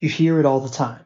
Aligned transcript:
You 0.00 0.08
hear 0.08 0.40
it 0.40 0.46
all 0.46 0.60
the 0.60 0.68
time. 0.68 1.04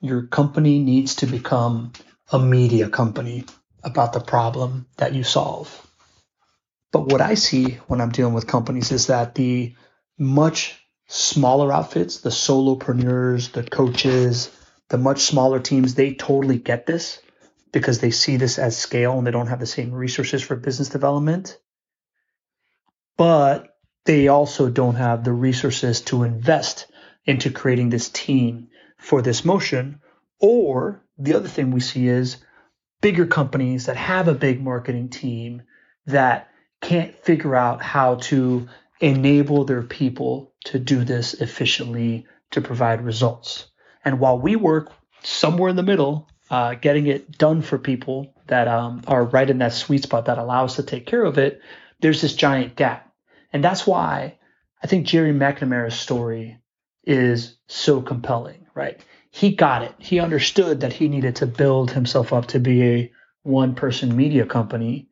Your 0.00 0.26
company 0.26 0.78
needs 0.78 1.16
to 1.16 1.26
become 1.26 1.92
a 2.32 2.38
media 2.38 2.88
company 2.88 3.44
about 3.82 4.12
the 4.12 4.20
problem 4.20 4.86
that 4.96 5.14
you 5.14 5.22
solve. 5.22 5.68
But 6.92 7.06
what 7.06 7.20
I 7.20 7.34
see 7.34 7.78
when 7.86 8.00
I'm 8.00 8.12
dealing 8.12 8.34
with 8.34 8.46
companies 8.46 8.92
is 8.92 9.08
that 9.08 9.34
the 9.34 9.74
much 10.18 10.80
smaller 11.08 11.72
outfits, 11.72 12.20
the 12.20 12.30
solopreneurs, 12.30 13.52
the 13.52 13.62
coaches, 13.62 14.50
the 14.88 14.98
much 14.98 15.20
smaller 15.22 15.60
teams, 15.60 15.94
they 15.94 16.14
totally 16.14 16.58
get 16.58 16.86
this 16.86 17.20
because 17.72 17.98
they 17.98 18.10
see 18.10 18.36
this 18.36 18.58
as 18.58 18.78
scale 18.78 19.18
and 19.18 19.26
they 19.26 19.30
don't 19.30 19.48
have 19.48 19.60
the 19.60 19.66
same 19.66 19.92
resources 19.92 20.42
for 20.42 20.56
business 20.56 20.88
development. 20.88 21.58
But 23.18 23.76
they 24.06 24.28
also 24.28 24.70
don't 24.70 24.94
have 24.94 25.24
the 25.24 25.32
resources 25.32 26.00
to 26.02 26.22
invest 26.22 26.86
into 27.24 27.50
creating 27.50 27.90
this 27.90 28.08
team 28.08 28.68
for 28.98 29.22
this 29.22 29.44
motion. 29.44 30.00
Or 30.40 31.02
the 31.18 31.34
other 31.34 31.48
thing 31.48 31.70
we 31.70 31.80
see 31.80 32.08
is 32.08 32.38
bigger 33.00 33.26
companies 33.26 33.86
that 33.86 33.96
have 33.96 34.28
a 34.28 34.34
big 34.34 34.62
marketing 34.62 35.08
team 35.08 35.62
that 36.06 36.48
can't 36.80 37.14
figure 37.24 37.54
out 37.54 37.82
how 37.82 38.16
to 38.16 38.68
enable 39.00 39.64
their 39.64 39.82
people 39.82 40.52
to 40.64 40.78
do 40.78 41.04
this 41.04 41.34
efficiently 41.34 42.26
to 42.50 42.60
provide 42.60 43.04
results. 43.04 43.66
And 44.04 44.20
while 44.20 44.38
we 44.38 44.56
work 44.56 44.92
somewhere 45.22 45.70
in 45.70 45.76
the 45.76 45.82
middle, 45.82 46.28
uh, 46.50 46.74
getting 46.74 47.06
it 47.06 47.38
done 47.38 47.62
for 47.62 47.78
people 47.78 48.34
that 48.46 48.68
um, 48.68 49.02
are 49.06 49.24
right 49.24 49.48
in 49.48 49.58
that 49.58 49.72
sweet 49.72 50.02
spot 50.02 50.26
that 50.26 50.38
allow 50.38 50.64
us 50.64 50.76
to 50.76 50.82
take 50.82 51.06
care 51.06 51.24
of 51.24 51.38
it, 51.38 51.60
there's 52.00 52.20
this 52.20 52.34
giant 52.34 52.76
gap. 52.76 53.10
And 53.52 53.64
that's 53.64 53.86
why 53.86 54.38
I 54.82 54.86
think 54.86 55.06
Jerry 55.06 55.32
McNamara's 55.32 55.98
story 55.98 56.58
is 57.06 57.56
so 57.66 58.00
compelling, 58.00 58.66
right? 58.74 59.00
He 59.30 59.54
got 59.54 59.82
it. 59.82 59.94
He 59.98 60.20
understood 60.20 60.80
that 60.80 60.92
he 60.92 61.08
needed 61.08 61.36
to 61.36 61.46
build 61.46 61.90
himself 61.90 62.32
up 62.32 62.46
to 62.48 62.60
be 62.60 62.82
a 62.82 63.12
one 63.42 63.74
person 63.74 64.16
media 64.16 64.46
company 64.46 65.08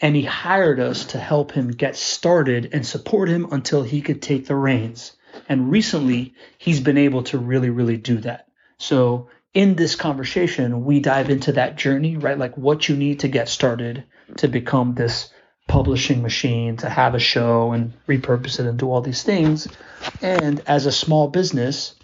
and 0.00 0.14
he 0.14 0.22
hired 0.22 0.78
us 0.78 1.06
to 1.06 1.18
help 1.18 1.52
him 1.52 1.70
get 1.70 1.96
started 1.96 2.70
and 2.72 2.86
support 2.86 3.28
him 3.28 3.48
until 3.50 3.82
he 3.82 4.02
could 4.02 4.20
take 4.20 4.46
the 4.46 4.54
reins. 4.54 5.12
And 5.48 5.70
recently, 5.70 6.34
he's 6.58 6.80
been 6.80 6.98
able 6.98 7.22
to 7.24 7.38
really, 7.38 7.70
really 7.70 7.96
do 7.96 8.18
that. 8.18 8.48
So, 8.78 9.28
in 9.54 9.74
this 9.74 9.96
conversation, 9.96 10.84
we 10.84 11.00
dive 11.00 11.30
into 11.30 11.52
that 11.52 11.76
journey, 11.76 12.18
right? 12.18 12.38
Like 12.38 12.58
what 12.58 12.90
you 12.90 12.96
need 12.96 13.20
to 13.20 13.28
get 13.28 13.48
started 13.48 14.04
to 14.36 14.48
become 14.48 14.94
this 14.94 15.30
publishing 15.66 16.22
machine, 16.22 16.76
to 16.78 16.88
have 16.88 17.14
a 17.14 17.18
show 17.18 17.72
and 17.72 17.92
repurpose 18.06 18.60
it 18.60 18.66
and 18.66 18.78
do 18.78 18.90
all 18.90 19.00
these 19.00 19.22
things. 19.22 19.68
And 20.22 20.62
as 20.66 20.86
a 20.86 20.92
small 20.92 21.28
business, 21.28 21.94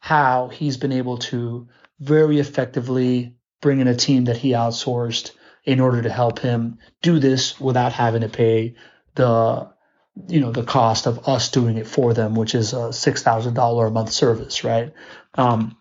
how 0.00 0.48
he's 0.48 0.76
been 0.76 0.92
able 0.92 1.18
to 1.18 1.68
very 2.00 2.40
effectively 2.40 3.36
bring 3.60 3.80
in 3.80 3.88
a 3.88 3.94
team 3.94 4.24
that 4.24 4.36
he 4.36 4.50
outsourced 4.50 5.30
in 5.64 5.78
order 5.78 6.02
to 6.02 6.10
help 6.10 6.40
him 6.40 6.78
do 7.00 7.18
this 7.18 7.60
without 7.60 7.92
having 7.92 8.22
to 8.22 8.28
pay 8.28 8.74
the 9.14 9.70
you 10.28 10.40
know 10.40 10.52
the 10.52 10.64
cost 10.64 11.06
of 11.06 11.28
us 11.28 11.50
doing 11.50 11.78
it 11.78 11.86
for 11.86 12.12
them, 12.12 12.34
which 12.34 12.54
is 12.54 12.72
a 12.72 12.92
six 12.92 13.22
thousand 13.22 13.54
dollar 13.54 13.86
a 13.86 13.90
month 13.90 14.10
service, 14.12 14.64
right? 14.64 14.92
Um, 15.34 15.76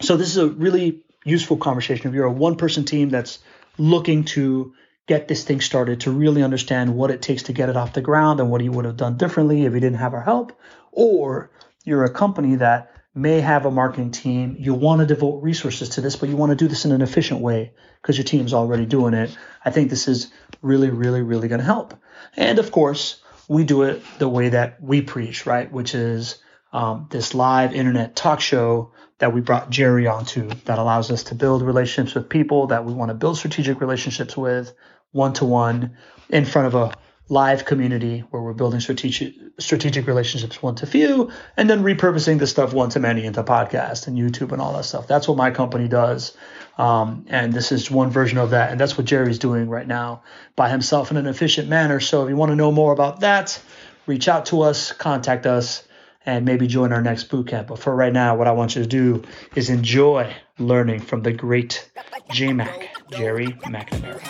so 0.00 0.16
this 0.16 0.28
is 0.28 0.38
a 0.38 0.48
really 0.48 1.04
useful 1.24 1.56
conversation. 1.56 2.08
If 2.08 2.14
you're 2.14 2.24
a 2.24 2.32
one 2.32 2.56
person 2.56 2.84
team 2.84 3.10
that's 3.10 3.38
looking 3.78 4.24
to 4.24 4.72
get 5.10 5.26
this 5.26 5.42
thing 5.42 5.60
started, 5.60 6.02
to 6.02 6.12
really 6.12 6.40
understand 6.40 6.94
what 6.94 7.10
it 7.10 7.20
takes 7.20 7.42
to 7.42 7.52
get 7.52 7.68
it 7.68 7.76
off 7.76 7.94
the 7.94 8.00
ground 8.00 8.38
and 8.38 8.48
what 8.48 8.62
you 8.62 8.70
would 8.70 8.84
have 8.84 8.96
done 8.96 9.16
differently 9.16 9.64
if 9.64 9.74
you 9.74 9.80
didn't 9.80 9.98
have 9.98 10.14
our 10.14 10.22
help, 10.22 10.56
or 10.92 11.50
you're 11.84 12.04
a 12.04 12.10
company 12.22 12.54
that 12.54 12.94
may 13.12 13.40
have 13.40 13.66
a 13.66 13.72
marketing 13.72 14.12
team. 14.12 14.54
You 14.56 14.72
want 14.72 15.00
to 15.00 15.06
devote 15.06 15.42
resources 15.42 15.88
to 15.88 16.00
this, 16.00 16.14
but 16.14 16.28
you 16.28 16.36
want 16.36 16.50
to 16.50 16.56
do 16.56 16.68
this 16.68 16.84
in 16.84 16.92
an 16.92 17.02
efficient 17.02 17.40
way 17.40 17.72
because 18.00 18.16
your 18.16 18.24
team's 18.24 18.54
already 18.54 18.86
doing 18.86 19.14
it. 19.14 19.36
I 19.64 19.70
think 19.72 19.90
this 19.90 20.06
is 20.06 20.30
really, 20.62 20.90
really, 20.90 21.22
really 21.22 21.48
going 21.48 21.58
to 21.58 21.64
help. 21.64 21.92
And 22.36 22.60
of 22.60 22.70
course, 22.70 23.20
we 23.48 23.64
do 23.64 23.82
it 23.82 24.00
the 24.20 24.28
way 24.28 24.50
that 24.50 24.80
we 24.80 25.02
preach, 25.02 25.44
right? 25.44 25.72
Which 25.72 25.92
is 25.92 26.40
um, 26.72 27.08
this 27.10 27.34
live 27.34 27.74
internet 27.74 28.14
talk 28.14 28.40
show 28.40 28.92
that 29.18 29.34
we 29.34 29.40
brought 29.40 29.70
Jerry 29.70 30.06
onto 30.06 30.48
that 30.66 30.78
allows 30.78 31.10
us 31.10 31.24
to 31.24 31.34
build 31.34 31.62
relationships 31.62 32.14
with 32.14 32.28
people 32.28 32.68
that 32.68 32.84
we 32.84 32.92
want 32.92 33.08
to 33.08 33.14
build 33.14 33.38
strategic 33.38 33.80
relationships 33.80 34.36
with 34.36 34.72
one 35.12 35.32
to 35.34 35.44
one 35.44 35.96
in 36.28 36.44
front 36.44 36.68
of 36.68 36.74
a 36.74 36.94
live 37.28 37.64
community 37.64 38.20
where 38.30 38.42
we're 38.42 38.52
building 38.52 38.80
strategic 38.80 39.34
strategic 39.58 40.06
relationships 40.06 40.60
one 40.60 40.74
to 40.74 40.86
few 40.86 41.30
and 41.56 41.70
then 41.70 41.84
repurposing 41.84 42.40
the 42.40 42.46
stuff 42.46 42.72
one 42.72 42.90
to 42.90 42.98
many 42.98 43.24
into 43.24 43.42
podcast 43.44 44.08
and 44.08 44.18
YouTube 44.18 44.50
and 44.52 44.60
all 44.60 44.72
that 44.72 44.84
stuff. 44.84 45.06
That's 45.06 45.28
what 45.28 45.36
my 45.36 45.50
company 45.50 45.86
does. 45.86 46.36
Um, 46.76 47.26
and 47.28 47.52
this 47.52 47.72
is 47.72 47.90
one 47.90 48.10
version 48.10 48.38
of 48.38 48.50
that. 48.50 48.72
And 48.72 48.80
that's 48.80 48.96
what 48.96 49.06
Jerry's 49.06 49.38
doing 49.38 49.68
right 49.68 49.86
now 49.86 50.22
by 50.56 50.70
himself 50.70 51.10
in 51.10 51.16
an 51.18 51.26
efficient 51.26 51.68
manner. 51.68 52.00
So 52.00 52.24
if 52.24 52.30
you 52.30 52.36
want 52.36 52.50
to 52.50 52.56
know 52.56 52.72
more 52.72 52.92
about 52.92 53.20
that, 53.20 53.60
reach 54.06 54.28
out 54.28 54.46
to 54.46 54.62
us, 54.62 54.90
contact 54.92 55.46
us, 55.46 55.86
and 56.26 56.44
maybe 56.44 56.66
join 56.66 56.92
our 56.92 57.00
next 57.00 57.24
boot 57.24 57.48
camp. 57.48 57.68
But 57.68 57.78
for 57.78 57.94
right 57.94 58.12
now, 58.12 58.36
what 58.36 58.46
I 58.46 58.52
want 58.52 58.76
you 58.76 58.82
to 58.82 58.88
do 58.88 59.22
is 59.54 59.70
enjoy 59.70 60.34
learning 60.58 61.00
from 61.00 61.22
the 61.22 61.32
great 61.32 61.90
JMac, 62.30 62.88
Jerry 63.12 63.48
McNamara. 63.64 64.20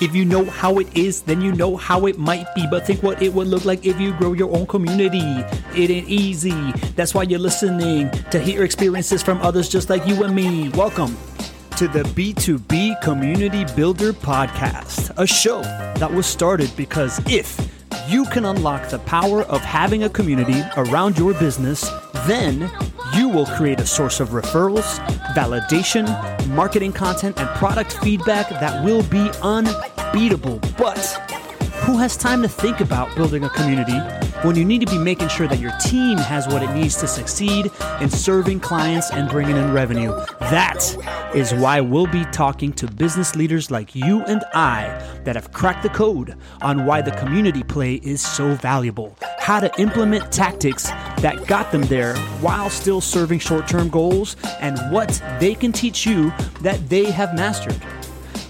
If 0.00 0.14
you 0.14 0.24
know 0.24 0.44
how 0.44 0.78
it 0.78 0.96
is, 0.96 1.22
then 1.22 1.40
you 1.40 1.52
know 1.52 1.76
how 1.76 2.06
it 2.06 2.18
might 2.18 2.46
be. 2.54 2.66
But 2.70 2.86
think 2.86 3.02
what 3.02 3.20
it 3.20 3.34
would 3.34 3.48
look 3.48 3.64
like 3.64 3.84
if 3.84 4.00
you 4.00 4.12
grow 4.14 4.32
your 4.32 4.54
own 4.56 4.66
community. 4.66 5.44
It 5.74 5.90
ain't 5.90 6.08
easy. 6.08 6.72
That's 6.94 7.14
why 7.14 7.24
you're 7.24 7.38
listening 7.40 8.10
to 8.30 8.38
hear 8.38 8.64
experiences 8.64 9.22
from 9.22 9.38
others 9.42 9.68
just 9.68 9.90
like 9.90 10.06
you 10.06 10.22
and 10.22 10.34
me. 10.34 10.70
Welcome 10.70 11.16
to 11.76 11.88
the 11.88 12.02
B2B 12.02 13.02
Community 13.02 13.64
Builder 13.76 14.12
Podcast, 14.12 15.12
a 15.16 15.26
show 15.26 15.62
that 15.62 16.12
was 16.12 16.26
started 16.26 16.72
because 16.76 17.20
if 17.30 17.77
you 18.08 18.24
can 18.26 18.46
unlock 18.46 18.88
the 18.88 18.98
power 19.00 19.42
of 19.42 19.60
having 19.60 20.04
a 20.04 20.08
community 20.08 20.62
around 20.78 21.18
your 21.18 21.34
business, 21.34 21.90
then 22.26 22.70
you 23.14 23.28
will 23.28 23.44
create 23.44 23.80
a 23.80 23.86
source 23.86 24.18
of 24.18 24.30
referrals, 24.30 24.98
validation, 25.34 26.06
marketing 26.48 26.92
content, 26.92 27.38
and 27.38 27.48
product 27.58 27.92
feedback 27.98 28.48
that 28.48 28.82
will 28.82 29.02
be 29.04 29.30
unbeatable. 29.42 30.58
But 30.78 30.98
who 31.84 31.98
has 31.98 32.16
time 32.16 32.40
to 32.40 32.48
think 32.48 32.80
about 32.80 33.14
building 33.14 33.44
a 33.44 33.50
community 33.50 33.98
when 34.42 34.54
you 34.54 34.64
need 34.64 34.80
to 34.80 34.86
be 34.86 34.98
making 34.98 35.28
sure 35.28 35.48
that 35.48 35.58
your 35.58 35.72
team 35.78 36.16
has 36.16 36.46
what 36.46 36.62
it 36.62 36.72
needs 36.72 36.96
to 36.96 37.08
succeed 37.08 37.70
in 38.00 38.08
serving 38.08 38.60
clients 38.60 39.10
and 39.10 39.28
bringing 39.28 39.56
in 39.56 39.72
revenue. 39.72 40.12
That 40.40 40.96
is 41.34 41.52
why 41.52 41.80
we'll 41.80 42.06
be 42.06 42.24
talking 42.26 42.72
to 42.74 42.86
business 42.86 43.34
leaders 43.34 43.70
like 43.70 43.94
you 43.94 44.22
and 44.24 44.44
I 44.54 44.88
that 45.24 45.34
have 45.34 45.52
cracked 45.52 45.82
the 45.82 45.88
code 45.88 46.36
on 46.62 46.86
why 46.86 47.02
the 47.02 47.10
community 47.12 47.62
play 47.62 47.94
is 47.94 48.20
so 48.20 48.54
valuable, 48.54 49.16
how 49.38 49.58
to 49.60 49.80
implement 49.80 50.30
tactics 50.30 50.84
that 51.20 51.46
got 51.48 51.72
them 51.72 51.82
there 51.82 52.16
while 52.40 52.70
still 52.70 53.00
serving 53.00 53.40
short 53.40 53.66
term 53.66 53.88
goals, 53.88 54.36
and 54.60 54.78
what 54.92 55.20
they 55.40 55.54
can 55.54 55.72
teach 55.72 56.06
you 56.06 56.32
that 56.62 56.88
they 56.88 57.10
have 57.10 57.34
mastered. 57.34 57.80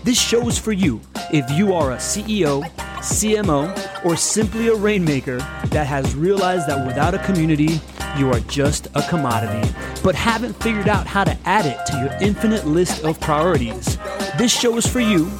This 0.08 0.18
show 0.18 0.48
is 0.48 0.58
for 0.58 0.72
you 0.72 1.02
if 1.34 1.50
you 1.50 1.74
are 1.74 1.92
a 1.92 1.96
CEO 1.96 2.64
CMO, 3.00 4.04
or 4.06 4.16
simply 4.16 4.68
a 4.68 4.74
rainmaker 4.74 5.36
that 5.66 5.86
has 5.86 6.14
realized 6.14 6.66
that 6.66 6.86
without 6.86 7.12
a 7.12 7.18
community, 7.18 7.78
you 8.16 8.32
are 8.32 8.40
just 8.40 8.86
a 8.94 9.02
commodity, 9.02 9.70
but 10.02 10.14
haven't 10.14 10.54
figured 10.62 10.88
out 10.88 11.06
how 11.06 11.24
to 11.24 11.36
add 11.44 11.66
it 11.66 11.78
to 11.88 11.98
your 11.98 12.10
infinite 12.22 12.66
list 12.66 13.04
of 13.04 13.20
priorities. 13.20 13.98
This 14.38 14.50
show 14.50 14.78
is 14.78 14.86
for 14.86 15.00
you 15.00 15.30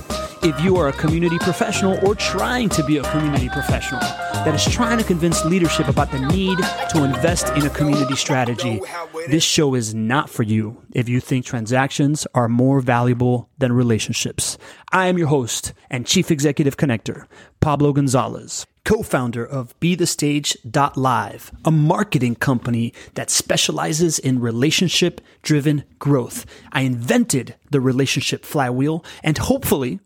if 0.43 0.61
you 0.61 0.77
are 0.77 0.89
a 0.89 0.93
community 0.93 1.39
professional 1.39 1.99
or 2.07 2.15
trying 2.15 2.69
to 2.71 2.85
be 2.85 2.99
a 2.99 3.03
community 3.11 3.49
professional 3.49 4.01
that 4.01 4.55
is 4.55 4.65
trying 4.65 4.99
to 4.99 5.05
convince 5.05 5.45
leadership 5.45 5.89
about 5.89 6.11
the 6.11 6.21
need 6.21 6.59
to 6.91 7.05
invest 7.05 7.49
in 7.57 7.67
a 7.67 7.71
community 7.71 8.17
strategy, 8.17 8.81
this 9.29 9.43
show 9.43 9.75
is 9.75 9.95
not 9.95 10.31
for 10.31 10.43
you 10.43 10.83
if 10.93 11.09
you 11.09 11.21
think 11.21 11.45
transactions 11.45 12.27
are 12.35 12.49
more 12.49 12.81
valuable 12.81 13.49
than 13.59 13.73
relationships. 13.73 14.59
I 14.93 15.07
am 15.07 15.19
your 15.19 15.29
host 15.29 15.73
and 15.91 16.07
chief 16.07 16.31
executive 16.31 16.77
connector, 16.77 17.27
Pablo 17.61 17.93
Gonzalez 17.93 18.67
co-founder 18.89 19.45
of 19.45 19.79
BeTheStage.live, 19.81 21.53
a 21.63 21.71
marketing 21.71 22.35
company 22.35 22.95
that 23.17 23.29
specializes 23.29 24.19
in 24.19 24.41
relationship 24.41 25.21
driven 25.43 25.85
growth. 25.99 26.47
I 26.73 26.81
invented 26.81 27.55
the 27.71 27.83
relationship 27.83 28.47
flywheel 28.47 29.05
and 29.23 29.37
hopefully 29.37 30.01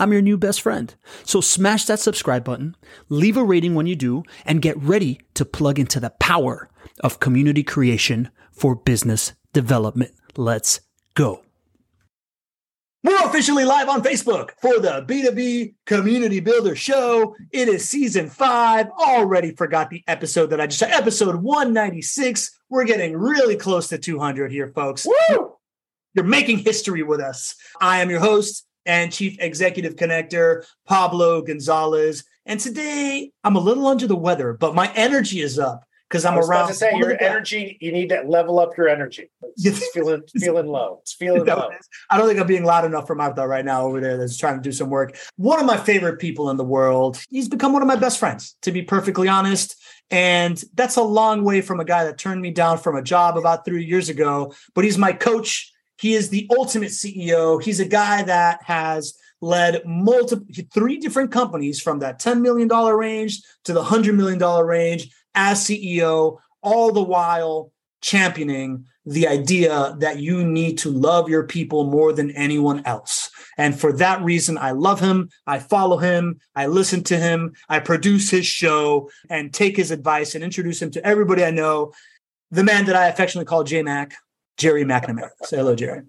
I'm 0.00 0.14
your 0.14 0.22
new 0.22 0.38
best 0.38 0.62
friend. 0.62 0.94
So 1.24 1.42
smash 1.42 1.84
that 1.84 2.00
subscribe 2.00 2.42
button, 2.42 2.74
leave 3.10 3.36
a 3.36 3.44
rating 3.44 3.74
when 3.74 3.86
you 3.86 3.94
do, 3.94 4.22
and 4.46 4.62
get 4.62 4.78
ready 4.78 5.20
to 5.34 5.44
plug 5.44 5.78
into 5.78 6.00
the 6.00 6.08
power 6.08 6.70
of 7.04 7.20
community 7.20 7.62
creation 7.62 8.30
for 8.50 8.74
business 8.74 9.34
development. 9.52 10.12
Let's 10.38 10.80
go. 11.12 11.42
We're 13.04 13.26
officially 13.26 13.66
live 13.66 13.90
on 13.90 14.02
Facebook 14.02 14.52
for 14.62 14.78
the 14.78 15.04
B2B 15.06 15.74
Community 15.84 16.40
Builder 16.40 16.74
Show. 16.74 17.36
It 17.52 17.68
is 17.68 17.86
season 17.86 18.30
five. 18.30 18.88
Already 18.98 19.54
forgot 19.54 19.90
the 19.90 20.02
episode 20.06 20.46
that 20.46 20.62
I 20.62 20.66
just 20.66 20.82
episode 20.82 21.36
196. 21.36 22.58
We're 22.70 22.84
getting 22.84 23.18
really 23.18 23.56
close 23.56 23.88
to 23.88 23.98
200 23.98 24.50
here, 24.50 24.68
folks. 24.68 25.06
Woo! 25.06 25.56
You're 26.14 26.24
making 26.24 26.58
history 26.58 27.02
with 27.02 27.20
us. 27.20 27.54
I 27.82 28.00
am 28.00 28.08
your 28.08 28.20
host 28.20 28.66
and 28.86 29.12
Chief 29.12 29.36
Executive 29.40 29.96
Connector, 29.96 30.64
Pablo 30.86 31.42
Gonzalez. 31.42 32.24
And 32.46 32.58
today 32.58 33.32
I'm 33.44 33.56
a 33.56 33.60
little 33.60 33.86
under 33.86 34.06
the 34.06 34.16
weather, 34.16 34.52
but 34.52 34.74
my 34.74 34.92
energy 34.94 35.40
is 35.40 35.58
up 35.58 35.84
because 36.10 36.24
I'm 36.24 36.38
around. 36.38 36.68
to 36.68 36.74
say 36.74 36.96
your 36.96 37.16
energy. 37.22 37.78
You 37.80 37.92
need 37.92 38.08
to 38.08 38.22
level 38.22 38.58
up 38.58 38.76
your 38.76 38.88
energy. 38.88 39.30
It's 39.56 39.88
feeling 39.92 40.22
feeling 40.38 40.66
low. 40.66 40.98
It's 41.02 41.12
feeling 41.12 41.44
low. 41.44 41.70
I 42.10 42.18
don't 42.18 42.26
think 42.26 42.40
I'm 42.40 42.48
being 42.48 42.64
loud 42.64 42.84
enough 42.84 43.06
for 43.06 43.14
Martha 43.14 43.46
right 43.46 43.64
now 43.64 43.86
over 43.86 44.00
there. 44.00 44.16
That's 44.16 44.36
trying 44.36 44.56
to 44.56 44.62
do 44.62 44.72
some 44.72 44.90
work. 44.90 45.16
One 45.36 45.60
of 45.60 45.66
my 45.66 45.76
favorite 45.76 46.18
people 46.18 46.50
in 46.50 46.56
the 46.56 46.64
world. 46.64 47.22
He's 47.30 47.48
become 47.48 47.72
one 47.72 47.82
of 47.82 47.88
my 47.88 47.96
best 47.96 48.18
friends, 48.18 48.56
to 48.62 48.72
be 48.72 48.82
perfectly 48.82 49.28
honest. 49.28 49.76
And 50.10 50.62
that's 50.74 50.96
a 50.96 51.02
long 51.02 51.44
way 51.44 51.60
from 51.60 51.78
a 51.78 51.84
guy 51.84 52.04
that 52.04 52.18
turned 52.18 52.42
me 52.42 52.50
down 52.50 52.78
from 52.78 52.96
a 52.96 53.02
job 53.02 53.38
about 53.38 53.64
three 53.64 53.84
years 53.84 54.08
ago. 54.08 54.52
But 54.74 54.84
he's 54.84 54.98
my 54.98 55.12
coach. 55.12 55.72
He 56.00 56.14
is 56.14 56.30
the 56.30 56.48
ultimate 56.50 56.90
CEO. 56.90 57.62
He's 57.62 57.80
a 57.80 57.84
guy 57.84 58.22
that 58.22 58.62
has 58.64 59.14
led 59.42 59.82
multiple 59.84 60.46
three 60.72 60.98
different 60.98 61.30
companies 61.30 61.80
from 61.80 61.98
that 62.00 62.20
$10 62.20 62.40
million 62.40 62.68
range 62.68 63.42
to 63.64 63.72
the 63.72 63.82
$100 63.82 64.14
million 64.14 64.38
range 64.66 65.10
as 65.34 65.60
CEO, 65.60 66.38
all 66.62 66.92
the 66.92 67.02
while 67.02 67.72
championing 68.00 68.86
the 69.06 69.26
idea 69.26 69.96
that 69.98 70.18
you 70.18 70.46
need 70.46 70.78
to 70.78 70.90
love 70.90 71.28
your 71.28 71.44
people 71.44 71.84
more 71.84 72.12
than 72.12 72.30
anyone 72.32 72.82
else. 72.84 73.30
And 73.56 73.78
for 73.78 73.92
that 73.94 74.22
reason, 74.22 74.56
I 74.58 74.70
love 74.72 75.00
him. 75.00 75.30
I 75.46 75.58
follow 75.58 75.98
him. 75.98 76.40
I 76.54 76.66
listen 76.66 77.02
to 77.04 77.18
him. 77.18 77.52
I 77.68 77.80
produce 77.80 78.30
his 78.30 78.46
show 78.46 79.10
and 79.28 79.52
take 79.52 79.76
his 79.76 79.90
advice 79.90 80.34
and 80.34 80.44
introduce 80.44 80.80
him 80.80 80.90
to 80.92 81.06
everybody 81.06 81.44
I 81.44 81.50
know. 81.50 81.92
The 82.50 82.64
man 82.64 82.86
that 82.86 82.96
I 82.96 83.08
affectionately 83.08 83.46
call 83.46 83.64
J 83.64 83.82
Mac, 83.82 84.14
Jerry 84.60 84.84
McNamara. 84.84 85.30
Say 85.44 85.56
hello, 85.56 85.74
Jerry. 85.74 86.02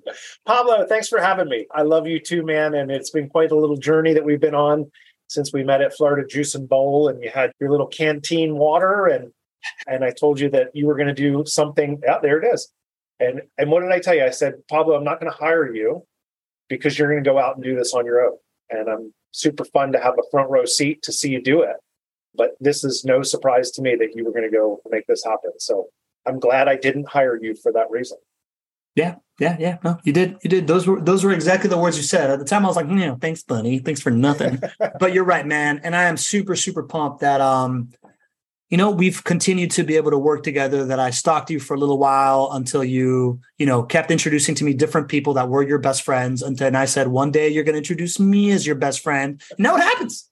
Pablo, 0.46 0.86
thanks 0.86 1.08
for 1.08 1.20
having 1.20 1.48
me. 1.48 1.68
I 1.74 1.84
love 1.84 2.06
you 2.06 2.20
too, 2.20 2.44
man. 2.44 2.76
And 2.76 2.92
it's 2.92 3.10
been 3.10 3.30
quite 3.30 3.52
a 3.52 3.56
little 3.56 3.78
journey 3.78 4.14
that 4.14 4.26
we've 4.26 4.42
been 4.42 4.54
on 4.54 4.92
since 5.28 5.54
we 5.54 5.64
met 5.64 5.82
at 5.82 5.96
Florida 5.96 6.28
Juice 6.28 6.54
and 6.54 6.68
Bowl 6.68 7.08
and 7.08 7.24
you 7.24 7.30
had 7.30 7.54
your 7.62 7.72
little 7.72 7.88
canteen 7.88 8.58
water 8.58 9.06
and 9.06 9.32
and 9.88 10.04
I 10.04 10.12
told 10.12 10.40
you 10.40 10.50
that 10.50 10.72
you 10.74 10.86
were 10.86 10.96
going 10.96 11.08
to 11.08 11.14
do 11.14 11.44
something. 11.46 12.02
Yeah, 12.04 12.20
there 12.22 12.42
it 12.42 12.54
is. 12.54 12.70
And 13.22 13.42
and 13.58 13.72
what 13.72 13.82
did 13.82 13.92
I 13.92 14.00
tell 14.00 14.16
you? 14.16 14.26
I 14.26 14.32
said, 14.32 14.56
Pablo, 14.70 14.96
I'm 14.96 15.06
not 15.06 15.22
going 15.22 15.32
to 15.32 15.38
hire 15.38 15.74
you 15.74 16.06
because 16.68 17.00
you're 17.00 17.10
going 17.10 17.24
to 17.24 17.30
go 17.30 17.40
out 17.40 17.56
and 17.56 17.64
do 17.64 17.76
this 17.76 17.94
on 17.94 18.06
your 18.06 18.26
own. 18.26 18.38
And 18.70 18.90
I'm 18.90 19.14
super 19.32 19.64
fun 19.64 19.94
to 19.94 20.00
have 20.00 20.16
a 20.16 20.30
front 20.30 20.50
row 20.50 20.66
seat 20.66 21.04
to 21.04 21.14
see 21.14 21.30
you 21.30 21.42
do 21.42 21.62
it. 21.62 21.78
But 22.36 22.52
this 22.60 22.84
is 22.84 23.06
no 23.06 23.24
surprise 23.24 23.72
to 23.72 23.82
me 23.82 23.96
that 23.96 24.16
you 24.16 24.26
were 24.26 24.32
going 24.32 24.50
to 24.50 24.58
go 24.58 24.82
make 24.90 25.08
this 25.08 25.24
happen. 25.24 25.52
So 25.60 25.88
I'm 26.26 26.40
glad 26.40 26.68
I 26.68 26.76
didn't 26.76 27.08
hire 27.08 27.38
you 27.42 27.56
for 27.56 27.72
that 27.72 27.90
reason. 27.90 28.18
Yeah, 28.96 29.16
yeah, 29.40 29.58
yeah. 29.60 29.78
No, 29.84 29.98
you 30.04 30.14
did. 30.14 30.38
You 30.44 30.50
did. 30.50 30.68
Those 30.68 30.86
were 30.88 31.02
those 31.02 31.24
were 31.24 31.32
exactly 31.32 31.70
the 31.70 31.78
words 31.78 31.98
you 31.98 32.04
said. 32.04 32.30
At 32.30 32.40
the 32.40 32.46
time 32.46 32.66
I 32.66 32.68
was 32.68 32.76
like, 32.76 32.88
you 32.88 32.96
know, 32.96 33.18
thanks, 33.20 33.44
Bunny. 33.44 33.80
Thanks 33.80 34.02
for 34.02 34.12
nothing. 34.12 34.62
but 35.00 35.14
you're 35.14 35.24
right, 35.24 35.46
man. 35.46 35.80
And 35.84 35.96
I 35.96 36.04
am 36.04 36.18
super, 36.18 36.56
super 36.56 36.84
pumped 36.84 37.22
that 37.22 37.42
um 37.42 37.90
you 38.72 38.78
know, 38.78 38.90
we've 38.90 39.22
continued 39.26 39.70
to 39.72 39.84
be 39.84 39.98
able 39.98 40.12
to 40.12 40.18
work 40.18 40.44
together 40.44 40.86
that 40.86 40.98
I 40.98 41.10
stalked 41.10 41.50
you 41.50 41.60
for 41.60 41.74
a 41.74 41.78
little 41.78 41.98
while 41.98 42.50
until 42.54 42.86
you, 42.86 43.42
you 43.58 43.66
know, 43.66 43.84
kept 43.84 44.10
introducing 44.10 44.56
to 44.56 44.64
me 44.64 44.74
different 44.74 45.10
people 45.10 45.34
that 45.34 45.50
were 45.50 45.62
your 45.62 45.78
best 45.78 46.04
friends. 46.04 46.42
And 46.42 46.58
then 46.58 46.74
I 46.74 46.86
said, 46.86 47.10
one 47.10 47.32
day 47.32 47.50
you're 47.50 47.66
going 47.66 47.74
to 47.74 47.80
introduce 47.80 48.18
me 48.18 48.50
as 48.52 48.66
your 48.66 48.78
best 48.78 49.02
friend. 49.02 49.42
And 49.52 49.60
now 49.60 49.76
it 49.76 49.82
happens. 49.82 50.30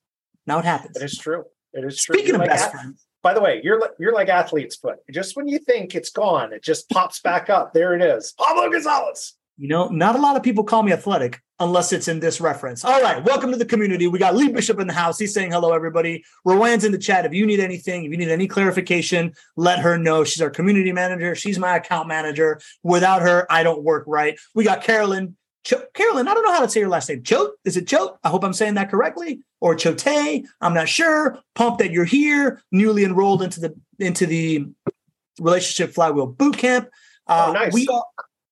Now 0.48 0.60
it 0.60 0.66
happens. 0.66 0.96
It 0.96 1.04
is 1.04 1.18
true. 1.18 1.44
It 1.74 1.84
is 1.84 2.02
true. 2.02 2.14
Speaking 2.14 2.28
you're 2.30 2.36
of 2.36 2.48
like 2.48 2.50
best 2.52 2.72
friends. 2.72 3.06
By 3.22 3.34
the 3.34 3.42
way, 3.42 3.60
you're 3.64 3.82
you're 4.00 4.14
like 4.14 4.30
athlete's 4.30 4.76
foot. 4.76 5.00
Just 5.12 5.36
when 5.36 5.48
you 5.48 5.60
think 5.60 5.94
it's 5.94 6.10
gone, 6.10 6.54
it 6.54 6.64
just 6.64 6.90
pops 6.90 7.20
back 7.20 7.50
up. 7.50 7.74
There 7.74 7.94
it 7.94 8.02
is. 8.02 8.34
Pablo 8.38 8.70
Gonzalez. 8.72 9.34
You 9.58 9.68
know, 9.68 9.90
not 9.90 10.16
a 10.16 10.20
lot 10.20 10.38
of 10.38 10.44
people 10.44 10.64
call 10.64 10.84
me 10.84 10.94
athletic 10.94 11.42
unless 11.60 11.92
it's 11.92 12.08
in 12.08 12.22
this 12.22 12.40
reference. 12.40 12.86
All 12.86 13.02
right, 13.02 13.22
welcome 13.26 13.52
to 13.52 13.58
the 13.58 13.66
community. 13.66 14.08
We 14.08 14.18
got 14.18 14.34
Lee 14.34 14.48
Bishop 14.48 14.80
in 14.80 14.88
the 14.88 14.94
house. 14.94 15.20
He's 15.20 15.34
saying 15.34 15.52
hello, 15.52 15.74
everybody. 15.74 16.24
Rowan's 16.46 16.86
in 16.86 16.94
the 16.94 16.98
chat. 16.98 17.26
If 17.26 17.34
you 17.34 17.46
need 17.46 17.60
anything, 17.60 18.06
if 18.06 18.12
you 18.12 18.18
need 18.18 18.30
any 18.30 18.48
clarification, 18.48 19.34
let 19.58 19.80
her 19.80 19.98
know. 19.98 20.24
She's 20.24 20.42
our 20.42 20.50
community 20.50 20.94
manager. 20.94 21.36
She's 21.36 21.60
my 21.60 21.76
account 21.76 22.08
manager. 22.08 22.62
Without 22.84 23.22
her, 23.22 23.46
I 23.52 23.64
don't 23.64 23.84
work 23.84 24.06
right. 24.08 24.40
We 24.56 24.64
got 24.64 24.82
Carolyn. 24.82 25.36
Ch- 25.66 25.74
Carolyn, 25.94 26.28
I 26.28 26.34
don't 26.34 26.44
know 26.44 26.54
how 26.54 26.62
to 26.62 26.70
say 26.70 26.80
your 26.80 26.90
last 26.90 27.10
name. 27.10 27.24
Chote? 27.24 27.52
Is 27.66 27.78
it 27.78 27.88
Chote? 27.88 28.18
I 28.24 28.30
hope 28.30 28.44
I'm 28.44 28.54
saying 28.54 28.76
that 28.76 28.90
correctly. 28.90 29.42
Or 29.62 29.76
Chote? 29.76 30.46
I'm 30.62 30.74
not 30.74 30.90
sure. 30.90 31.40
Pumped 31.56 31.80
that 31.80 31.92
you're 31.92 32.06
here. 32.06 32.62
Newly 32.72 33.04
enrolled 33.04 33.44
into 33.44 33.60
the 33.60 33.76
into 34.00 34.26
the 34.26 34.66
relationship 35.40 35.94
flywheel 35.94 36.28
boot 36.28 36.58
camp. 36.58 36.90
Uh, 37.28 37.48
oh, 37.50 37.54
nice. 37.54 37.74
We 37.74 37.88
are, 37.88 38.04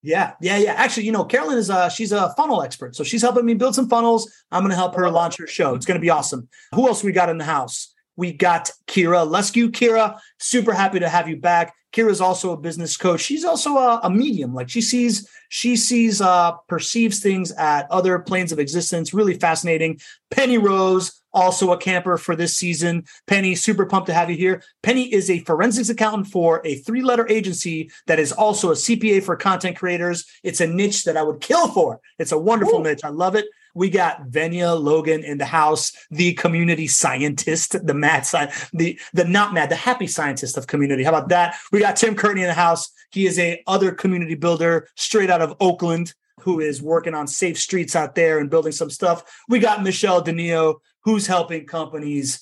yeah, 0.02 0.34
yeah, 0.40 0.56
yeah. 0.58 0.72
Actually, 0.74 1.06
you 1.06 1.12
know, 1.12 1.24
Carolyn 1.24 1.58
is 1.58 1.70
a 1.70 1.90
she's 1.90 2.12
a 2.12 2.32
funnel 2.36 2.62
expert, 2.62 2.94
so 2.94 3.02
she's 3.02 3.22
helping 3.22 3.44
me 3.44 3.54
build 3.54 3.74
some 3.74 3.88
funnels. 3.88 4.30
I'm 4.52 4.62
going 4.62 4.70
to 4.70 4.76
help 4.76 4.94
her 4.94 5.10
launch 5.10 5.38
her 5.38 5.46
show. 5.46 5.74
It's 5.74 5.86
going 5.86 5.98
to 5.98 6.02
be 6.02 6.10
awesome. 6.10 6.48
Who 6.74 6.86
else 6.86 7.02
we 7.02 7.12
got 7.12 7.28
in 7.28 7.38
the 7.38 7.44
house? 7.44 7.92
We 8.18 8.32
got 8.32 8.72
Kira 8.88 9.24
Lescu. 9.24 9.68
Kira, 9.68 10.18
super 10.38 10.72
happy 10.72 10.98
to 10.98 11.08
have 11.08 11.28
you 11.28 11.36
back. 11.36 11.72
Kira's 11.92 12.20
also 12.20 12.50
a 12.50 12.56
business 12.56 12.96
coach. 12.96 13.20
She's 13.20 13.44
also 13.44 13.76
a, 13.76 14.00
a 14.02 14.10
medium. 14.10 14.54
Like 14.54 14.68
she 14.68 14.80
sees, 14.80 15.30
she 15.50 15.76
sees, 15.76 16.20
uh, 16.20 16.52
perceives 16.68 17.20
things 17.20 17.52
at 17.52 17.88
other 17.92 18.18
planes 18.18 18.50
of 18.50 18.58
existence. 18.58 19.14
Really 19.14 19.34
fascinating. 19.34 20.00
Penny 20.32 20.58
Rose, 20.58 21.22
also 21.32 21.70
a 21.70 21.78
camper 21.78 22.18
for 22.18 22.34
this 22.34 22.56
season. 22.56 23.04
Penny, 23.28 23.54
super 23.54 23.86
pumped 23.86 24.08
to 24.08 24.14
have 24.14 24.30
you 24.30 24.36
here. 24.36 24.64
Penny 24.82 25.04
is 25.12 25.30
a 25.30 25.38
forensics 25.44 25.88
accountant 25.88 26.26
for 26.26 26.60
a 26.64 26.74
three 26.74 27.02
letter 27.02 27.26
agency 27.30 27.88
that 28.08 28.18
is 28.18 28.32
also 28.32 28.70
a 28.70 28.74
CPA 28.74 29.22
for 29.22 29.36
content 29.36 29.76
creators. 29.76 30.24
It's 30.42 30.60
a 30.60 30.66
niche 30.66 31.04
that 31.04 31.16
I 31.16 31.22
would 31.22 31.40
kill 31.40 31.68
for. 31.68 32.00
It's 32.18 32.32
a 32.32 32.38
wonderful 32.38 32.80
Ooh. 32.80 32.82
niche. 32.82 33.04
I 33.04 33.10
love 33.10 33.36
it. 33.36 33.46
We 33.74 33.90
got 33.90 34.26
Venia 34.26 34.74
Logan 34.74 35.22
in 35.24 35.38
the 35.38 35.44
house, 35.44 35.92
the 36.10 36.34
community 36.34 36.86
scientist, 36.86 37.86
the 37.86 37.94
mad 37.94 38.26
side, 38.26 38.52
the 38.72 38.98
the 39.12 39.24
not 39.24 39.54
mad, 39.54 39.70
the 39.70 39.76
happy 39.76 40.06
scientist 40.06 40.56
of 40.56 40.66
community. 40.66 41.04
How 41.04 41.10
about 41.10 41.28
that? 41.28 41.56
We 41.72 41.80
got 41.80 41.96
Tim 41.96 42.16
Courtney 42.16 42.42
in 42.42 42.48
the 42.48 42.54
house. 42.54 42.90
He 43.10 43.26
is 43.26 43.38
a 43.38 43.62
other 43.66 43.92
community 43.92 44.34
builder 44.34 44.88
straight 44.96 45.30
out 45.30 45.42
of 45.42 45.56
Oakland 45.60 46.14
who 46.40 46.60
is 46.60 46.80
working 46.80 47.14
on 47.14 47.26
safe 47.26 47.58
streets 47.58 47.96
out 47.96 48.14
there 48.14 48.38
and 48.38 48.50
building 48.50 48.72
some 48.72 48.90
stuff. 48.90 49.24
We 49.48 49.58
got 49.58 49.82
Michelle 49.82 50.22
Denio, 50.22 50.76
who's 51.02 51.26
helping 51.26 51.66
companies 51.66 52.40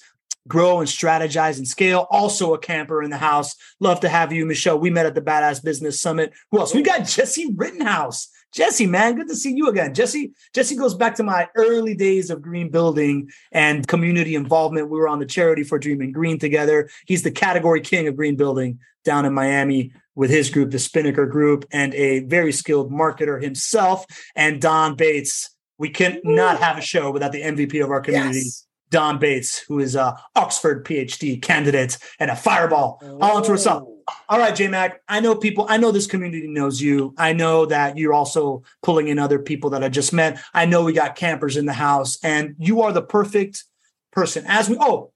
grow 0.48 0.78
and 0.78 0.88
strategize 0.88 1.58
and 1.58 1.66
scale. 1.66 2.06
Also 2.10 2.54
a 2.54 2.58
camper 2.58 3.02
in 3.02 3.10
the 3.10 3.18
house. 3.18 3.54
Love 3.80 4.00
to 4.00 4.08
have 4.08 4.32
you, 4.32 4.46
Michelle. 4.46 4.78
We 4.78 4.90
met 4.90 5.06
at 5.06 5.14
the 5.14 5.20
Badass 5.20 5.62
Business 5.62 6.00
Summit. 6.00 6.32
Who 6.50 6.60
else? 6.60 6.74
We 6.74 6.82
got 6.82 7.06
Jesse 7.06 7.52
Rittenhouse. 7.56 8.28
Jesse, 8.56 8.86
man, 8.86 9.16
good 9.16 9.28
to 9.28 9.36
see 9.36 9.52
you 9.54 9.68
again. 9.68 9.92
Jesse, 9.92 10.32
Jesse 10.54 10.76
goes 10.76 10.94
back 10.94 11.14
to 11.16 11.22
my 11.22 11.46
early 11.56 11.94
days 11.94 12.30
of 12.30 12.40
green 12.40 12.70
building 12.70 13.28
and 13.52 13.86
community 13.86 14.34
involvement. 14.34 14.88
We 14.88 14.98
were 14.98 15.08
on 15.08 15.18
the 15.18 15.26
charity 15.26 15.62
for 15.62 15.78
Dreaming 15.78 16.10
Green 16.10 16.38
together. 16.38 16.88
He's 17.06 17.22
the 17.22 17.30
category 17.30 17.82
king 17.82 18.08
of 18.08 18.16
green 18.16 18.34
building 18.34 18.78
down 19.04 19.26
in 19.26 19.34
Miami 19.34 19.92
with 20.14 20.30
his 20.30 20.48
group, 20.48 20.70
the 20.70 20.78
Spinnaker 20.78 21.26
Group, 21.26 21.66
and 21.70 21.92
a 21.92 22.20
very 22.20 22.50
skilled 22.50 22.90
marketer 22.90 23.40
himself. 23.42 24.06
And 24.34 24.60
Dawn 24.60 24.96
Bates. 24.96 25.50
We 25.78 25.90
cannot 25.90 26.58
have 26.58 26.78
a 26.78 26.80
show 26.80 27.10
without 27.10 27.32
the 27.32 27.42
MVP 27.42 27.84
of 27.84 27.90
our 27.90 28.00
community. 28.00 28.38
Yes. 28.38 28.65
Dawn 28.90 29.18
Bates, 29.18 29.58
who 29.58 29.78
is 29.80 29.94
a 29.94 30.16
Oxford 30.34 30.84
PhD 30.84 31.40
candidate 31.40 31.98
and 32.18 32.30
a 32.30 32.36
fireball 32.36 33.00
all 33.20 33.38
into 33.38 33.50
herself. 33.50 33.82
Oh. 33.86 33.92
All 34.28 34.38
right, 34.38 34.54
J 34.54 34.68
Mac. 34.68 35.02
I 35.08 35.18
know 35.18 35.34
people. 35.34 35.66
I 35.68 35.78
know 35.78 35.90
this 35.90 36.06
community 36.06 36.46
knows 36.46 36.80
you. 36.80 37.12
I 37.18 37.32
know 37.32 37.66
that 37.66 37.98
you're 37.98 38.12
also 38.12 38.62
pulling 38.82 39.08
in 39.08 39.18
other 39.18 39.40
people 39.40 39.70
that 39.70 39.82
I 39.82 39.88
just 39.88 40.12
met. 40.12 40.40
I 40.54 40.64
know 40.64 40.84
we 40.84 40.92
got 40.92 41.16
campers 41.16 41.56
in 41.56 41.66
the 41.66 41.72
house, 41.72 42.18
and 42.22 42.54
you 42.58 42.82
are 42.82 42.92
the 42.92 43.02
perfect 43.02 43.64
person. 44.12 44.44
As 44.46 44.68
we 44.68 44.76
oh, 44.78 45.12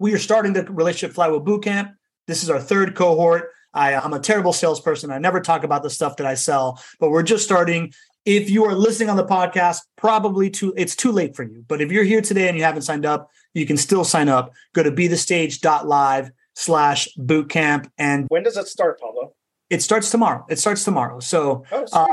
we 0.00 0.12
are 0.12 0.18
starting 0.18 0.54
the 0.54 0.64
relationship 0.64 1.14
flywheel 1.14 1.40
boot 1.40 1.62
camp. 1.62 1.92
This 2.26 2.42
is 2.42 2.50
our 2.50 2.60
third 2.60 2.96
cohort. 2.96 3.50
I, 3.72 3.94
I'm 3.94 4.12
a 4.12 4.18
terrible 4.18 4.52
salesperson. 4.52 5.12
I 5.12 5.18
never 5.18 5.40
talk 5.40 5.62
about 5.62 5.84
the 5.84 5.90
stuff 5.90 6.16
that 6.16 6.26
I 6.26 6.34
sell, 6.34 6.82
but 6.98 7.10
we're 7.10 7.22
just 7.22 7.44
starting. 7.44 7.92
If 8.24 8.50
you 8.50 8.64
are 8.64 8.74
listening 8.74 9.08
on 9.08 9.16
the 9.16 9.24
podcast, 9.26 9.78
probably 9.96 10.50
too 10.50 10.74
it's 10.76 10.94
too 10.94 11.12
late 11.12 11.34
for 11.34 11.42
you. 11.42 11.64
But 11.66 11.80
if 11.80 11.90
you're 11.90 12.04
here 12.04 12.20
today 12.20 12.48
and 12.48 12.56
you 12.56 12.64
haven't 12.64 12.82
signed 12.82 13.06
up, 13.06 13.30
you 13.54 13.66
can 13.66 13.76
still 13.76 14.04
sign 14.04 14.28
up. 14.28 14.52
Go 14.74 14.82
to 14.82 14.90
be 14.90 15.06
the 15.06 15.16
stage.live 15.16 16.30
slash 16.54 17.08
bootcamp. 17.18 17.90
And 17.98 18.26
when 18.28 18.42
does 18.42 18.56
it 18.56 18.66
start, 18.66 19.00
Pablo? 19.00 19.34
It 19.70 19.82
starts 19.82 20.10
tomorrow. 20.10 20.44
It 20.50 20.58
starts 20.58 20.84
tomorrow. 20.84 21.20
So 21.20 21.64
oh, 21.72 21.86
uh, 21.92 22.06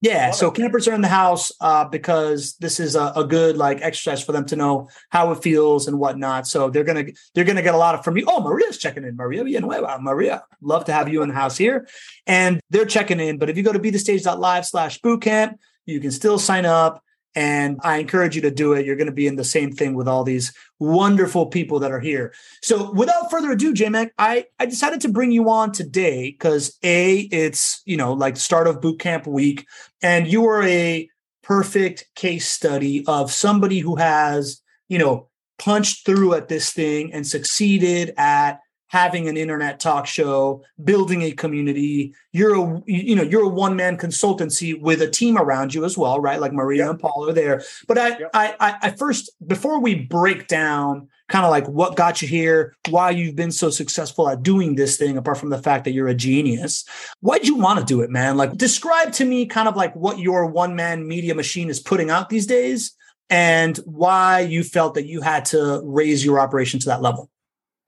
yeah, 0.00 0.30
so 0.30 0.52
campers 0.52 0.86
are 0.86 0.94
in 0.94 1.00
the 1.00 1.08
house 1.08 1.50
uh, 1.60 1.84
because 1.84 2.54
this 2.56 2.78
is 2.78 2.94
a, 2.94 3.12
a, 3.16 3.24
good 3.24 3.56
like 3.56 3.80
exercise 3.82 4.22
for 4.22 4.30
them 4.30 4.44
to 4.46 4.54
know 4.54 4.88
how 5.08 5.32
it 5.32 5.42
feels 5.42 5.88
and 5.88 5.98
whatnot. 5.98 6.46
So 6.46 6.70
they're 6.70 6.84
gonna 6.84 7.06
they're 7.34 7.44
gonna 7.44 7.62
get 7.62 7.74
a 7.74 7.78
lot 7.78 7.96
of 7.96 8.04
from 8.04 8.16
you. 8.16 8.24
Oh, 8.28 8.40
Maria's 8.40 8.78
checking 8.78 9.02
in. 9.02 9.16
Maria 9.16 9.42
Villanueva. 9.42 9.98
Maria, 10.00 10.44
love 10.62 10.84
to 10.84 10.92
have 10.92 11.08
you 11.08 11.22
in 11.22 11.30
the 11.30 11.34
house 11.34 11.56
here, 11.56 11.88
and 12.28 12.60
they're 12.70 12.86
checking 12.86 13.18
in. 13.18 13.38
But 13.38 13.50
if 13.50 13.56
you 13.56 13.64
go 13.64 13.72
to 13.72 13.80
be 13.80 13.90
the 13.90 13.98
stage.live 13.98 14.66
slash 14.66 15.00
bootcamp, 15.00 15.56
You 15.86 15.98
can 16.00 16.12
still 16.12 16.38
sign 16.38 16.64
up. 16.64 17.02
And 17.34 17.78
I 17.84 17.98
encourage 17.98 18.34
you 18.34 18.42
to 18.42 18.50
do 18.50 18.72
it. 18.72 18.84
You're 18.84 18.96
going 18.96 19.06
to 19.06 19.12
be 19.12 19.26
in 19.28 19.36
the 19.36 19.44
same 19.44 19.70
thing 19.70 19.94
with 19.94 20.08
all 20.08 20.24
these 20.24 20.52
wonderful 20.80 21.46
people 21.46 21.78
that 21.80 21.92
are 21.92 22.00
here. 22.00 22.34
So 22.62 22.90
without 22.90 23.30
further 23.30 23.52
ado, 23.52 23.74
JMac, 23.74 24.10
I, 24.18 24.46
I 24.58 24.66
decided 24.66 25.02
to 25.02 25.08
bring 25.08 25.30
you 25.30 25.48
on 25.48 25.70
today 25.70 26.30
because 26.32 26.76
A, 26.82 27.18
it's, 27.30 27.80
you 27.84 27.96
know, 27.96 28.12
like 28.14 28.36
start 28.36 28.66
of 28.66 28.80
boot 28.80 28.98
camp 28.98 29.26
week, 29.26 29.66
and 30.02 30.26
you 30.26 30.46
are 30.46 30.62
a 30.62 31.08
perfect 31.42 32.08
case 32.14 32.46
study 32.48 33.04
of 33.06 33.32
somebody 33.32 33.78
who 33.78 33.96
has, 33.96 34.60
you 34.88 34.98
know, 34.98 35.28
punched 35.58 36.04
through 36.04 36.34
at 36.34 36.48
this 36.48 36.72
thing 36.72 37.12
and 37.12 37.26
succeeded 37.26 38.14
at 38.16 38.60
having 38.88 39.28
an 39.28 39.36
internet 39.36 39.80
talk 39.80 40.06
show, 40.06 40.62
building 40.82 41.22
a 41.22 41.32
community. 41.32 42.14
You're 42.32 42.56
a 42.56 42.82
you 42.86 43.14
know 43.14 43.22
you're 43.22 43.44
a 43.44 43.48
one 43.48 43.76
man 43.76 43.96
consultancy 43.96 44.78
with 44.78 45.00
a 45.00 45.10
team 45.10 45.38
around 45.38 45.74
you 45.74 45.84
as 45.84 45.96
well, 45.96 46.20
right? 46.20 46.40
Like 46.40 46.52
Maria 46.52 46.84
yep. 46.84 46.90
and 46.90 47.00
Paul 47.00 47.28
are 47.28 47.32
there. 47.32 47.62
But 47.86 47.98
I, 47.98 48.08
yep. 48.18 48.30
I 48.34 48.54
I 48.60 48.76
I 48.82 48.90
first 48.90 49.30
before 49.46 49.80
we 49.80 49.94
break 49.94 50.48
down 50.48 51.08
kind 51.28 51.44
of 51.44 51.50
like 51.50 51.66
what 51.68 51.94
got 51.94 52.22
you 52.22 52.28
here, 52.28 52.74
why 52.88 53.10
you've 53.10 53.36
been 53.36 53.52
so 53.52 53.68
successful 53.68 54.28
at 54.28 54.42
doing 54.42 54.74
this 54.74 54.96
thing, 54.96 55.18
apart 55.18 55.36
from 55.36 55.50
the 55.50 55.62
fact 55.62 55.84
that 55.84 55.92
you're 55.92 56.08
a 56.08 56.14
genius. 56.14 56.84
Why'd 57.20 57.46
you 57.46 57.56
want 57.56 57.78
to 57.78 57.84
do 57.84 58.00
it, 58.00 58.10
man? 58.10 58.36
Like 58.36 58.56
describe 58.56 59.12
to 59.14 59.24
me 59.24 59.46
kind 59.46 59.68
of 59.68 59.76
like 59.76 59.94
what 59.94 60.18
your 60.18 60.46
one 60.46 60.74
man 60.74 61.06
media 61.06 61.34
machine 61.34 61.68
is 61.68 61.80
putting 61.80 62.10
out 62.10 62.30
these 62.30 62.46
days 62.46 62.96
and 63.30 63.76
why 63.78 64.40
you 64.40 64.64
felt 64.64 64.94
that 64.94 65.06
you 65.06 65.20
had 65.20 65.44
to 65.46 65.82
raise 65.84 66.24
your 66.24 66.40
operation 66.40 66.80
to 66.80 66.86
that 66.86 67.02
level. 67.02 67.30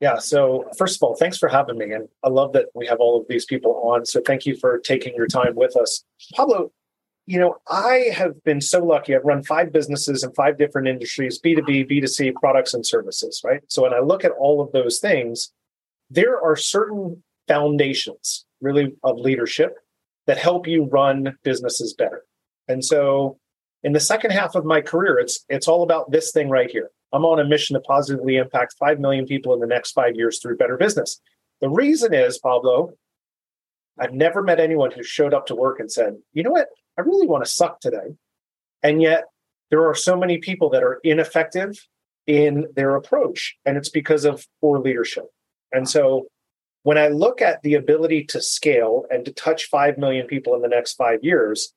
Yeah. 0.01 0.19
So, 0.19 0.65
first 0.79 0.97
of 0.97 1.03
all, 1.03 1.15
thanks 1.15 1.37
for 1.37 1.49
having 1.49 1.77
me. 1.77 1.93
And 1.93 2.09
I 2.25 2.31
love 2.31 2.55
that 2.55 2.67
we 2.75 2.87
have 2.87 2.99
all 3.01 3.21
of 3.21 3.27
these 3.29 3.45
people 3.45 3.77
on. 3.85 4.07
So, 4.07 4.21
thank 4.27 4.47
you 4.47 4.57
for 4.57 4.79
taking 4.79 5.15
your 5.15 5.27
time 5.27 5.55
with 5.55 5.77
us. 5.77 6.05
Pablo, 6.35 6.73
you 7.27 7.39
know, 7.39 7.59
I 7.69 8.11
have 8.15 8.43
been 8.43 8.63
so 8.63 8.83
lucky. 8.83 9.15
I've 9.15 9.25
run 9.25 9.43
five 9.43 9.73
businesses 9.73 10.25
in 10.25 10.33
five 10.33 10.57
different 10.57 10.89
industries 10.89 11.39
B2B, 11.39 11.91
B2C, 11.91 12.35
products 12.35 12.73
and 12.73 12.85
services, 12.85 13.43
right? 13.45 13.61
So, 13.69 13.83
when 13.83 13.93
I 13.93 14.01
look 14.01 14.25
at 14.25 14.33
all 14.33 14.63
of 14.63 14.73
those 14.73 15.01
things, 15.01 15.53
there 16.09 16.41
are 16.43 16.57
certain 16.57 17.23
foundations 17.47 18.47
really 18.63 18.95
of 19.05 19.19
leadership 19.19 19.77
that 20.27 20.39
help 20.39 20.67
you 20.67 20.85
run 20.85 21.37
businesses 21.43 21.93
better. 21.93 22.25
And 22.69 22.83
so, 22.83 23.39
in 23.83 23.93
the 23.93 24.01
second 24.01 24.31
half 24.31 24.55
of 24.55 24.65
my 24.65 24.81
career, 24.81 25.19
it's 25.19 25.45
it's 25.51 25.69
all 25.69 25.83
about 25.83 26.11
this 26.11 26.33
thing 26.33 26.49
right 26.49 26.71
here 26.71 26.91
I'm 27.13 27.25
on 27.25 27.41
a 27.41 27.45
mission 27.45 27.75
to 27.75 27.81
positively 27.81 28.37
impact 28.37 28.77
5 28.79 29.01
million 29.01 29.27
people 29.27 29.53
in 29.55 29.61
the 29.61 29.67
next 29.67 29.93
five 29.93 30.15
years 30.17 30.39
through 30.41 30.57
better 30.57 30.77
business. 30.77 31.21
The 31.61 31.69
reason 31.69 32.15
is, 32.15 32.39
Pablo, 32.39 32.93
I've 33.99 34.15
never 34.15 34.43
met 34.43 34.61
anyone 34.61 34.91
who 34.91 35.03
showed 35.03 35.35
up 35.35 35.47
to 35.47 35.55
work 35.55 35.81
and 35.81 35.91
said, 35.91 36.17
you 36.33 36.43
know 36.43 36.51
what, 36.51 36.69
I 36.99 37.03
really 37.03 37.27
want 37.27 37.45
to 37.45 37.51
suck 37.51 37.81
today. 37.81 38.17
And 38.83 39.03
yet 39.03 39.25
there 39.71 39.87
are 39.87 39.95
so 39.95 40.17
many 40.17 40.39
people 40.39 40.71
that 40.71 40.83
are 40.83 41.01
ineffective 41.05 41.87
in 42.27 42.67
their 42.77 42.97
approach, 42.97 43.57
and 43.65 43.77
it's 43.77 43.89
because 43.89 44.25
of 44.25 44.47
poor 44.61 44.79
leadership. 44.79 45.25
And 45.73 45.89
so 45.89 46.27
when 46.83 46.97
I 46.97 47.09
look 47.09 47.43
at 47.43 47.63
the 47.63 47.75
ability 47.75 48.25
to 48.27 48.41
scale 48.41 49.05
and 49.11 49.25
to 49.25 49.33
touch 49.33 49.67
5 49.67 49.99
million 49.99 50.27
people 50.27 50.55
in 50.55 50.63
the 50.63 50.69
next 50.69 50.95
five 50.95 51.23
years, 51.23 51.73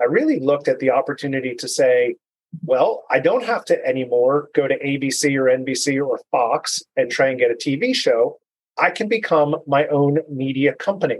I 0.00 0.04
really 0.04 0.40
looked 0.40 0.68
at 0.68 0.78
the 0.78 0.90
opportunity 0.90 1.54
to 1.56 1.68
say, 1.68 2.16
well, 2.64 3.04
I 3.10 3.20
don't 3.20 3.44
have 3.44 3.64
to 3.66 3.86
anymore 3.86 4.48
go 4.54 4.66
to 4.66 4.78
ABC 4.78 5.36
or 5.36 5.44
NBC 5.44 6.04
or 6.04 6.20
Fox 6.30 6.82
and 6.96 7.10
try 7.10 7.28
and 7.28 7.38
get 7.38 7.50
a 7.50 7.54
TV 7.54 7.94
show. 7.94 8.38
I 8.78 8.90
can 8.90 9.08
become 9.08 9.56
my 9.66 9.86
own 9.86 10.18
media 10.28 10.74
company. 10.74 11.18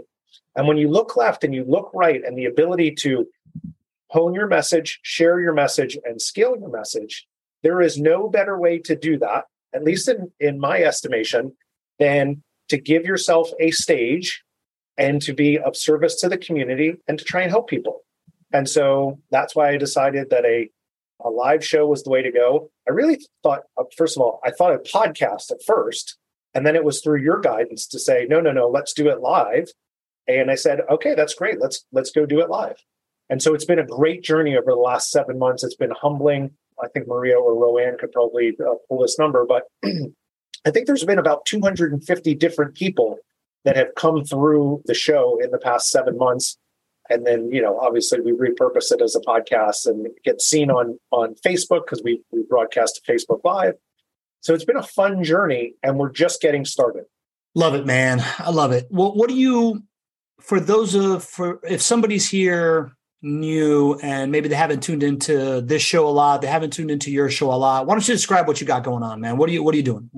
And 0.55 0.67
when 0.67 0.77
you 0.77 0.89
look 0.89 1.15
left 1.15 1.43
and 1.43 1.53
you 1.53 1.63
look 1.63 1.91
right, 1.93 2.21
and 2.23 2.37
the 2.37 2.45
ability 2.45 2.95
to 3.01 3.27
hone 4.09 4.33
your 4.33 4.47
message, 4.47 4.99
share 5.03 5.39
your 5.39 5.53
message, 5.53 5.97
and 6.03 6.21
scale 6.21 6.55
your 6.57 6.69
message, 6.69 7.27
there 7.63 7.81
is 7.81 7.99
no 7.99 8.29
better 8.29 8.57
way 8.57 8.79
to 8.79 8.95
do 8.95 9.17
that, 9.19 9.45
at 9.73 9.83
least 9.83 10.07
in, 10.07 10.31
in 10.39 10.59
my 10.59 10.81
estimation, 10.81 11.55
than 11.99 12.43
to 12.69 12.77
give 12.77 13.05
yourself 13.05 13.51
a 13.59 13.71
stage 13.71 14.43
and 14.97 15.21
to 15.21 15.33
be 15.33 15.59
of 15.59 15.75
service 15.75 16.19
to 16.21 16.29
the 16.29 16.37
community 16.37 16.95
and 17.07 17.19
to 17.19 17.25
try 17.25 17.41
and 17.41 17.51
help 17.51 17.69
people. 17.69 18.01
And 18.51 18.67
so 18.67 19.19
that's 19.29 19.55
why 19.55 19.69
I 19.69 19.77
decided 19.77 20.29
that 20.29 20.45
a 20.45 20.69
a 21.27 21.29
live 21.29 21.63
show 21.63 21.85
was 21.87 22.03
the 22.03 22.09
way 22.09 22.21
to 22.21 22.31
go. 22.31 22.69
I 22.87 22.91
really 22.91 23.19
thought, 23.43 23.61
uh, 23.77 23.83
first 23.95 24.17
of 24.17 24.21
all, 24.21 24.39
I 24.45 24.51
thought 24.51 24.73
a 24.73 24.79
podcast 24.79 25.51
at 25.51 25.63
first, 25.65 26.17
and 26.53 26.65
then 26.65 26.75
it 26.75 26.83
was 26.83 27.01
through 27.01 27.21
your 27.21 27.39
guidance 27.39 27.87
to 27.87 27.99
say, 27.99 28.25
no, 28.29 28.39
no, 28.39 28.51
no, 28.51 28.67
let's 28.67 28.93
do 28.93 29.09
it 29.09 29.19
live. 29.19 29.69
And 30.27 30.51
I 30.51 30.55
said, 30.55 30.81
okay, 30.89 31.15
that's 31.15 31.33
great. 31.33 31.59
Let's 31.59 31.85
let's 31.91 32.11
go 32.11 32.25
do 32.25 32.39
it 32.41 32.49
live. 32.49 32.77
And 33.29 33.41
so 33.41 33.53
it's 33.53 33.65
been 33.65 33.79
a 33.79 33.85
great 33.85 34.23
journey 34.23 34.55
over 34.55 34.71
the 34.71 34.75
last 34.75 35.11
seven 35.11 35.37
months. 35.37 35.63
It's 35.63 35.75
been 35.75 35.91
humbling. 35.91 36.51
I 36.81 36.87
think 36.87 37.07
Maria 37.07 37.37
or 37.37 37.53
Roanne 37.53 37.97
could 37.97 38.11
probably 38.11 38.55
uh, 38.59 38.75
pull 38.87 39.01
this 39.01 39.17
number, 39.17 39.45
but 39.45 39.63
I 40.65 40.71
think 40.71 40.85
there's 40.85 41.05
been 41.05 41.19
about 41.19 41.45
250 41.45 42.35
different 42.35 42.75
people 42.75 43.17
that 43.65 43.75
have 43.75 43.95
come 43.95 44.23
through 44.23 44.81
the 44.85 44.93
show 44.93 45.39
in 45.43 45.51
the 45.51 45.57
past 45.57 45.89
seven 45.89 46.17
months 46.17 46.57
and 47.09 47.25
then 47.25 47.49
you 47.51 47.61
know 47.61 47.79
obviously 47.79 48.19
we 48.21 48.31
repurpose 48.31 48.91
it 48.91 49.01
as 49.01 49.15
a 49.15 49.21
podcast 49.21 49.85
and 49.85 50.07
get 50.23 50.41
seen 50.41 50.69
on 50.69 50.99
on 51.11 51.35
facebook 51.45 51.85
because 51.85 52.01
we 52.03 52.21
we 52.31 52.43
broadcast 52.49 53.01
to 53.03 53.11
facebook 53.11 53.41
live. 53.43 53.75
So 54.41 54.53
it's 54.53 54.65
been 54.65 54.77
a 54.77 54.83
fun 54.83 55.23
journey 55.23 55.73
and 55.83 55.97
we're 55.97 56.11
just 56.11 56.41
getting 56.41 56.63
started. 56.63 57.05
Love 57.55 57.73
it 57.73 57.85
man. 57.85 58.23
I 58.39 58.51
love 58.51 58.71
it. 58.71 58.87
Well 58.89 59.13
what 59.15 59.29
do 59.29 59.35
you 59.35 59.83
for 60.39 60.59
those 60.59 60.95
of 60.95 61.23
for 61.23 61.59
if 61.63 61.81
somebody's 61.81 62.29
here 62.29 62.91
new 63.21 63.97
and 64.03 64.31
maybe 64.31 64.47
they 64.47 64.55
haven't 64.55 64.81
tuned 64.81 65.01
into 65.01 65.61
this 65.61 65.81
show 65.81 66.07
a 66.07 66.09
lot 66.09 66.39
they 66.39 66.47
haven't 66.47 66.71
tuned 66.71 66.91
into 66.91 67.11
your 67.11 67.31
show 67.31 67.51
a 67.51 67.57
lot 67.57 67.87
why 67.87 67.95
don't 67.95 68.07
you 68.07 68.13
describe 68.13 68.47
what 68.47 68.61
you 68.61 68.67
got 68.67 68.83
going 68.83 69.01
on 69.03 69.19
man? 69.19 69.37
What 69.37 69.49
are 69.49 69.53
you 69.53 69.63
what 69.63 69.73
are 69.73 69.77
you 69.77 69.83
doing? 69.83 70.09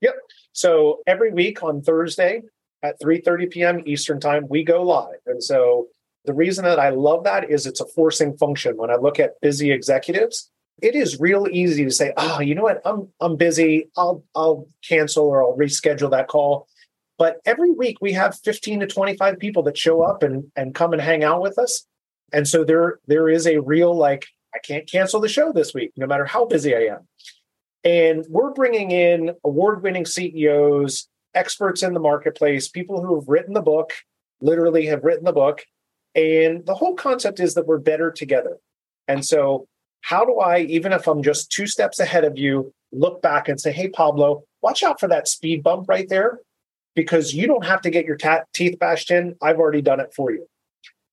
Yep. 0.00 0.14
So 0.52 1.00
every 1.06 1.32
week 1.32 1.62
on 1.62 1.82
thursday 1.82 2.42
at 2.82 3.00
3.30 3.00 3.50
p.m 3.50 3.82
eastern 3.86 4.20
time 4.20 4.46
we 4.48 4.64
go 4.64 4.82
live. 4.82 5.20
And 5.26 5.42
so 5.42 5.88
the 6.24 6.34
reason 6.34 6.64
that 6.64 6.78
I 6.78 6.90
love 6.90 7.24
that 7.24 7.50
is 7.50 7.66
it's 7.66 7.80
a 7.80 7.86
forcing 7.86 8.36
function. 8.36 8.76
When 8.76 8.90
I 8.90 8.96
look 8.96 9.18
at 9.18 9.40
busy 9.40 9.72
executives, 9.72 10.50
it 10.82 10.94
is 10.94 11.20
real 11.20 11.46
easy 11.50 11.84
to 11.84 11.90
say, 11.90 12.12
"Oh, 12.16 12.40
you 12.40 12.54
know 12.54 12.62
what? 12.62 12.80
I'm 12.84 13.08
I'm 13.20 13.36
busy. 13.36 13.90
I'll 13.96 14.24
I'll 14.34 14.66
cancel 14.86 15.26
or 15.26 15.42
I'll 15.42 15.56
reschedule 15.56 16.10
that 16.10 16.28
call." 16.28 16.68
But 17.18 17.40
every 17.44 17.70
week 17.70 17.98
we 18.00 18.12
have 18.12 18.38
15 18.38 18.80
to 18.80 18.86
25 18.86 19.38
people 19.38 19.62
that 19.64 19.78
show 19.78 20.02
up 20.02 20.22
and 20.22 20.50
and 20.56 20.74
come 20.74 20.92
and 20.92 21.02
hang 21.02 21.24
out 21.24 21.42
with 21.42 21.58
us. 21.58 21.86
And 22.32 22.46
so 22.46 22.64
there 22.64 23.00
there 23.06 23.28
is 23.28 23.46
a 23.46 23.58
real 23.58 23.94
like 23.94 24.26
I 24.54 24.58
can't 24.58 24.90
cancel 24.90 25.20
the 25.20 25.28
show 25.28 25.52
this 25.52 25.74
week 25.74 25.92
no 25.96 26.06
matter 26.06 26.24
how 26.24 26.44
busy 26.44 26.74
I 26.74 26.94
am. 26.94 27.08
And 27.82 28.26
we're 28.28 28.52
bringing 28.52 28.90
in 28.90 29.34
award-winning 29.42 30.04
CEOs, 30.04 31.08
experts 31.34 31.82
in 31.82 31.94
the 31.94 32.00
marketplace, 32.00 32.68
people 32.68 33.02
who 33.02 33.18
have 33.18 33.26
written 33.26 33.54
the 33.54 33.62
book, 33.62 33.92
literally 34.42 34.84
have 34.86 35.02
written 35.02 35.24
the 35.24 35.32
book 35.32 35.64
and 36.14 36.64
the 36.66 36.74
whole 36.74 36.94
concept 36.94 37.40
is 37.40 37.54
that 37.54 37.66
we're 37.66 37.78
better 37.78 38.10
together. 38.10 38.58
And 39.06 39.24
so, 39.24 39.66
how 40.02 40.24
do 40.24 40.38
I, 40.38 40.60
even 40.60 40.92
if 40.92 41.06
I'm 41.06 41.22
just 41.22 41.52
two 41.52 41.66
steps 41.66 42.00
ahead 42.00 42.24
of 42.24 42.38
you, 42.38 42.72
look 42.90 43.20
back 43.20 43.48
and 43.48 43.60
say, 43.60 43.70
hey, 43.70 43.88
Pablo, 43.88 44.44
watch 44.62 44.82
out 44.82 44.98
for 44.98 45.08
that 45.08 45.28
speed 45.28 45.62
bump 45.62 45.88
right 45.88 46.08
there 46.08 46.40
because 46.94 47.34
you 47.34 47.46
don't 47.46 47.66
have 47.66 47.82
to 47.82 47.90
get 47.90 48.06
your 48.06 48.16
ta- 48.16 48.44
teeth 48.54 48.78
bashed 48.78 49.10
in. 49.10 49.36
I've 49.42 49.58
already 49.58 49.82
done 49.82 50.00
it 50.00 50.12
for 50.14 50.32
you. 50.32 50.46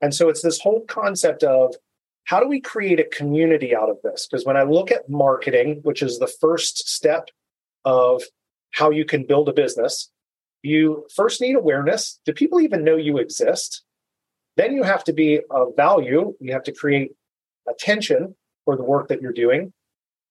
And 0.02 0.14
so, 0.14 0.30
it's 0.30 0.42
this 0.42 0.60
whole 0.60 0.82
concept 0.86 1.44
of 1.44 1.76
how 2.24 2.40
do 2.40 2.48
we 2.48 2.60
create 2.60 3.00
a 3.00 3.06
community 3.06 3.76
out 3.76 3.90
of 3.90 3.98
this? 4.04 4.28
Because 4.30 4.46
when 4.46 4.58
I 4.58 4.64
look 4.64 4.92
at 4.92 5.10
marketing, 5.10 5.80
which 5.84 6.02
is 6.02 6.20
the 6.20 6.28
first 6.28 6.90
step 6.90 7.30
of 7.86 8.24
how 8.72 8.90
you 8.90 9.06
can 9.06 9.26
build 9.26 9.48
a 9.48 9.54
business, 9.54 10.12
you 10.62 11.06
first 11.16 11.40
need 11.40 11.56
awareness. 11.56 12.20
Do 12.26 12.34
people 12.34 12.60
even 12.60 12.84
know 12.84 12.98
you 12.98 13.18
exist? 13.18 13.84
Then 14.58 14.74
you 14.74 14.84
have 14.84 15.04
to 15.06 15.14
be 15.14 15.40
of 15.50 15.76
value. 15.78 16.36
You 16.40 16.52
have 16.52 16.64
to 16.64 16.72
create 16.72 17.12
attention 17.70 18.36
for 18.66 18.76
the 18.76 18.84
work 18.84 19.08
that 19.08 19.22
you're 19.22 19.32
doing. 19.32 19.72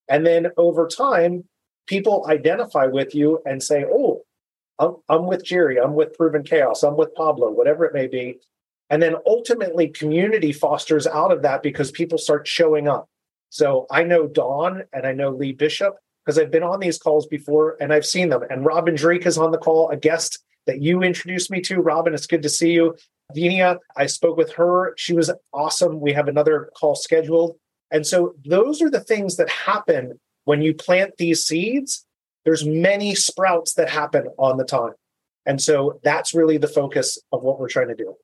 And 0.09 0.27
then 0.27 0.49
over 0.57 0.87
time, 0.87 1.45
people 1.87 2.27
identify 2.29 2.87
with 2.87 3.15
you 3.15 3.41
and 3.47 3.63
say, 3.63 3.85
oh, 3.89 4.23
I'm, 4.79 4.97
I'm 5.09 5.27
with 5.27 5.45
Jerry, 5.45 5.81
I'm 5.81 5.95
with 5.95 6.13
Proven 6.15 6.43
Chaos, 6.43 6.83
I'm 6.83 6.97
with 6.97 7.15
Pablo, 7.15 7.51
whatever 7.51 7.85
it 7.87 7.95
may 7.95 8.09
be. 8.09 8.39
And 8.91 9.03
then 9.03 9.17
ultimately, 9.27 9.89
community 9.89 10.53
fosters 10.53 11.07
out 11.07 11.33
of 11.33 11.43
that 11.43 11.63
because 11.63 11.91
people 11.91 12.19
start 12.19 12.47
showing 12.47 12.87
up. 12.87 13.09
So 13.49 13.87
I 13.91 14.03
know 14.03 14.27
Dawn 14.27 14.85
and 14.93 15.07
I 15.07 15.13
know 15.13 15.31
Lee 15.31 15.53
Bishop 15.53 15.95
because 16.25 16.39
I've 16.39 16.51
been 16.51 16.63
on 16.63 16.81
these 16.81 16.99
calls 16.99 17.27
before 17.27 17.77
and 17.81 17.93
I've 17.93 18.07
seen 18.07 18.29
them. 18.29 18.43
And 18.51 18.65
Robin 18.65 18.95
Drake 18.95 19.27
is 19.27 19.39
on 19.39 19.51
the 19.51 19.59
call, 19.59 19.89
a 19.91 19.97
guest 19.97 20.41
that 20.67 20.83
you 20.83 21.03
introduced 21.03 21.51
me 21.51 21.61
to. 21.63 21.81
Robin, 21.81 22.13
it's 22.13 22.27
good 22.27 22.43
to 22.43 22.49
see 22.49 22.73
you. 22.73 22.97
Venia, 23.35 23.79
I 23.97 24.07
spoke 24.07 24.37
with 24.37 24.53
her. 24.55 24.95
She 24.97 25.13
was 25.13 25.31
awesome. 25.53 26.01
We 26.01 26.13
have 26.13 26.29
another 26.29 26.71
call 26.77 26.95
scheduled. 26.95 27.57
And 27.91 28.07
so 28.07 28.35
those 28.45 28.83
are 28.83 28.91
the 28.91 29.01
things 29.01 29.37
that 29.37 29.49
happen 29.49 30.19
when 30.45 30.63
you 30.63 30.75
plant 30.75 31.17
these 31.19 31.45
seeds. 31.45 32.05
There's 32.45 32.65
many 32.65 33.15
sprouts 33.15 33.75
that 33.75 33.91
happen 33.91 34.29
on 34.39 34.57
the 34.57 34.65
time. 34.65 34.93
And 35.45 35.61
so 35.61 36.01
that's 36.03 36.35
really 36.35 36.59
the 36.59 36.69
focus 36.69 37.19
of 37.33 37.43
what 37.43 37.59
we're 37.59 37.69
trying 37.69 37.89
to 37.89 37.95
do. 37.95 38.15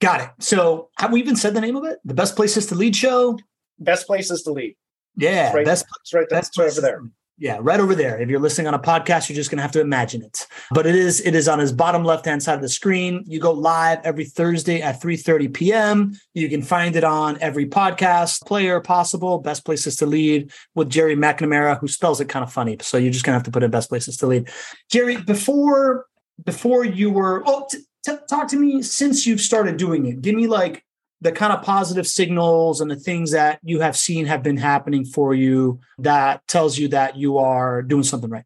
Got 0.00 0.20
it. 0.20 0.30
So 0.40 0.90
have 0.98 1.12
we 1.12 1.20
even 1.20 1.36
said 1.36 1.54
the 1.54 1.60
name 1.60 1.76
of 1.76 1.84
it? 1.84 1.98
The 2.04 2.14
best 2.14 2.36
places 2.36 2.66
to 2.66 2.74
lead 2.74 2.94
show. 2.94 3.38
Best 3.80 4.06
places 4.06 4.42
to 4.42 4.52
lead. 4.52 4.76
Yeah, 5.16 5.46
It's 5.46 5.54
right, 5.54 5.66
best 5.66 5.86
it's 6.00 6.14
right, 6.14 6.26
That's 6.30 6.48
that's 6.48 6.58
right 6.58 6.70
over 6.70 6.80
there. 6.80 7.02
Yeah, 7.40 7.58
right 7.60 7.78
over 7.78 7.94
there. 7.94 8.20
If 8.20 8.28
you're 8.28 8.40
listening 8.40 8.66
on 8.66 8.74
a 8.74 8.80
podcast, 8.80 9.28
you're 9.28 9.36
just 9.36 9.48
gonna 9.48 9.62
have 9.62 9.70
to 9.72 9.80
imagine 9.80 10.22
it. 10.22 10.48
But 10.72 10.86
it 10.86 10.96
is 10.96 11.20
it 11.20 11.36
is 11.36 11.46
on 11.46 11.60
his 11.60 11.72
bottom 11.72 12.04
left 12.04 12.24
hand 12.24 12.42
side 12.42 12.56
of 12.56 12.62
the 12.62 12.68
screen. 12.68 13.22
You 13.28 13.38
go 13.38 13.52
live 13.52 14.00
every 14.02 14.24
Thursday 14.24 14.82
at 14.82 15.00
3:30 15.00 15.54
p.m. 15.54 16.12
You 16.34 16.48
can 16.48 16.62
find 16.62 16.96
it 16.96 17.04
on 17.04 17.38
every 17.40 17.66
podcast 17.66 18.44
player 18.44 18.80
possible. 18.80 19.38
Best 19.38 19.64
places 19.64 19.94
to 19.96 20.06
lead 20.06 20.50
with 20.74 20.90
Jerry 20.90 21.14
McNamara, 21.14 21.78
who 21.78 21.86
spells 21.86 22.20
it 22.20 22.28
kind 22.28 22.42
of 22.42 22.52
funny. 22.52 22.76
So 22.82 22.98
you're 22.98 23.12
just 23.12 23.24
gonna 23.24 23.36
have 23.36 23.44
to 23.44 23.52
put 23.52 23.62
in 23.62 23.70
best 23.70 23.88
places 23.88 24.16
to 24.16 24.26
lead. 24.26 24.50
Jerry, 24.90 25.16
before 25.18 26.06
before 26.44 26.84
you 26.84 27.10
were 27.10 27.44
oh 27.46 27.68
t- 27.70 27.78
t- 28.04 28.16
talk 28.28 28.48
to 28.48 28.56
me 28.56 28.82
since 28.82 29.26
you've 29.26 29.40
started 29.40 29.76
doing 29.76 30.06
it. 30.06 30.22
Give 30.22 30.34
me 30.34 30.48
like 30.48 30.84
the 31.20 31.32
kind 31.32 31.52
of 31.52 31.62
positive 31.62 32.06
signals 32.06 32.80
and 32.80 32.90
the 32.90 32.96
things 32.96 33.32
that 33.32 33.58
you 33.62 33.80
have 33.80 33.96
seen 33.96 34.26
have 34.26 34.42
been 34.42 34.56
happening 34.56 35.04
for 35.04 35.34
you 35.34 35.80
that 35.98 36.46
tells 36.46 36.78
you 36.78 36.88
that 36.88 37.16
you 37.16 37.38
are 37.38 37.82
doing 37.82 38.04
something 38.04 38.30
right. 38.30 38.44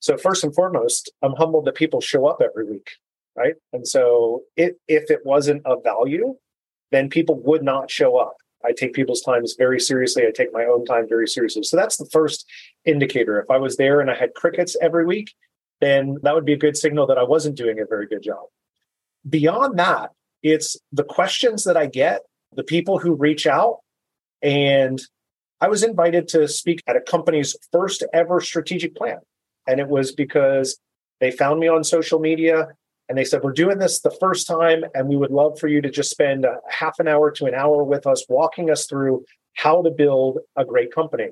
So 0.00 0.16
first 0.16 0.44
and 0.44 0.54
foremost, 0.54 1.10
I'm 1.22 1.34
humbled 1.34 1.64
that 1.64 1.74
people 1.74 2.00
show 2.00 2.26
up 2.26 2.40
every 2.40 2.64
week, 2.64 2.90
right? 3.36 3.54
And 3.72 3.86
so 3.86 4.42
it, 4.56 4.78
if 4.86 5.10
it 5.10 5.20
wasn't 5.24 5.66
of 5.66 5.82
value, 5.82 6.36
then 6.92 7.10
people 7.10 7.40
would 7.40 7.64
not 7.64 7.90
show 7.90 8.16
up. 8.16 8.36
I 8.64 8.72
take 8.72 8.92
people's 8.92 9.22
times 9.22 9.54
very 9.58 9.80
seriously. 9.80 10.24
I 10.26 10.30
take 10.30 10.52
my 10.52 10.64
own 10.64 10.84
time 10.84 11.08
very 11.08 11.26
seriously. 11.26 11.62
So 11.64 11.76
that's 11.76 11.96
the 11.96 12.08
first 12.12 12.46
indicator. 12.84 13.40
If 13.40 13.50
I 13.50 13.56
was 13.56 13.76
there 13.76 14.00
and 14.00 14.10
I 14.10 14.16
had 14.16 14.34
crickets 14.34 14.76
every 14.80 15.04
week, 15.04 15.32
then 15.80 16.16
that 16.22 16.34
would 16.34 16.44
be 16.44 16.54
a 16.54 16.58
good 16.58 16.76
signal 16.76 17.06
that 17.06 17.18
I 17.18 17.22
wasn't 17.22 17.56
doing 17.56 17.80
a 17.80 17.86
very 17.86 18.06
good 18.06 18.22
job. 18.22 18.46
Beyond 19.28 19.78
that, 19.78 20.10
it's 20.42 20.76
the 20.92 21.04
questions 21.04 21.64
that 21.64 21.76
I 21.76 21.86
get, 21.86 22.22
the 22.54 22.64
people 22.64 22.98
who 22.98 23.14
reach 23.14 23.46
out. 23.46 23.78
And 24.42 25.00
I 25.60 25.68
was 25.68 25.82
invited 25.82 26.28
to 26.28 26.46
speak 26.46 26.82
at 26.86 26.96
a 26.96 27.00
company's 27.00 27.56
first 27.72 28.04
ever 28.12 28.40
strategic 28.40 28.94
plan. 28.94 29.18
And 29.66 29.80
it 29.80 29.88
was 29.88 30.12
because 30.12 30.78
they 31.20 31.30
found 31.30 31.60
me 31.60 31.68
on 31.68 31.82
social 31.84 32.20
media 32.20 32.68
and 33.08 33.16
they 33.16 33.24
said, 33.24 33.42
We're 33.42 33.52
doing 33.52 33.78
this 33.78 34.00
the 34.00 34.16
first 34.20 34.46
time, 34.46 34.84
and 34.94 35.08
we 35.08 35.16
would 35.16 35.30
love 35.30 35.58
for 35.58 35.66
you 35.66 35.80
to 35.80 35.90
just 35.90 36.10
spend 36.10 36.44
a 36.44 36.56
half 36.68 36.98
an 36.98 37.08
hour 37.08 37.30
to 37.32 37.46
an 37.46 37.54
hour 37.54 37.82
with 37.82 38.06
us, 38.06 38.24
walking 38.28 38.70
us 38.70 38.86
through 38.86 39.24
how 39.54 39.82
to 39.82 39.90
build 39.90 40.38
a 40.56 40.64
great 40.64 40.94
company. 40.94 41.30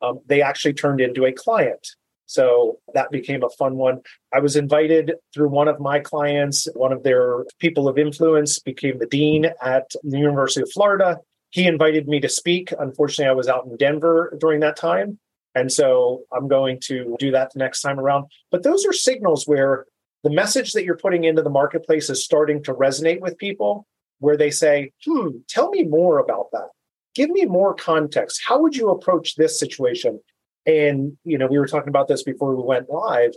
Um, 0.00 0.20
they 0.26 0.42
actually 0.42 0.74
turned 0.74 1.00
into 1.00 1.24
a 1.24 1.32
client. 1.32 1.96
So 2.28 2.78
that 2.92 3.10
became 3.10 3.42
a 3.42 3.48
fun 3.48 3.76
one. 3.76 4.02
I 4.34 4.40
was 4.40 4.54
invited 4.54 5.14
through 5.32 5.48
one 5.48 5.66
of 5.66 5.80
my 5.80 5.98
clients, 5.98 6.68
one 6.74 6.92
of 6.92 7.02
their 7.02 7.46
people 7.58 7.88
of 7.88 7.96
influence 7.96 8.58
became 8.58 8.98
the 8.98 9.06
dean 9.06 9.46
at 9.62 9.90
the 10.04 10.18
University 10.18 10.60
of 10.60 10.70
Florida. 10.70 11.20
He 11.48 11.66
invited 11.66 12.06
me 12.06 12.20
to 12.20 12.28
speak. 12.28 12.70
Unfortunately, 12.78 13.30
I 13.30 13.32
was 13.32 13.48
out 13.48 13.64
in 13.64 13.78
Denver 13.78 14.36
during 14.38 14.60
that 14.60 14.76
time. 14.76 15.18
And 15.54 15.72
so 15.72 16.24
I'm 16.30 16.48
going 16.48 16.80
to 16.82 17.16
do 17.18 17.30
that 17.30 17.54
the 17.54 17.60
next 17.60 17.80
time 17.80 17.98
around. 17.98 18.26
But 18.50 18.62
those 18.62 18.84
are 18.84 18.92
signals 18.92 19.46
where 19.46 19.86
the 20.22 20.30
message 20.30 20.74
that 20.74 20.84
you're 20.84 20.98
putting 20.98 21.24
into 21.24 21.40
the 21.40 21.48
marketplace 21.48 22.10
is 22.10 22.22
starting 22.22 22.62
to 22.64 22.74
resonate 22.74 23.20
with 23.20 23.38
people, 23.38 23.86
where 24.18 24.36
they 24.36 24.50
say, 24.50 24.92
hmm, 25.06 25.28
tell 25.48 25.70
me 25.70 25.84
more 25.84 26.18
about 26.18 26.50
that. 26.52 26.68
Give 27.14 27.30
me 27.30 27.46
more 27.46 27.72
context. 27.72 28.42
How 28.46 28.60
would 28.60 28.76
you 28.76 28.90
approach 28.90 29.36
this 29.36 29.58
situation? 29.58 30.20
And, 30.68 31.16
you 31.24 31.38
know, 31.38 31.46
we 31.46 31.58
were 31.58 31.66
talking 31.66 31.88
about 31.88 32.08
this 32.08 32.22
before 32.22 32.54
we 32.54 32.62
went 32.62 32.90
live. 32.90 33.32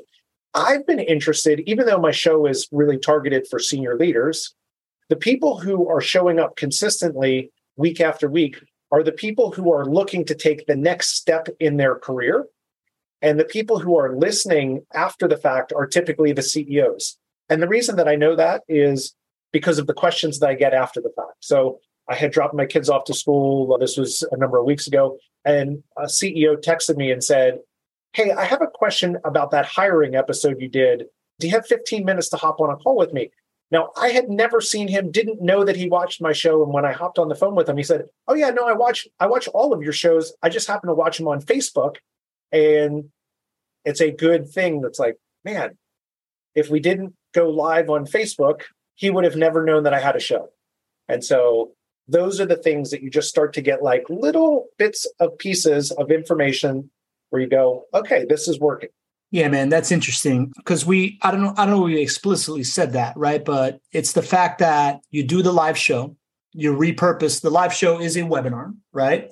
I've 0.53 0.85
been 0.85 0.99
interested, 0.99 1.61
even 1.65 1.85
though 1.85 1.97
my 1.97 2.11
show 2.11 2.45
is 2.45 2.67
really 2.73 2.97
targeted 2.97 3.47
for 3.49 3.57
senior 3.57 3.97
leaders, 3.97 4.53
the 5.07 5.15
people 5.15 5.57
who 5.57 5.87
are 5.87 6.01
showing 6.01 6.39
up 6.39 6.57
consistently 6.57 7.49
week 7.77 8.01
after 8.01 8.29
week 8.29 8.61
are 8.91 9.01
the 9.01 9.13
people 9.13 9.51
who 9.51 9.71
are 9.71 9.85
looking 9.85 10.25
to 10.25 10.35
take 10.35 10.65
the 10.65 10.75
next 10.75 11.15
step 11.15 11.47
in 11.61 11.77
their 11.77 11.95
career. 11.95 12.47
And 13.21 13.39
the 13.39 13.45
people 13.45 13.79
who 13.79 13.97
are 13.97 14.17
listening 14.17 14.85
after 14.93 15.25
the 15.27 15.37
fact 15.37 15.71
are 15.73 15.87
typically 15.87 16.33
the 16.33 16.41
CEOs. 16.41 17.17
And 17.49 17.61
the 17.61 17.67
reason 17.67 17.95
that 17.95 18.09
I 18.09 18.15
know 18.15 18.35
that 18.35 18.63
is 18.67 19.15
because 19.53 19.79
of 19.79 19.87
the 19.87 19.93
questions 19.93 20.39
that 20.39 20.49
I 20.49 20.55
get 20.55 20.73
after 20.73 20.99
the 20.99 21.13
fact. 21.15 21.37
So 21.39 21.79
I 22.11 22.15
had 22.15 22.31
dropped 22.31 22.53
my 22.53 22.65
kids 22.65 22.89
off 22.89 23.05
to 23.05 23.13
school. 23.13 23.77
This 23.79 23.95
was 23.95 24.21
a 24.31 24.37
number 24.37 24.57
of 24.57 24.65
weeks 24.65 24.85
ago. 24.85 25.17
And 25.45 25.81
a 25.97 26.03
CEO 26.03 26.61
texted 26.61 26.97
me 26.97 27.09
and 27.09 27.23
said, 27.23 27.59
Hey, 28.13 28.31
I 28.31 28.43
have 28.43 28.61
a 28.61 28.67
question 28.67 29.17
about 29.23 29.51
that 29.51 29.65
hiring 29.65 30.15
episode 30.15 30.59
you 30.59 30.67
did. 30.67 31.05
Do 31.39 31.47
you 31.47 31.53
have 31.53 31.65
15 31.65 32.03
minutes 32.03 32.27
to 32.29 32.37
hop 32.37 32.59
on 32.59 32.69
a 32.69 32.75
call 32.75 32.97
with 32.97 33.13
me? 33.13 33.31
Now, 33.71 33.91
I 33.95 34.09
had 34.09 34.29
never 34.29 34.59
seen 34.59 34.89
him, 34.89 35.09
didn't 35.11 35.41
know 35.41 35.63
that 35.63 35.77
he 35.77 35.87
watched 35.87 36.21
my 36.21 36.33
show. 36.33 36.61
And 36.61 36.73
when 36.73 36.83
I 36.83 36.91
hopped 36.91 37.17
on 37.17 37.29
the 37.29 37.35
phone 37.35 37.55
with 37.55 37.69
him, 37.69 37.77
he 37.77 37.83
said, 37.83 38.03
Oh 38.27 38.33
yeah, 38.33 38.49
no, 38.49 38.67
I 38.67 38.73
watch 38.73 39.07
I 39.19 39.27
watch 39.27 39.47
all 39.47 39.73
of 39.73 39.81
your 39.81 39.93
shows. 39.93 40.33
I 40.43 40.49
just 40.49 40.67
happen 40.67 40.89
to 40.89 40.93
watch 40.93 41.17
them 41.17 41.29
on 41.29 41.41
Facebook. 41.41 41.95
And 42.51 43.05
it's 43.85 44.01
a 44.01 44.11
good 44.11 44.49
thing 44.49 44.81
that's 44.81 44.99
like, 44.99 45.15
man, 45.45 45.77
if 46.53 46.69
we 46.69 46.81
didn't 46.81 47.15
go 47.33 47.49
live 47.49 47.89
on 47.89 48.05
Facebook, 48.05 48.63
he 48.95 49.09
would 49.09 49.23
have 49.23 49.37
never 49.37 49.63
known 49.63 49.83
that 49.83 49.93
I 49.93 50.01
had 50.01 50.17
a 50.17 50.19
show. 50.19 50.49
And 51.07 51.23
so 51.23 51.71
those 52.07 52.39
are 52.39 52.45
the 52.45 52.55
things 52.55 52.91
that 52.91 53.01
you 53.01 53.09
just 53.09 53.29
start 53.29 53.53
to 53.53 53.61
get 53.61 53.83
like 53.83 54.03
little 54.09 54.67
bits 54.77 55.05
of 55.19 55.37
pieces 55.37 55.91
of 55.91 56.11
information 56.11 56.89
where 57.29 57.41
you 57.41 57.47
go, 57.47 57.85
okay, 57.93 58.25
this 58.27 58.47
is 58.47 58.59
working. 58.59 58.89
Yeah, 59.31 59.47
man, 59.47 59.69
that's 59.69 59.91
interesting 59.91 60.51
because 60.57 60.85
we 60.85 61.17
I 61.21 61.31
don't 61.31 61.41
know 61.41 61.53
I 61.57 61.65
don't 61.65 61.75
know 61.75 61.87
if 61.87 61.93
we 61.93 62.01
explicitly 62.01 62.63
said 62.63 62.93
that, 62.93 63.15
right? 63.15 63.43
But 63.43 63.79
it's 63.91 64.11
the 64.11 64.21
fact 64.21 64.59
that 64.59 65.01
you 65.09 65.23
do 65.23 65.41
the 65.41 65.53
live 65.53 65.77
show, 65.77 66.17
you 66.51 66.75
repurpose 66.75 67.41
the 67.41 67.49
live 67.49 67.73
show 67.73 68.01
is 68.01 68.17
a 68.17 68.21
webinar, 68.21 68.75
right? 68.91 69.29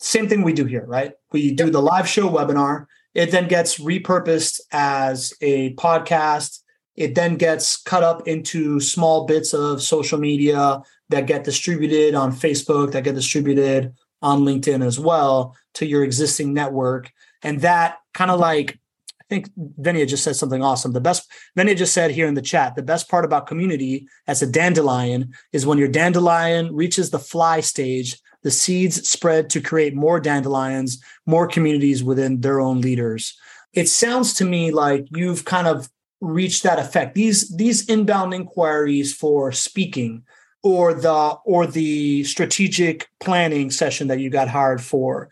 Same 0.00 0.28
thing 0.28 0.42
we 0.42 0.52
do 0.52 0.64
here, 0.64 0.84
right? 0.86 1.12
We 1.30 1.52
do 1.52 1.70
the 1.70 1.82
live 1.82 2.08
show 2.08 2.28
webinar, 2.28 2.86
it 3.14 3.32
then 3.32 3.48
gets 3.48 3.78
repurposed 3.78 4.60
as 4.70 5.32
a 5.40 5.74
podcast. 5.74 6.60
It 6.94 7.14
then 7.14 7.36
gets 7.36 7.76
cut 7.76 8.04
up 8.04 8.26
into 8.28 8.80
small 8.80 9.26
bits 9.26 9.52
of 9.54 9.82
social 9.82 10.18
media 10.18 10.82
that 11.10 11.26
get 11.26 11.44
distributed 11.44 12.14
on 12.14 12.32
Facebook, 12.32 12.92
that 12.92 13.04
get 13.04 13.14
distributed 13.14 13.94
on 14.22 14.40
LinkedIn 14.40 14.84
as 14.84 14.98
well 14.98 15.56
to 15.74 15.86
your 15.86 16.04
existing 16.04 16.52
network. 16.52 17.10
And 17.42 17.60
that 17.60 17.98
kind 18.14 18.30
of 18.30 18.40
like 18.40 18.78
I 19.20 19.24
think 19.28 19.50
Venia 19.56 20.06
just 20.06 20.24
said 20.24 20.36
something 20.36 20.62
awesome. 20.62 20.92
The 20.92 21.00
best 21.00 21.30
Venia 21.54 21.74
just 21.74 21.92
said 21.92 22.10
here 22.10 22.26
in 22.26 22.34
the 22.34 22.42
chat, 22.42 22.74
the 22.74 22.82
best 22.82 23.08
part 23.08 23.24
about 23.24 23.46
community 23.46 24.08
as 24.26 24.42
a 24.42 24.46
dandelion 24.46 25.34
is 25.52 25.66
when 25.66 25.78
your 25.78 25.88
dandelion 25.88 26.74
reaches 26.74 27.10
the 27.10 27.18
fly 27.18 27.60
stage, 27.60 28.18
the 28.42 28.50
seeds 28.50 29.08
spread 29.08 29.50
to 29.50 29.60
create 29.60 29.94
more 29.94 30.18
dandelions, 30.18 31.02
more 31.26 31.46
communities 31.46 32.02
within 32.02 32.40
their 32.40 32.60
own 32.60 32.80
leaders. 32.80 33.36
It 33.74 33.88
sounds 33.88 34.32
to 34.34 34.44
me 34.44 34.70
like 34.70 35.06
you've 35.14 35.44
kind 35.44 35.66
of 35.66 35.90
reached 36.20 36.62
that 36.62 36.78
effect. 36.78 37.14
These 37.14 37.54
these 37.54 37.88
inbound 37.88 38.34
inquiries 38.34 39.14
for 39.14 39.52
speaking 39.52 40.24
or 40.62 40.94
the 40.94 41.36
or 41.44 41.66
the 41.66 42.24
strategic 42.24 43.08
planning 43.20 43.70
session 43.70 44.08
that 44.08 44.20
you 44.20 44.30
got 44.30 44.48
hired 44.48 44.82
for. 44.82 45.28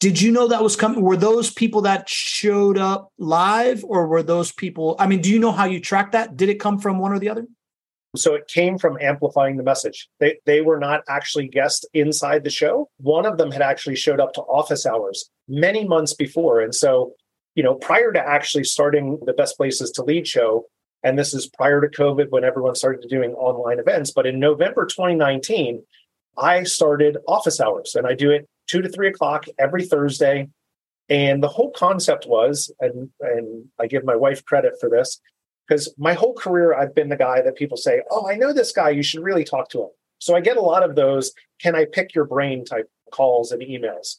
Did 0.00 0.20
you 0.20 0.30
know 0.30 0.48
that 0.48 0.62
was 0.62 0.76
coming? 0.76 1.02
Were 1.02 1.16
those 1.16 1.50
people 1.52 1.82
that 1.82 2.08
showed 2.08 2.78
up 2.78 3.12
live 3.18 3.84
or 3.84 4.06
were 4.06 4.22
those 4.22 4.52
people 4.52 4.94
i 4.98 5.06
mean 5.06 5.20
do 5.20 5.30
you 5.30 5.38
know 5.38 5.52
how 5.52 5.64
you 5.64 5.80
track 5.80 6.12
that? 6.12 6.36
Did 6.36 6.48
it 6.48 6.60
come 6.60 6.78
from 6.78 6.98
one 6.98 7.12
or 7.12 7.18
the 7.18 7.28
other? 7.28 7.46
So 8.16 8.34
it 8.34 8.48
came 8.48 8.78
from 8.78 8.96
amplifying 9.00 9.58
the 9.58 9.62
message. 9.62 10.08
They, 10.18 10.38
they 10.46 10.62
were 10.62 10.78
not 10.78 11.02
actually 11.08 11.46
guests 11.46 11.84
inside 11.92 12.42
the 12.42 12.50
show. 12.50 12.88
One 12.96 13.26
of 13.26 13.36
them 13.36 13.50
had 13.50 13.60
actually 13.60 13.96
showed 13.96 14.18
up 14.18 14.32
to 14.32 14.40
office 14.40 14.86
hours 14.86 15.28
many 15.46 15.86
months 15.86 16.14
before. 16.14 16.60
And 16.60 16.74
so 16.74 17.12
you 17.58 17.64
know 17.64 17.74
prior 17.74 18.12
to 18.12 18.20
actually 18.20 18.64
starting 18.64 19.18
the 19.26 19.32
best 19.32 19.56
places 19.56 19.90
to 19.92 20.04
lead 20.04 20.28
show 20.28 20.66
and 21.02 21.18
this 21.18 21.34
is 21.34 21.46
prior 21.48 21.80
to 21.80 21.88
covid 21.88 22.30
when 22.30 22.44
everyone 22.44 22.74
started 22.74 23.08
doing 23.08 23.32
online 23.32 23.78
events 23.78 24.10
but 24.10 24.26
in 24.26 24.38
november 24.38 24.86
2019 24.86 25.82
i 26.36 26.62
started 26.62 27.16
office 27.26 27.60
hours 27.60 27.94
and 27.94 28.06
i 28.06 28.14
do 28.14 28.30
it 28.30 28.48
two 28.68 28.82
to 28.82 28.88
three 28.88 29.08
o'clock 29.08 29.46
every 29.58 29.84
Thursday. 29.84 30.48
And 31.08 31.42
the 31.42 31.48
whole 31.48 31.72
concept 31.72 32.26
was, 32.26 32.70
and 32.80 33.10
and 33.20 33.64
I 33.80 33.86
give 33.86 34.04
my 34.04 34.14
wife 34.14 34.44
credit 34.44 34.74
for 34.78 34.90
this, 34.90 35.20
because 35.66 35.92
my 35.96 36.12
whole 36.12 36.34
career 36.34 36.74
I've 36.74 36.94
been 36.94 37.08
the 37.08 37.16
guy 37.16 37.40
that 37.40 37.56
people 37.56 37.78
say, 37.78 38.02
"Oh, 38.10 38.28
I 38.28 38.36
know 38.36 38.52
this 38.52 38.72
guy. 38.72 38.90
You 38.90 39.02
should 39.02 39.24
really 39.24 39.44
talk 39.44 39.70
to 39.70 39.84
him." 39.84 39.88
So 40.18 40.36
I 40.36 40.40
get 40.40 40.58
a 40.58 40.62
lot 40.62 40.82
of 40.82 40.96
those 40.96 41.32
"Can 41.60 41.74
I 41.74 41.86
pick 41.86 42.14
your 42.14 42.26
brain?" 42.26 42.64
type 42.64 42.90
calls 43.10 43.52
and 43.52 43.62
emails. 43.62 44.18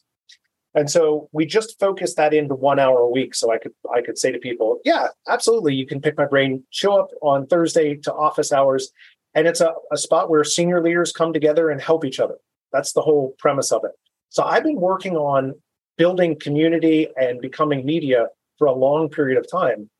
And 0.74 0.88
so 0.90 1.28
we 1.32 1.46
just 1.46 1.78
focused 1.80 2.16
that 2.16 2.32
into 2.32 2.54
one 2.54 2.78
hour 2.78 2.98
a 3.00 3.08
week. 3.08 3.34
So 3.34 3.52
I 3.52 3.58
could 3.58 3.72
I 3.92 4.02
could 4.02 4.18
say 4.18 4.30
to 4.30 4.38
people, 4.38 4.80
"Yeah, 4.84 5.08
absolutely, 5.28 5.74
you 5.74 5.86
can 5.86 6.00
pick 6.00 6.16
my 6.16 6.26
brain. 6.26 6.64
Show 6.70 7.00
up 7.00 7.10
on 7.22 7.46
Thursday 7.46 7.96
to 7.96 8.14
office 8.14 8.52
hours." 8.52 8.92
And 9.34 9.46
it's 9.46 9.60
a, 9.60 9.72
a 9.92 9.96
spot 9.96 10.30
where 10.30 10.42
senior 10.44 10.82
leaders 10.82 11.12
come 11.12 11.32
together 11.32 11.70
and 11.70 11.80
help 11.80 12.04
each 12.04 12.20
other. 12.20 12.36
That's 12.72 12.92
the 12.92 13.02
whole 13.02 13.34
premise 13.38 13.72
of 13.72 13.84
it. 13.84 13.92
So 14.28 14.44
I've 14.44 14.64
been 14.64 14.80
working 14.80 15.16
on 15.16 15.54
building 15.96 16.38
community 16.38 17.08
and 17.16 17.40
becoming 17.40 17.84
media 17.84 18.28
for 18.58 18.66
a 18.66 18.72
long 18.72 19.08
period 19.08 19.38
of 19.38 19.50
time. 19.50 19.90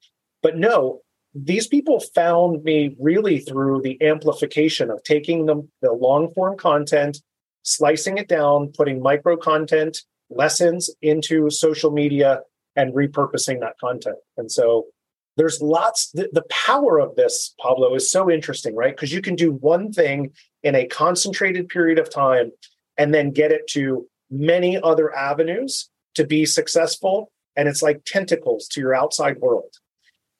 But 0.43 0.57
no, 0.57 1.01
these 1.35 1.67
people 1.67 2.01
found 2.01 2.65
me 2.65 2.97
really 2.99 3.39
through 3.41 3.83
the 3.83 4.01
amplification 4.03 4.91
of 4.91 5.03
taking 5.03 5.47
the, 5.47 5.67
the 5.83 5.93
long 5.93 6.33
form 6.33 6.57
content, 6.57 7.19
slicing 7.63 8.19
it 8.19 8.29
down, 8.29 8.73
putting 8.77 9.03
micro 9.03 9.37
content 9.37 9.99
lessons 10.31 10.91
into 11.03 11.51
social 11.51 11.91
media 11.91 12.41
and 12.77 12.95
repurposing 12.95 13.61
that 13.61 13.75
content. 13.81 14.17
And 14.37 14.51
so 14.51 14.87
there's 15.37 15.61
lots, 15.61 16.11
the, 16.13 16.29
the 16.33 16.45
power 16.51 16.99
of 16.99 17.17
this, 17.17 17.55
Pablo, 17.61 17.95
is 17.95 18.11
so 18.11 18.31
interesting, 18.31 18.75
right? 18.77 18.95
Because 18.95 19.13
you 19.13 19.23
can 19.23 19.37
do 19.37 19.53
one 19.53 19.93
thing 19.93 20.33
in 20.63 20.75
a 20.75 20.87
concentrated 20.87 21.69
period 21.69 21.99
of 21.99 22.11
time 22.11 22.53
and 22.99 23.15
then 23.15 23.31
get 23.31 23.51
it 23.51 23.67
to 23.71 24.07
many 24.31 24.81
other 24.81 25.15
avenues 25.15 25.89
to 26.15 26.25
be 26.25 26.45
successful. 26.45 27.33
And 27.57 27.69
it's 27.69 27.83
like 27.83 28.03
tentacles 28.05 28.69
to 28.69 28.81
your 28.81 28.95
outside 28.95 29.39
world. 29.39 29.73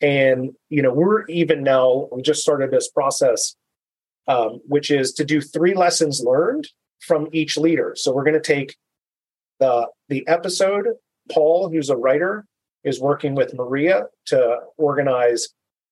And, 0.01 0.53
you 0.69 0.83
know, 0.83 0.93
we're 0.93 1.27
even 1.27 1.63
now, 1.63 2.09
we 2.13 2.23
just 2.23 2.43
started 2.43 2.71
this 2.71 2.91
process, 2.91 3.57
um, 4.29 4.61
which 4.67 4.91
is 4.91 5.13
to 5.15 5.25
do 5.25 5.41
three 5.41 5.75
lessons 5.75 6.23
learned 6.25 6.69
from 7.01 7.29
each 7.33 7.57
leader. 7.57 7.95
So 7.97 8.13
we're 8.13 8.25
going 8.25 8.35
to 8.35 8.41
take 8.41 8.77
the, 9.61 9.89
the 10.09 10.27
episode, 10.27 10.87
Paul, 11.31 11.71
who's 11.71 11.91
a 11.91 11.97
writer, 11.97 12.47
is 12.83 13.01
working 13.01 13.35
with 13.35 13.55
Maria 13.55 14.07
to 14.27 14.59
organize 14.79 15.49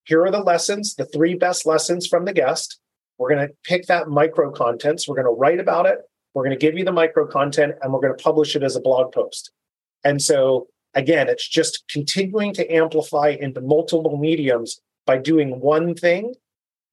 here 0.09 0.24
are 0.24 0.31
the 0.31 0.40
lessons, 0.40 0.94
the 0.94 1.04
three 1.04 1.35
best 1.35 1.66
lessons 1.66 2.07
from 2.07 2.24
the 2.24 2.33
guest. 2.33 2.81
We're 3.18 3.28
going 3.28 3.46
to 3.46 3.54
pick 3.64 3.87
that 3.87 4.09
micro 4.09 4.50
contents. 4.50 5.07
We're 5.07 5.16
going 5.16 5.26
to 5.26 5.38
write 5.38 5.61
about 5.61 5.85
it. 5.85 5.98
We're 6.33 6.44
going 6.44 6.59
to 6.59 6.66
give 6.66 6.78
you 6.78 6.85
the 6.85 6.92
micro 6.92 7.26
content 7.26 7.74
and 7.83 7.92
we're 7.92 8.00
going 8.00 8.16
to 8.16 8.22
publish 8.22 8.57
it 8.57 8.62
as 8.62 8.74
a 8.74 8.81
blog 8.81 9.12
post. 9.12 9.50
And 10.04 10.22
so 10.22 10.68
again, 10.94 11.28
it's 11.28 11.46
just 11.46 11.85
continuing 11.90 12.54
to 12.54 12.66
amplify 12.72 13.37
into 13.38 13.61
multiple 13.61 14.16
mediums 14.16 14.81
by 15.04 15.18
doing 15.18 15.61
one 15.61 15.94
thing 15.94 16.35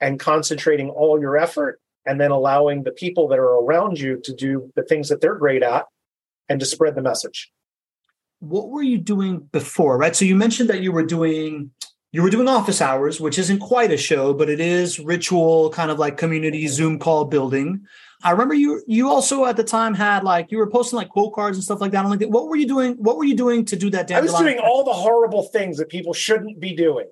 and 0.02 0.20
concentrating 0.20 0.90
all 0.90 1.18
your 1.18 1.38
effort 1.38 1.80
and 2.06 2.20
then 2.20 2.32
allowing 2.32 2.84
the 2.84 2.92
people 2.92 3.30
that 3.30 3.40
are 3.40 3.62
around 3.62 3.98
you 3.98 4.20
to 4.26 4.34
do 4.34 4.72
the 4.76 4.84
things 4.84 5.08
that 5.08 5.22
they're 5.22 5.36
great 5.36 5.64
at 5.64 5.86
and 6.50 6.60
to 6.60 6.66
spread 6.66 6.96
the 6.96 7.02
message. 7.02 7.52
What 8.40 8.70
were 8.70 8.84
you 8.84 8.98
doing 8.98 9.40
before, 9.52 9.98
right? 9.98 10.16
So 10.16 10.26
you 10.26 10.36
mentioned 10.36 10.70
that 10.70 10.82
you 10.82 10.92
were 10.92 11.06
doing 11.06 11.72
you 12.12 12.22
were 12.22 12.30
doing 12.30 12.48
office 12.48 12.82
hours, 12.82 13.20
which 13.20 13.38
isn't 13.38 13.60
quite 13.60 13.92
a 13.92 13.98
show, 13.98 14.34
but 14.34 14.50
it 14.50 14.62
is 14.62 15.00
ritual 15.00 15.70
kind 15.72 15.92
of 15.92 16.00
like 16.00 16.16
community 16.16 16.66
Zoom 16.68 16.98
call 16.98 17.26
building. 17.26 17.86
I 18.24 18.32
remember 18.32 18.54
you 18.54 18.82
you 18.88 19.10
also 19.10 19.46
at 19.46 19.58
the 19.58 19.64
time 19.64 19.94
had 19.94 20.24
like 20.24 20.50
you 20.50 20.58
were 20.58 20.70
posting 20.70 20.96
like 20.96 21.10
quote 21.10 21.34
cards 21.34 21.58
and 21.58 21.64
stuff 21.64 21.82
like 21.82 21.92
that 21.92 22.06
on 22.06 22.18
LinkedIn. 22.18 22.30
What 22.30 22.48
were 22.48 22.56
you 22.56 22.68
doing? 22.68 22.94
What 22.94 23.18
were 23.18 23.26
you 23.26 23.36
doing 23.36 23.66
to 23.66 23.76
do 23.76 23.90
that? 23.90 24.10
I 24.12 24.22
was 24.22 24.34
doing 24.34 24.60
all 24.60 24.84
the 24.84 24.94
horrible 24.94 25.44
things 25.44 25.78
that 25.78 25.90
people 25.90 26.14
shouldn't 26.14 26.60
be 26.60 26.74
doing. 26.74 27.08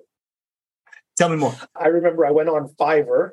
Tell 1.16 1.28
me 1.28 1.36
more. 1.36 1.54
I 1.76 1.88
remember 1.88 2.24
I 2.24 2.30
went 2.30 2.48
on 2.48 2.68
Fiverr 2.80 3.32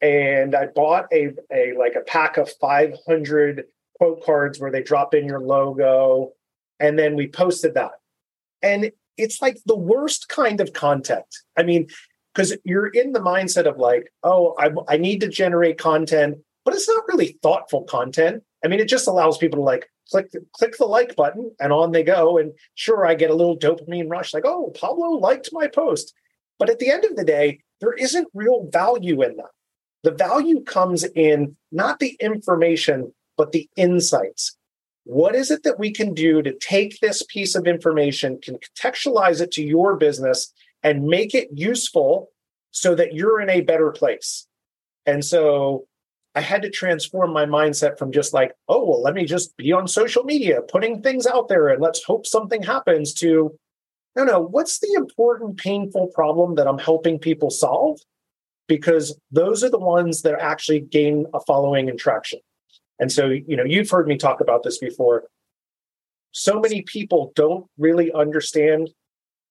and 0.00 0.54
I 0.54 0.66
bought 0.66 1.06
a, 1.12 1.32
a 1.52 1.72
like 1.76 1.94
a 1.94 2.00
pack 2.00 2.36
of 2.36 2.50
500 2.60 3.64
quote 4.00 4.24
cards 4.24 4.58
where 4.58 4.70
they 4.70 4.82
drop 4.82 5.14
in 5.14 5.26
your 5.26 5.40
logo 5.40 6.32
and 6.78 6.98
then 6.98 7.16
we 7.16 7.28
posted 7.28 7.74
that. 7.74 7.92
And 8.62 8.92
it's 9.16 9.42
like 9.42 9.58
the 9.66 9.76
worst 9.76 10.28
kind 10.28 10.60
of 10.60 10.72
content. 10.72 11.26
I 11.56 11.62
mean, 11.62 11.88
because 12.34 12.56
you're 12.64 12.86
in 12.86 13.12
the 13.12 13.20
mindset 13.20 13.66
of 13.66 13.76
like, 13.76 14.12
oh, 14.22 14.54
I, 14.58 14.70
I 14.88 14.96
need 14.96 15.20
to 15.20 15.28
generate 15.28 15.78
content 15.78 16.38
but 16.64 16.74
it's 16.74 16.88
not 16.88 17.08
really 17.08 17.38
thoughtful 17.42 17.84
content. 17.84 18.42
I 18.64 18.68
mean, 18.68 18.80
it 18.80 18.88
just 18.88 19.08
allows 19.08 19.38
people 19.38 19.58
to 19.58 19.64
like 19.64 19.88
click 20.10 20.30
click 20.52 20.76
the 20.76 20.84
like 20.84 21.16
button 21.16 21.50
and 21.58 21.72
on 21.72 21.92
they 21.92 22.02
go. 22.02 22.38
And 22.38 22.52
sure, 22.74 23.06
I 23.06 23.14
get 23.14 23.30
a 23.30 23.34
little 23.34 23.58
dopamine 23.58 24.10
rush, 24.10 24.34
like, 24.34 24.44
oh, 24.46 24.72
Pablo 24.78 25.10
liked 25.10 25.50
my 25.52 25.66
post. 25.66 26.14
But 26.58 26.70
at 26.70 26.78
the 26.78 26.90
end 26.90 27.04
of 27.04 27.16
the 27.16 27.24
day, 27.24 27.60
there 27.80 27.94
isn't 27.94 28.28
real 28.34 28.68
value 28.70 29.22
in 29.22 29.36
that. 29.36 29.50
The 30.02 30.12
value 30.12 30.62
comes 30.62 31.04
in 31.04 31.56
not 31.72 31.98
the 31.98 32.16
information, 32.20 33.12
but 33.40 33.52
the 33.52 33.70
insights. 33.74 34.54
What 35.04 35.34
is 35.34 35.50
it 35.50 35.62
that 35.62 35.78
we 35.78 35.92
can 35.92 36.12
do 36.12 36.42
to 36.42 36.52
take 36.52 37.00
this 37.00 37.22
piece 37.22 37.54
of 37.54 37.66
information, 37.66 38.38
can 38.38 38.58
contextualize 38.58 39.40
it 39.40 39.50
to 39.52 39.62
your 39.62 39.96
business, 39.96 40.52
and 40.82 41.06
make 41.06 41.34
it 41.34 41.48
useful 41.54 42.28
so 42.70 42.94
that 42.96 43.14
you're 43.14 43.40
in 43.40 43.48
a 43.48 43.62
better 43.62 43.92
place? 43.92 44.46
And 45.06 45.24
so 45.24 45.86
I 46.34 46.42
had 46.42 46.60
to 46.60 46.68
transform 46.68 47.32
my 47.32 47.46
mindset 47.46 47.96
from 47.96 48.12
just 48.12 48.34
like, 48.34 48.52
oh, 48.68 48.84
well, 48.84 49.02
let 49.02 49.14
me 49.14 49.24
just 49.24 49.56
be 49.56 49.72
on 49.72 49.88
social 49.88 50.24
media, 50.24 50.60
putting 50.60 51.00
things 51.00 51.26
out 51.26 51.48
there 51.48 51.68
and 51.68 51.80
let's 51.80 52.04
hope 52.04 52.26
something 52.26 52.62
happens 52.62 53.14
to, 53.14 53.56
no, 54.16 54.24
no, 54.24 54.38
what's 54.38 54.80
the 54.80 54.92
important, 54.96 55.56
painful 55.56 56.08
problem 56.08 56.56
that 56.56 56.68
I'm 56.68 56.78
helping 56.78 57.18
people 57.18 57.48
solve? 57.48 58.00
Because 58.68 59.18
those 59.30 59.64
are 59.64 59.70
the 59.70 59.78
ones 59.78 60.20
that 60.24 60.38
actually 60.38 60.80
gain 60.80 61.24
a 61.32 61.40
following 61.40 61.88
and 61.88 61.98
traction. 61.98 62.40
And 63.00 63.10
so, 63.10 63.26
you 63.28 63.56
know, 63.56 63.64
you've 63.64 63.90
heard 63.90 64.06
me 64.06 64.16
talk 64.16 64.40
about 64.40 64.62
this 64.62 64.78
before. 64.78 65.24
So 66.32 66.60
many 66.60 66.82
people 66.82 67.32
don't 67.34 67.66
really 67.78 68.12
understand 68.12 68.90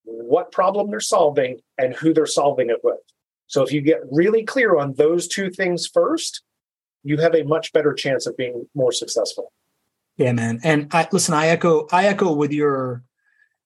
what 0.03 0.51
problem 0.51 0.91
they're 0.91 0.99
solving 0.99 1.59
and 1.77 1.93
who 1.95 2.13
they're 2.13 2.25
solving 2.25 2.69
it 2.69 2.77
with. 2.83 2.99
So 3.47 3.63
if 3.63 3.73
you 3.73 3.81
get 3.81 4.01
really 4.12 4.43
clear 4.43 4.77
on 4.77 4.93
those 4.93 5.27
two 5.27 5.49
things 5.49 5.88
first, 5.88 6.43
you 7.03 7.17
have 7.17 7.33
a 7.33 7.43
much 7.43 7.73
better 7.73 7.93
chance 7.93 8.27
of 8.27 8.38
being 8.38 8.67
more 8.75 8.91
successful. 8.91 9.51
Yeah, 10.17 10.33
man. 10.33 10.59
And 10.63 10.88
I 10.93 11.07
listen, 11.12 11.33
I 11.33 11.47
echo 11.47 11.88
I 11.91 12.05
echo 12.05 12.31
with 12.33 12.51
your 12.51 13.03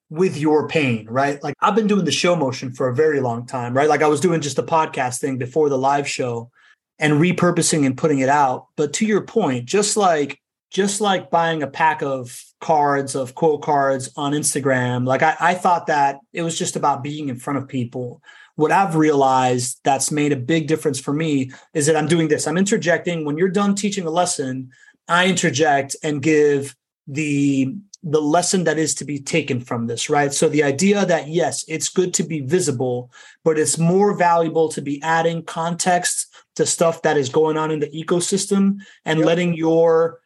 with 0.08 0.38
your 0.38 0.68
pain, 0.68 1.06
right? 1.10 1.42
Like 1.42 1.54
I've 1.60 1.74
been 1.74 1.88
doing 1.88 2.04
the 2.04 2.12
show 2.12 2.36
motion 2.36 2.72
for 2.72 2.88
a 2.88 2.94
very 2.94 3.20
long 3.20 3.46
time, 3.46 3.76
right? 3.76 3.88
Like 3.88 4.02
I 4.02 4.08
was 4.08 4.20
doing 4.20 4.40
just 4.40 4.56
the 4.56 4.62
podcast 4.62 5.20
thing 5.20 5.36
before 5.36 5.68
the 5.68 5.78
live 5.78 6.08
show 6.08 6.50
and 6.98 7.14
repurposing 7.14 7.84
and 7.86 7.96
putting 7.96 8.20
it 8.20 8.28
out. 8.28 8.66
But 8.76 8.92
to 8.94 9.06
your 9.06 9.22
point, 9.22 9.66
just 9.66 9.96
like 9.96 10.40
just 10.70 11.00
like 11.00 11.30
buying 11.30 11.62
a 11.62 11.68
pack 11.68 12.02
of 12.02 12.42
cards 12.60 13.14
of 13.14 13.34
quote 13.34 13.62
cards 13.62 14.10
on 14.16 14.32
Instagram, 14.32 15.06
like 15.06 15.22
I, 15.22 15.36
I 15.40 15.54
thought 15.54 15.86
that 15.86 16.18
it 16.32 16.42
was 16.42 16.58
just 16.58 16.76
about 16.76 17.02
being 17.02 17.28
in 17.28 17.36
front 17.36 17.58
of 17.58 17.68
people 17.68 18.20
what 18.56 18.70
I've 18.70 18.94
realized 18.94 19.80
that's 19.82 20.10
made 20.10 20.32
a 20.32 20.36
big 20.36 20.68
difference 20.68 21.00
for 21.00 21.12
me 21.12 21.50
is 21.72 21.86
that 21.86 21.96
I'm 21.96 22.06
doing 22.06 22.28
this. 22.28 22.46
I'm 22.46 22.56
interjecting 22.56 23.24
when 23.24 23.36
you're 23.36 23.48
done 23.48 23.74
teaching 23.74 24.06
a 24.06 24.10
lesson, 24.10 24.70
I 25.08 25.26
interject 25.26 25.96
and 26.02 26.22
give 26.22 26.76
the 27.06 27.74
the 28.06 28.20
lesson 28.20 28.64
that 28.64 28.78
is 28.78 28.94
to 28.96 29.04
be 29.04 29.18
taken 29.18 29.60
from 29.60 29.86
this, 29.86 30.10
right? 30.10 30.32
So 30.32 30.46
the 30.48 30.62
idea 30.62 31.06
that 31.06 31.28
yes, 31.28 31.64
it's 31.68 31.88
good 31.88 32.12
to 32.14 32.22
be 32.22 32.40
visible, 32.40 33.10
but 33.44 33.58
it's 33.58 33.78
more 33.78 34.14
valuable 34.14 34.68
to 34.70 34.82
be 34.82 35.00
adding 35.02 35.42
context 35.42 36.23
to 36.56 36.66
stuff 36.66 37.02
that 37.02 37.16
is 37.16 37.28
going 37.28 37.56
on 37.56 37.70
in 37.70 37.80
the 37.80 37.88
ecosystem 37.88 38.80
and 39.04 39.18
yep. 39.18 39.26
letting 39.26 39.54
your 39.54 40.20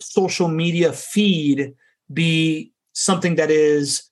social 0.00 0.48
media 0.48 0.92
feed 0.92 1.74
be 2.12 2.72
something 2.92 3.36
that 3.36 3.50
is 3.50 4.10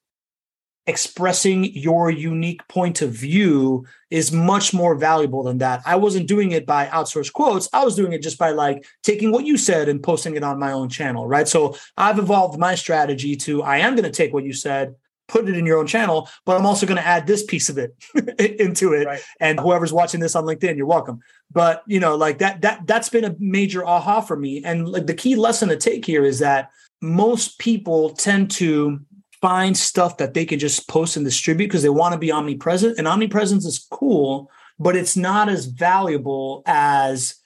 expressing 0.86 1.64
your 1.76 2.10
unique 2.10 2.66
point 2.66 3.00
of 3.02 3.10
view 3.10 3.86
is 4.10 4.32
much 4.32 4.74
more 4.74 4.94
valuable 4.96 5.42
than 5.42 5.58
that. 5.58 5.80
I 5.86 5.96
wasn't 5.96 6.26
doing 6.26 6.50
it 6.50 6.66
by 6.66 6.86
outsourced 6.86 7.32
quotes. 7.32 7.68
I 7.72 7.84
was 7.84 7.94
doing 7.94 8.12
it 8.12 8.22
just 8.22 8.38
by 8.38 8.50
like 8.50 8.84
taking 9.02 9.30
what 9.30 9.46
you 9.46 9.56
said 9.56 9.88
and 9.88 10.02
posting 10.02 10.36
it 10.36 10.42
on 10.42 10.58
my 10.58 10.72
own 10.72 10.88
channel, 10.88 11.28
right? 11.28 11.46
So 11.46 11.76
I've 11.96 12.18
evolved 12.18 12.58
my 12.58 12.74
strategy 12.74 13.36
to 13.36 13.62
I 13.62 13.78
am 13.78 13.94
going 13.94 14.04
to 14.04 14.10
take 14.10 14.32
what 14.32 14.44
you 14.44 14.52
said, 14.52 14.96
put 15.30 15.48
it 15.48 15.56
in 15.56 15.64
your 15.64 15.78
own 15.78 15.86
channel, 15.86 16.28
but 16.44 16.56
I'm 16.56 16.66
also 16.66 16.86
going 16.86 17.00
to 17.00 17.06
add 17.06 17.26
this 17.26 17.44
piece 17.44 17.68
of 17.68 17.78
it 17.78 17.94
into 18.60 18.92
it. 18.92 19.06
Right. 19.06 19.22
And 19.38 19.60
whoever's 19.60 19.92
watching 19.92 20.20
this 20.20 20.34
on 20.34 20.44
LinkedIn, 20.44 20.76
you're 20.76 20.86
welcome. 20.86 21.20
But 21.50 21.82
you 21.86 22.00
know, 22.00 22.16
like 22.16 22.38
that 22.38 22.62
that 22.62 22.86
that's 22.86 23.08
been 23.08 23.24
a 23.24 23.34
major 23.38 23.86
aha 23.86 24.20
for 24.20 24.36
me. 24.36 24.62
And 24.64 24.88
like 24.88 25.06
the 25.06 25.14
key 25.14 25.36
lesson 25.36 25.68
to 25.68 25.76
take 25.76 26.04
here 26.04 26.24
is 26.24 26.40
that 26.40 26.70
most 27.00 27.58
people 27.58 28.10
tend 28.10 28.50
to 28.52 29.00
find 29.40 29.76
stuff 29.76 30.18
that 30.18 30.34
they 30.34 30.44
can 30.44 30.58
just 30.58 30.86
post 30.88 31.16
and 31.16 31.24
distribute 31.24 31.68
because 31.68 31.82
they 31.82 31.88
want 31.88 32.12
to 32.12 32.18
be 32.18 32.30
omnipresent. 32.30 32.98
And 32.98 33.08
omnipresence 33.08 33.64
is 33.64 33.86
cool, 33.90 34.50
but 34.78 34.96
it's 34.96 35.16
not 35.16 35.48
as 35.48 35.66
valuable 35.66 36.62
as 36.66 37.36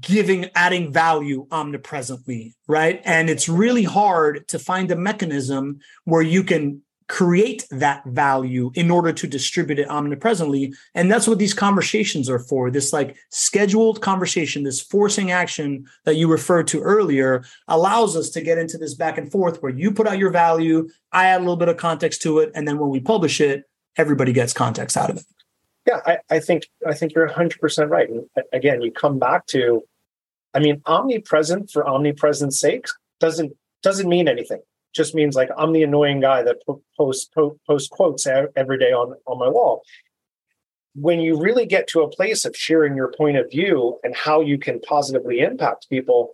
giving 0.00 0.48
adding 0.54 0.92
value 0.92 1.44
omnipresently 1.50 2.54
right 2.68 3.02
and 3.04 3.28
it's 3.28 3.48
really 3.48 3.82
hard 3.82 4.46
to 4.46 4.56
find 4.56 4.92
a 4.92 4.96
mechanism 4.96 5.80
where 6.04 6.22
you 6.22 6.44
can 6.44 6.80
create 7.12 7.66
that 7.70 8.02
value 8.06 8.72
in 8.74 8.90
order 8.90 9.12
to 9.12 9.26
distribute 9.26 9.78
it 9.78 9.86
omnipresently. 9.90 10.72
And 10.94 11.12
that's 11.12 11.28
what 11.28 11.38
these 11.38 11.52
conversations 11.52 12.30
are 12.30 12.38
for. 12.38 12.70
This 12.70 12.90
like 12.90 13.16
scheduled 13.28 14.00
conversation, 14.00 14.62
this 14.62 14.80
forcing 14.80 15.30
action 15.30 15.84
that 16.06 16.16
you 16.16 16.26
referred 16.26 16.68
to 16.68 16.80
earlier 16.80 17.44
allows 17.68 18.16
us 18.16 18.30
to 18.30 18.40
get 18.40 18.56
into 18.56 18.78
this 18.78 18.94
back 18.94 19.18
and 19.18 19.30
forth 19.30 19.62
where 19.62 19.72
you 19.72 19.92
put 19.92 20.06
out 20.06 20.16
your 20.16 20.30
value, 20.30 20.88
I 21.12 21.26
add 21.26 21.40
a 21.40 21.44
little 21.44 21.58
bit 21.58 21.68
of 21.68 21.76
context 21.76 22.22
to 22.22 22.38
it. 22.38 22.50
And 22.54 22.66
then 22.66 22.78
when 22.78 22.88
we 22.88 22.98
publish 22.98 23.42
it, 23.42 23.64
everybody 23.98 24.32
gets 24.32 24.54
context 24.54 24.96
out 24.96 25.10
of 25.10 25.18
it. 25.18 25.24
Yeah, 25.86 26.00
I, 26.06 26.18
I 26.30 26.40
think 26.40 26.62
I 26.88 26.94
think 26.94 27.14
you're 27.14 27.26
100 27.26 27.60
percent 27.60 27.90
right. 27.90 28.08
And 28.08 28.24
again, 28.54 28.80
you 28.80 28.90
come 28.90 29.18
back 29.18 29.44
to, 29.48 29.82
I 30.54 30.60
mean, 30.60 30.80
omnipresent 30.86 31.70
for 31.70 31.86
omnipresent's 31.86 32.58
sake 32.58 32.86
doesn't 33.20 33.52
doesn't 33.82 34.08
mean 34.08 34.28
anything 34.28 34.62
just 34.94 35.14
means 35.14 35.34
like 35.34 35.50
I'm 35.56 35.72
the 35.72 35.82
annoying 35.82 36.20
guy 36.20 36.42
that 36.42 36.58
posts 36.96 37.28
post, 37.34 37.58
post 37.66 37.90
quotes 37.90 38.26
every 38.26 38.78
day 38.78 38.92
on 38.92 39.14
on 39.26 39.38
my 39.38 39.48
wall. 39.48 39.82
when 40.94 41.20
you 41.20 41.40
really 41.40 41.66
get 41.66 41.86
to 41.88 42.02
a 42.02 42.08
place 42.08 42.44
of 42.44 42.56
sharing 42.56 42.96
your 42.96 43.12
point 43.12 43.36
of 43.36 43.50
view 43.50 43.98
and 44.02 44.14
how 44.14 44.40
you 44.40 44.58
can 44.58 44.80
positively 44.80 45.40
impact 45.40 45.88
people, 45.88 46.32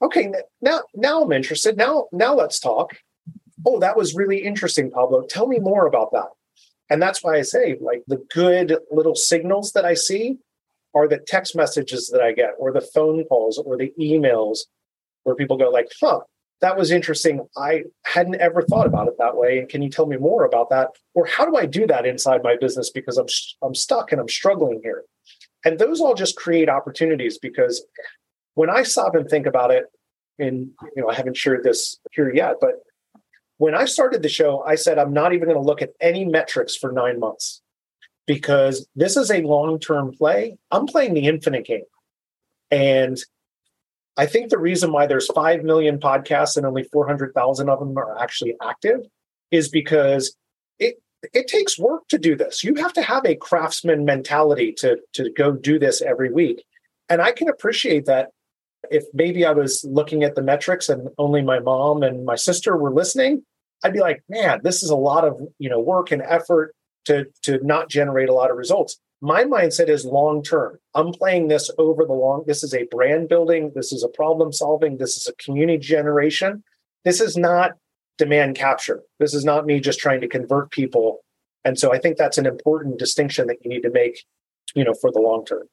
okay, 0.00 0.32
now 0.62 0.80
now 0.94 1.22
I'm 1.22 1.32
interested. 1.32 1.76
Now 1.76 2.08
now 2.12 2.34
let's 2.34 2.58
talk. 2.58 2.96
Oh, 3.66 3.78
that 3.80 3.96
was 3.96 4.14
really 4.14 4.38
interesting, 4.38 4.90
Pablo. 4.90 5.22
Tell 5.22 5.46
me 5.46 5.58
more 5.58 5.86
about 5.86 6.12
that. 6.12 6.28
And 6.90 7.02
that's 7.02 7.22
why 7.22 7.36
I 7.36 7.42
say, 7.42 7.76
like, 7.80 8.02
the 8.06 8.24
good 8.32 8.78
little 8.90 9.16
signals 9.16 9.72
that 9.72 9.84
I 9.84 9.92
see 9.94 10.38
are 10.94 11.06
the 11.06 11.18
text 11.18 11.54
messages 11.54 12.08
that 12.08 12.22
I 12.22 12.32
get, 12.32 12.52
or 12.58 12.72
the 12.72 12.80
phone 12.80 13.24
calls, 13.24 13.58
or 13.58 13.76
the 13.76 13.92
emails 14.00 14.60
where 15.24 15.36
people 15.36 15.58
go, 15.58 15.68
like, 15.68 15.88
huh, 16.00 16.20
that 16.60 16.76
was 16.76 16.90
interesting. 16.90 17.46
I 17.56 17.84
hadn't 18.04 18.40
ever 18.40 18.62
thought 18.62 18.86
about 18.86 19.08
it 19.08 19.14
that 19.18 19.36
way. 19.36 19.58
And 19.58 19.68
can 19.68 19.82
you 19.82 19.90
tell 19.90 20.06
me 20.06 20.16
more 20.16 20.44
about 20.44 20.70
that? 20.70 20.88
Or 21.14 21.26
how 21.26 21.46
do 21.46 21.56
I 21.56 21.66
do 21.66 21.86
that 21.86 22.06
inside 22.06 22.42
my 22.42 22.56
business 22.56 22.90
because 22.90 23.16
I'm 23.16 23.26
I'm 23.62 23.74
stuck 23.74 24.12
and 24.12 24.20
I'm 24.20 24.28
struggling 24.28 24.80
here. 24.82 25.04
And 25.64 25.78
those 25.78 26.00
all 26.00 26.14
just 26.14 26.36
create 26.36 26.68
opportunities 26.68 27.38
because 27.38 27.84
when 28.54 28.70
I 28.70 28.82
stop 28.82 29.14
and 29.14 29.28
think 29.28 29.46
about 29.46 29.70
it, 29.70 29.86
and 30.38 30.70
you 30.96 31.02
know, 31.02 31.08
I 31.08 31.14
haven't 31.14 31.36
shared 31.36 31.64
this 31.64 31.98
here 32.12 32.32
yet, 32.32 32.56
but 32.60 32.74
when 33.58 33.74
I 33.74 33.86
started 33.86 34.22
the 34.22 34.28
show, 34.28 34.62
I 34.64 34.76
said 34.76 34.98
I'm 34.98 35.12
not 35.12 35.32
even 35.32 35.48
going 35.48 35.60
to 35.60 35.66
look 35.66 35.82
at 35.82 35.90
any 36.00 36.24
metrics 36.24 36.76
for 36.76 36.92
nine 36.92 37.18
months 37.18 37.60
because 38.26 38.86
this 38.94 39.16
is 39.16 39.30
a 39.30 39.42
long-term 39.42 40.12
play. 40.12 40.58
I'm 40.70 40.86
playing 40.86 41.14
the 41.14 41.26
infinite 41.26 41.66
game. 41.66 41.84
And 42.70 43.18
I 44.18 44.26
think 44.26 44.50
the 44.50 44.58
reason 44.58 44.90
why 44.92 45.06
there's 45.06 45.28
5 45.28 45.62
million 45.62 45.98
podcasts 45.98 46.56
and 46.56 46.66
only 46.66 46.82
400,000 46.82 47.68
of 47.68 47.78
them 47.78 47.96
are 47.96 48.18
actually 48.18 48.56
active 48.60 49.06
is 49.52 49.68
because 49.68 50.36
it 50.78 50.96
it 51.32 51.46
takes 51.46 51.78
work 51.78 52.06
to 52.08 52.18
do 52.18 52.36
this. 52.36 52.64
You 52.64 52.74
have 52.74 52.92
to 52.94 53.02
have 53.02 53.24
a 53.24 53.36
craftsman 53.36 54.04
mentality 54.04 54.72
to 54.78 54.98
to 55.14 55.30
go 55.30 55.52
do 55.52 55.78
this 55.78 56.02
every 56.02 56.32
week. 56.32 56.64
And 57.08 57.22
I 57.22 57.30
can 57.32 57.48
appreciate 57.48 58.06
that 58.06 58.30
if 58.90 59.04
maybe 59.14 59.46
I 59.46 59.52
was 59.52 59.84
looking 59.84 60.24
at 60.24 60.34
the 60.34 60.42
metrics 60.42 60.88
and 60.88 61.08
only 61.16 61.42
my 61.42 61.60
mom 61.60 62.02
and 62.02 62.24
my 62.24 62.36
sister 62.36 62.76
were 62.76 62.92
listening, 62.92 63.44
I'd 63.84 63.92
be 63.92 64.00
like, 64.00 64.22
"Man, 64.28 64.60
this 64.64 64.82
is 64.82 64.90
a 64.90 64.96
lot 64.96 65.24
of, 65.24 65.40
you 65.58 65.70
know, 65.70 65.80
work 65.80 66.10
and 66.10 66.22
effort 66.22 66.74
to 67.04 67.26
to 67.42 67.64
not 67.64 67.88
generate 67.88 68.28
a 68.28 68.34
lot 68.34 68.50
of 68.50 68.56
results." 68.56 68.98
My 69.20 69.44
mindset 69.44 69.88
is 69.88 70.04
long 70.04 70.42
term. 70.42 70.78
I'm 70.94 71.12
playing 71.12 71.48
this 71.48 71.70
over 71.78 72.04
the 72.04 72.12
long. 72.12 72.44
This 72.46 72.62
is 72.62 72.74
a 72.74 72.84
brand 72.84 73.28
building. 73.28 73.72
This 73.74 73.92
is 73.92 74.04
a 74.04 74.08
problem 74.08 74.52
solving. 74.52 74.98
This 74.98 75.16
is 75.16 75.26
a 75.26 75.34
community 75.42 75.78
generation. 75.78 76.62
This 77.04 77.20
is 77.20 77.36
not 77.36 77.72
demand 78.16 78.56
capture. 78.56 79.02
This 79.18 79.34
is 79.34 79.44
not 79.44 79.66
me 79.66 79.80
just 79.80 79.98
trying 79.98 80.20
to 80.20 80.28
convert 80.28 80.70
people. 80.70 81.24
And 81.64 81.78
so 81.78 81.92
I 81.92 81.98
think 81.98 82.16
that's 82.16 82.38
an 82.38 82.46
important 82.46 82.98
distinction 82.98 83.46
that 83.48 83.58
you 83.62 83.68
need 83.70 83.82
to 83.82 83.90
make, 83.90 84.24
you 84.74 84.84
know, 84.84 84.94
for 84.94 85.10
the 85.10 85.20
long 85.20 85.44
term. 85.44 85.68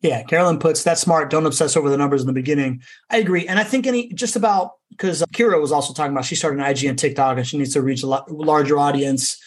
Yeah, 0.00 0.24
Carolyn 0.24 0.58
puts 0.58 0.82
that's 0.82 1.00
smart. 1.00 1.30
Don't 1.30 1.46
obsess 1.46 1.76
over 1.76 1.88
the 1.88 1.96
numbers 1.96 2.22
in 2.22 2.26
the 2.26 2.32
beginning. 2.32 2.82
I 3.08 3.18
agree, 3.18 3.46
and 3.46 3.58
I 3.60 3.62
think 3.62 3.86
any 3.86 4.12
just 4.12 4.34
about 4.34 4.72
because 4.90 5.22
Kira 5.32 5.60
was 5.60 5.70
also 5.70 5.94
talking 5.94 6.10
about 6.10 6.24
she 6.24 6.34
started 6.34 6.58
an 6.58 6.66
IG 6.66 6.84
and 6.84 6.98
TikTok 6.98 7.38
and 7.38 7.46
she 7.46 7.56
needs 7.56 7.72
to 7.74 7.82
reach 7.82 8.02
a 8.02 8.06
larger 8.06 8.78
audience 8.78 9.40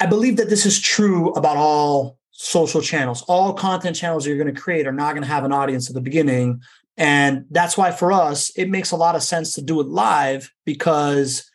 I 0.00 0.06
believe 0.06 0.36
that 0.36 0.48
this 0.48 0.66
is 0.66 0.80
true 0.80 1.32
about 1.32 1.56
all 1.56 2.18
social 2.30 2.80
channels. 2.80 3.22
All 3.22 3.52
content 3.52 3.96
channels 3.96 4.26
you're 4.26 4.36
going 4.36 4.52
to 4.52 4.60
create 4.60 4.86
are 4.86 4.92
not 4.92 5.12
going 5.12 5.22
to 5.22 5.28
have 5.28 5.44
an 5.44 5.52
audience 5.52 5.88
at 5.88 5.94
the 5.94 6.00
beginning. 6.00 6.62
And 6.96 7.46
that's 7.50 7.76
why 7.76 7.90
for 7.90 8.12
us, 8.12 8.50
it 8.56 8.70
makes 8.70 8.90
a 8.90 8.96
lot 8.96 9.16
of 9.16 9.22
sense 9.22 9.54
to 9.54 9.62
do 9.62 9.80
it 9.80 9.88
live 9.88 10.52
because 10.64 11.50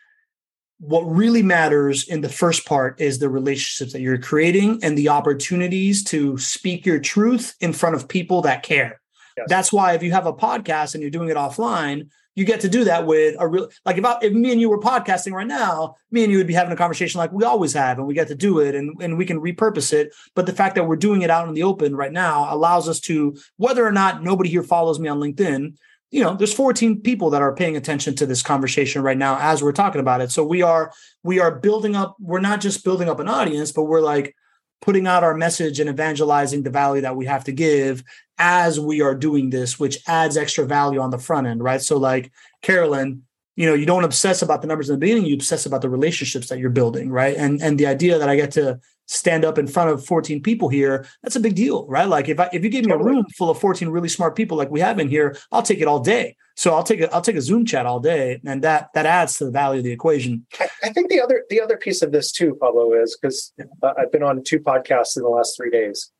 what 0.80 1.04
really 1.04 1.42
matters 1.42 2.08
in 2.10 2.20
the 2.22 2.30
first 2.30 2.66
part 2.66 3.00
is 3.00 3.20
the 3.20 3.30
relationships 3.30 3.94
that 3.94 4.02
you're 4.02 4.18
creating 4.18 4.80
and 4.84 4.98
the 4.98 5.08
opportunities 5.08 6.04
to 6.04 6.38
speak 6.38 6.86
your 6.86 7.00
truth 7.00 7.56
in 7.62 7.72
front 7.72 7.96
of 7.96 8.10
people 8.10 8.42
that 8.42 8.64
care. 8.64 9.00
Yes. 9.38 9.46
That's 9.48 9.72
why 9.72 9.94
if 9.94 10.04
you 10.04 10.12
have 10.12 10.26
a 10.26 10.34
podcast 10.34 10.94
and 10.94 11.02
you're 11.02 11.10
doing 11.10 11.30
it 11.30 11.38
offline, 11.38 12.10
you 12.36 12.46
get 12.46 12.62
to 12.62 12.70
do 12.70 12.84
that 12.86 13.06
with 13.06 13.36
a 13.40 13.48
real 13.48 13.70
like 13.86 13.98
if 13.98 14.06
I, 14.06 14.18
if 14.22 14.34
me 14.34 14.52
and 14.52 14.60
you 14.60 14.70
were 14.70 14.80
podcasting 14.80 15.34
right 15.34 15.48
now, 15.48 15.96
me 16.12 16.24
and 16.24 16.32
you 16.32 16.38
would 16.40 16.48
be 16.48 16.54
having 16.54 16.74
a 16.74 16.78
conversation 16.78 17.20
like 17.20 17.32
we 17.32 17.44
always 17.44 17.74
have, 17.74 17.98
and 17.98 18.08
we 18.08 18.14
get 18.14 18.28
to 18.30 18.36
do 18.36 18.60
it, 18.60 18.76
and 18.76 19.00
and 19.02 19.18
we 19.18 19.26
can 19.26 19.40
repurpose 19.40 19.94
it. 19.94 20.14
But 20.36 20.46
the 20.46 20.54
fact 20.54 20.76
that 20.76 20.88
we're 20.88 20.96
doing 20.96 21.22
it 21.22 21.30
out 21.30 21.48
in 21.48 21.54
the 21.54 21.64
open 21.64 21.96
right 21.96 22.12
now 22.12 22.54
allows 22.54 22.90
us 22.90 23.00
to, 23.02 23.36
whether 23.58 23.86
or 23.86 23.92
not 23.92 24.24
nobody 24.24 24.50
here 24.50 24.64
follows 24.64 25.00
me 25.00 25.10
on 25.10 25.20
LinkedIn, 25.20 25.76
you 26.14 26.22
know, 26.22 26.36
there's 26.36 26.54
14 26.54 27.02
people 27.02 27.32
that 27.32 27.42
are 27.42 27.56
paying 27.56 27.76
attention 27.76 28.16
to 28.16 28.26
this 28.26 28.44
conversation 28.44 29.02
right 29.02 29.18
now 29.18 29.38
as 29.40 29.64
we're 29.64 29.72
talking 29.72 30.02
about 30.02 30.22
it. 30.22 30.32
So 30.32 30.44
we 30.44 30.62
are 30.62 30.92
we 31.24 31.40
are 31.40 31.60
building 31.60 31.96
up. 31.96 32.16
We're 32.20 32.40
not 32.40 32.62
just 32.62 32.84
building 32.84 33.10
up 33.10 33.20
an 33.20 33.28
audience, 33.28 33.72
but 33.72 33.84
we're 33.84 34.02
like 34.02 34.36
putting 34.84 35.08
out 35.08 35.24
our 35.24 35.34
message 35.34 35.80
and 35.80 35.90
evangelizing 35.90 36.62
the 36.62 36.70
value 36.70 37.02
that 37.02 37.16
we 37.16 37.26
have 37.26 37.46
to 37.46 37.52
give 37.52 38.04
as 38.38 38.80
we 38.80 39.02
are 39.02 39.16
doing 39.16 39.50
this, 39.50 39.80
which 39.80 39.98
adds 40.08 40.38
extra 40.38 40.66
value 40.66 41.00
on 41.00 41.12
the 41.12 41.18
front 41.18 41.48
end, 41.48 41.64
right? 41.64 41.82
So, 41.82 41.98
like 41.98 42.32
Carolyn, 42.62 43.24
you 43.56 43.68
know, 43.68 43.76
you 43.76 43.86
don't 43.86 44.04
obsess 44.04 44.42
about 44.42 44.62
the 44.62 44.68
numbers 44.68 44.90
in 44.90 44.96
the 44.96 45.00
beginning, 45.00 45.26
you 45.26 45.36
obsess 45.36 45.66
about 45.66 45.82
the 45.82 45.90
relationships 45.90 46.50
that 46.50 46.60
you're 46.60 46.70
building, 46.70 47.10
right? 47.10 47.36
And 47.38 47.62
and 47.62 47.80
the 47.80 47.88
idea 47.88 48.18
that 48.18 48.30
I 48.30 48.36
get 48.36 48.52
to 48.52 48.80
stand 49.06 49.46
up 49.46 49.58
in 49.58 49.68
front 49.68 49.90
of 49.90 50.06
14 50.06 50.42
people 50.42 50.70
here, 50.70 51.06
that's 51.22 51.36
a 51.36 51.40
big 51.40 51.56
deal, 51.56 51.86
right? 51.88 52.08
Like 52.08 52.30
if 52.30 52.40
I 52.40 52.50
if 52.52 52.64
you 52.64 52.70
give 52.70 52.86
me 52.86 52.94
a 52.94 52.98
room 52.98 53.26
full 53.38 53.50
of 53.50 53.60
14 53.60 53.90
really 53.90 54.10
smart 54.10 54.36
people 54.36 54.58
like 54.58 54.72
we 54.72 54.80
have 54.80 55.00
in 55.00 55.08
here, 55.08 55.38
I'll 55.52 55.62
take 55.62 55.82
it 55.82 55.88
all 55.88 56.00
day. 56.00 56.36
So 56.56 56.74
I'll 56.74 56.84
take 56.84 57.02
a 57.02 57.14
I'll 57.14 57.22
take 57.22 57.36
a 57.36 57.42
Zoom 57.42 57.66
chat 57.66 57.86
all 57.86 58.00
day, 58.00 58.40
and 58.46 58.64
that 58.64 58.90
that 58.94 59.06
adds 59.06 59.38
to 59.38 59.46
the 59.46 59.52
value 59.52 59.80
of 59.80 59.84
the 59.84 59.92
equation. 59.92 60.46
I, 60.60 60.70
I 60.84 60.90
think 60.90 61.10
the 61.10 61.22
other 61.22 61.44
the 61.50 61.62
other 61.62 61.78
piece 61.78 62.02
of 62.02 62.12
this 62.12 62.32
too, 62.32 62.58
Pablo, 62.60 62.94
is 62.94 63.18
because 63.20 63.54
uh, 63.82 63.94
I've 63.98 64.12
been 64.12 64.24
on 64.24 64.44
two 64.44 64.60
podcasts 64.60 65.18
in 65.18 65.24
the 65.24 65.30
last 65.30 65.58
three 65.58 65.72
days, 65.72 66.12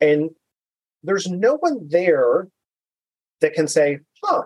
and 0.00 0.30
there's 1.02 1.28
no 1.28 1.56
one 1.56 1.88
there 1.88 2.48
that 3.40 3.54
can 3.54 3.68
say, 3.68 3.98
huh, 4.22 4.42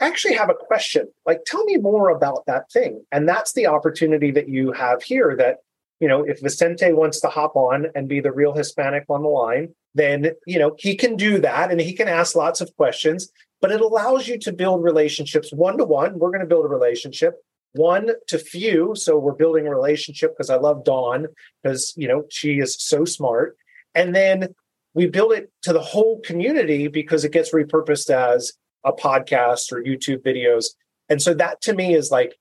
I 0.00 0.06
actually 0.06 0.34
have 0.34 0.50
a 0.50 0.54
question. 0.54 1.08
Like, 1.26 1.44
tell 1.46 1.62
me 1.64 1.76
more 1.76 2.10
about 2.10 2.46
that 2.46 2.70
thing. 2.72 3.04
And 3.12 3.28
that's 3.28 3.52
the 3.52 3.66
opportunity 3.66 4.30
that 4.30 4.48
you 4.48 4.72
have 4.72 5.02
here 5.02 5.36
that, 5.36 5.58
you 6.00 6.08
know, 6.08 6.22
if 6.24 6.40
Vicente 6.40 6.92
wants 6.92 7.20
to 7.20 7.28
hop 7.28 7.54
on 7.54 7.86
and 7.94 8.08
be 8.08 8.20
the 8.20 8.32
real 8.32 8.54
Hispanic 8.54 9.04
on 9.10 9.22
the 9.22 9.28
line, 9.28 9.74
then, 9.94 10.32
you 10.46 10.58
know, 10.58 10.74
he 10.78 10.96
can 10.96 11.16
do 11.16 11.38
that 11.40 11.70
and 11.70 11.80
he 11.80 11.92
can 11.92 12.08
ask 12.08 12.34
lots 12.34 12.60
of 12.60 12.74
questions, 12.76 13.30
but 13.60 13.70
it 13.70 13.80
allows 13.80 14.26
you 14.26 14.38
to 14.38 14.52
build 14.52 14.82
relationships 14.82 15.52
one 15.52 15.76
to 15.76 15.84
one. 15.84 16.18
We're 16.18 16.30
going 16.30 16.40
to 16.40 16.46
build 16.46 16.64
a 16.64 16.68
relationship 16.68 17.34
one 17.72 18.10
to 18.28 18.38
few. 18.38 18.94
So 18.96 19.18
we're 19.18 19.34
building 19.34 19.66
a 19.66 19.74
relationship 19.74 20.32
because 20.32 20.50
I 20.50 20.56
love 20.56 20.84
Dawn 20.84 21.26
because, 21.62 21.92
you 21.96 22.08
know, 22.08 22.24
she 22.30 22.58
is 22.58 22.76
so 22.78 23.04
smart. 23.04 23.56
And 23.94 24.14
then 24.14 24.54
we 24.94 25.06
build 25.06 25.32
it 25.32 25.50
to 25.62 25.72
the 25.72 25.80
whole 25.80 26.20
community 26.20 26.88
because 26.88 27.24
it 27.24 27.32
gets 27.32 27.52
repurposed 27.52 28.10
as 28.10 28.52
a 28.84 28.92
podcast 28.92 29.72
or 29.72 29.82
YouTube 29.82 30.22
videos. 30.22 30.66
And 31.08 31.20
so 31.20 31.34
that 31.34 31.60
to 31.62 31.74
me 31.74 31.94
is 31.94 32.10
like 32.10 32.36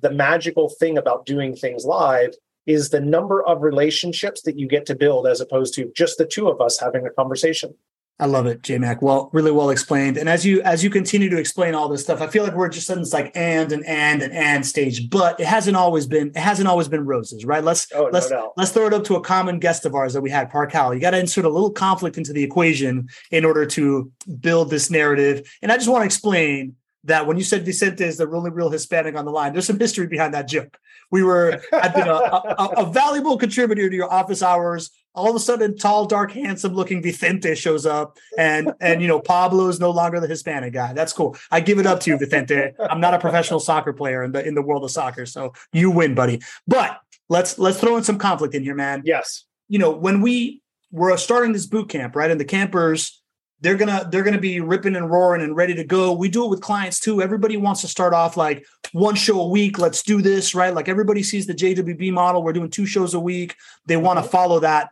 the 0.00 0.10
magical 0.10 0.68
thing 0.68 0.96
about 0.96 1.26
doing 1.26 1.54
things 1.54 1.84
live 1.84 2.34
is 2.66 2.90
the 2.90 3.00
number 3.00 3.42
of 3.42 3.62
relationships 3.62 4.42
that 4.42 4.58
you 4.58 4.68
get 4.68 4.86
to 4.86 4.94
build 4.94 5.26
as 5.26 5.40
opposed 5.40 5.74
to 5.74 5.90
just 5.96 6.18
the 6.18 6.26
two 6.26 6.48
of 6.48 6.60
us 6.60 6.78
having 6.78 7.06
a 7.06 7.10
conversation. 7.10 7.74
I 8.20 8.26
love 8.26 8.44
it, 8.44 8.62
J 8.62 8.76
Mac. 8.76 9.00
Well, 9.00 9.30
really 9.32 9.50
well 9.50 9.70
explained. 9.70 10.18
And 10.18 10.28
as 10.28 10.44
you 10.44 10.60
as 10.62 10.84
you 10.84 10.90
continue 10.90 11.30
to 11.30 11.38
explain 11.38 11.74
all 11.74 11.88
this 11.88 12.02
stuff, 12.02 12.20
I 12.20 12.26
feel 12.26 12.44
like 12.44 12.54
we're 12.54 12.68
just 12.68 12.90
in 12.90 12.98
this 12.98 13.14
like 13.14 13.32
and 13.34 13.72
and 13.72 13.84
and 13.86 14.22
and 14.22 14.32
and 14.32 14.66
stage. 14.66 15.08
But 15.08 15.40
it 15.40 15.46
hasn't 15.46 15.76
always 15.76 16.06
been 16.06 16.28
it 16.28 16.36
hasn't 16.36 16.68
always 16.68 16.86
been 16.86 17.06
roses, 17.06 17.46
right? 17.46 17.64
Let's 17.64 17.90
oh, 17.94 18.10
let's 18.12 18.30
no 18.30 18.52
let's 18.58 18.72
throw 18.72 18.86
it 18.86 18.92
up 18.92 19.04
to 19.04 19.16
a 19.16 19.22
common 19.22 19.58
guest 19.58 19.86
of 19.86 19.94
ours 19.94 20.12
that 20.12 20.20
we 20.20 20.28
had, 20.28 20.50
Park 20.50 20.70
Howell. 20.72 20.94
You 20.94 21.00
got 21.00 21.12
to 21.12 21.18
insert 21.18 21.46
a 21.46 21.48
little 21.48 21.70
conflict 21.70 22.18
into 22.18 22.34
the 22.34 22.44
equation 22.44 23.08
in 23.30 23.46
order 23.46 23.64
to 23.64 24.12
build 24.40 24.68
this 24.68 24.90
narrative. 24.90 25.50
And 25.62 25.72
I 25.72 25.76
just 25.76 25.88
want 25.88 26.02
to 26.02 26.06
explain 26.06 26.76
that 27.04 27.26
when 27.26 27.38
you 27.38 27.42
said 27.42 27.64
Vicente 27.64 28.04
is 28.04 28.18
the 28.18 28.26
really 28.26 28.50
real 28.50 28.68
Hispanic 28.68 29.16
on 29.16 29.24
the 29.24 29.30
line, 29.30 29.52
there's 29.52 29.66
some 29.66 29.78
history 29.78 30.06
behind 30.06 30.34
that 30.34 30.46
joke. 30.46 30.78
We 31.10 31.22
were 31.22 31.60
had 31.72 31.94
been 31.94 32.08
a, 32.08 32.12
a, 32.12 32.74
a, 32.76 32.92
valuable 32.92 33.36
contributor 33.36 33.88
to 33.88 33.96
your 33.96 34.12
office 34.12 34.42
hours. 34.42 34.90
All 35.14 35.30
of 35.30 35.36
a 35.36 35.40
sudden, 35.40 35.76
tall, 35.76 36.06
dark, 36.06 36.32
handsome 36.32 36.74
looking 36.74 37.02
Vicente 37.02 37.54
shows 37.54 37.84
up, 37.84 38.16
and 38.38 38.72
and 38.80 39.02
you 39.02 39.08
know 39.08 39.20
Pablo 39.20 39.68
is 39.68 39.80
no 39.80 39.90
longer 39.90 40.20
the 40.20 40.28
Hispanic 40.28 40.72
guy. 40.72 40.92
That's 40.92 41.12
cool. 41.12 41.36
I 41.50 41.60
give 41.60 41.78
it 41.78 41.86
up 41.86 42.00
to 42.00 42.10
you, 42.10 42.18
Vicente. 42.18 42.72
I'm 42.78 43.00
not 43.00 43.14
a 43.14 43.18
professional 43.18 43.60
soccer 43.60 43.92
player 43.92 44.22
in 44.22 44.32
the 44.32 44.46
in 44.46 44.54
the 44.54 44.62
world 44.62 44.84
of 44.84 44.90
soccer, 44.90 45.26
so 45.26 45.52
you 45.72 45.90
win, 45.90 46.14
buddy. 46.14 46.40
But 46.66 47.00
let's 47.28 47.58
let's 47.58 47.80
throw 47.80 47.96
in 47.96 48.04
some 48.04 48.18
conflict 48.18 48.54
in 48.54 48.62
here, 48.62 48.74
man. 48.74 49.02
Yes. 49.04 49.44
You 49.68 49.78
know 49.78 49.90
when 49.90 50.20
we 50.20 50.62
were 50.92 51.16
starting 51.16 51.52
this 51.52 51.66
boot 51.66 51.88
camp, 51.88 52.14
right, 52.14 52.30
and 52.30 52.40
the 52.40 52.44
campers 52.44 53.20
they're 53.60 53.76
gonna 53.76 54.08
they're 54.10 54.22
gonna 54.22 54.38
be 54.38 54.60
ripping 54.60 54.96
and 54.96 55.10
roaring 55.10 55.42
and 55.42 55.54
ready 55.54 55.74
to 55.74 55.84
go. 55.84 56.12
We 56.12 56.28
do 56.28 56.44
it 56.44 56.48
with 56.48 56.62
clients 56.62 56.98
too. 56.98 57.20
Everybody 57.20 57.56
wants 57.56 57.82
to 57.82 57.88
start 57.88 58.14
off 58.14 58.36
like 58.36 58.64
one 58.92 59.14
show 59.14 59.40
a 59.40 59.48
week. 59.48 59.78
Let's 59.78 60.02
do 60.02 60.22
this, 60.22 60.54
right? 60.54 60.74
Like 60.74 60.88
everybody 60.88 61.22
sees 61.22 61.46
the 61.46 61.54
JWB 61.54 62.12
model. 62.12 62.42
We're 62.42 62.54
doing 62.54 62.70
two 62.70 62.86
shows 62.86 63.14
a 63.14 63.20
week. 63.20 63.56
They 63.86 63.96
want 63.96 64.16
to 64.18 64.22
mm-hmm. 64.22 64.30
follow 64.30 64.60
that, 64.60 64.88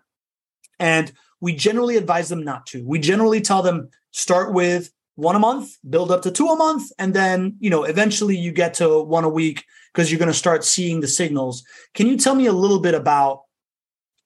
and 0.78 1.12
we 1.40 1.54
generally 1.54 1.96
advise 1.96 2.28
them 2.28 2.42
not 2.42 2.66
to. 2.66 2.84
We 2.84 2.98
generally 2.98 3.40
tell 3.40 3.62
them 3.62 3.90
start 4.10 4.52
with 4.52 4.90
one 5.14 5.36
a 5.36 5.40
month, 5.40 5.76
build 5.88 6.12
up 6.12 6.22
to 6.22 6.30
two 6.30 6.46
a 6.46 6.56
month, 6.56 6.90
and 6.98 7.14
then 7.14 7.56
you 7.60 7.70
know 7.70 7.84
eventually 7.84 8.36
you 8.36 8.52
get 8.52 8.74
to 8.74 9.02
one 9.02 9.24
a 9.24 9.28
week 9.28 9.64
because 9.92 10.10
you're 10.10 10.18
going 10.18 10.28
to 10.28 10.34
start 10.34 10.64
seeing 10.64 11.00
the 11.00 11.08
signals. 11.08 11.64
Can 11.94 12.06
you 12.06 12.16
tell 12.16 12.34
me 12.34 12.46
a 12.46 12.52
little 12.52 12.80
bit 12.80 12.94
about 12.94 13.42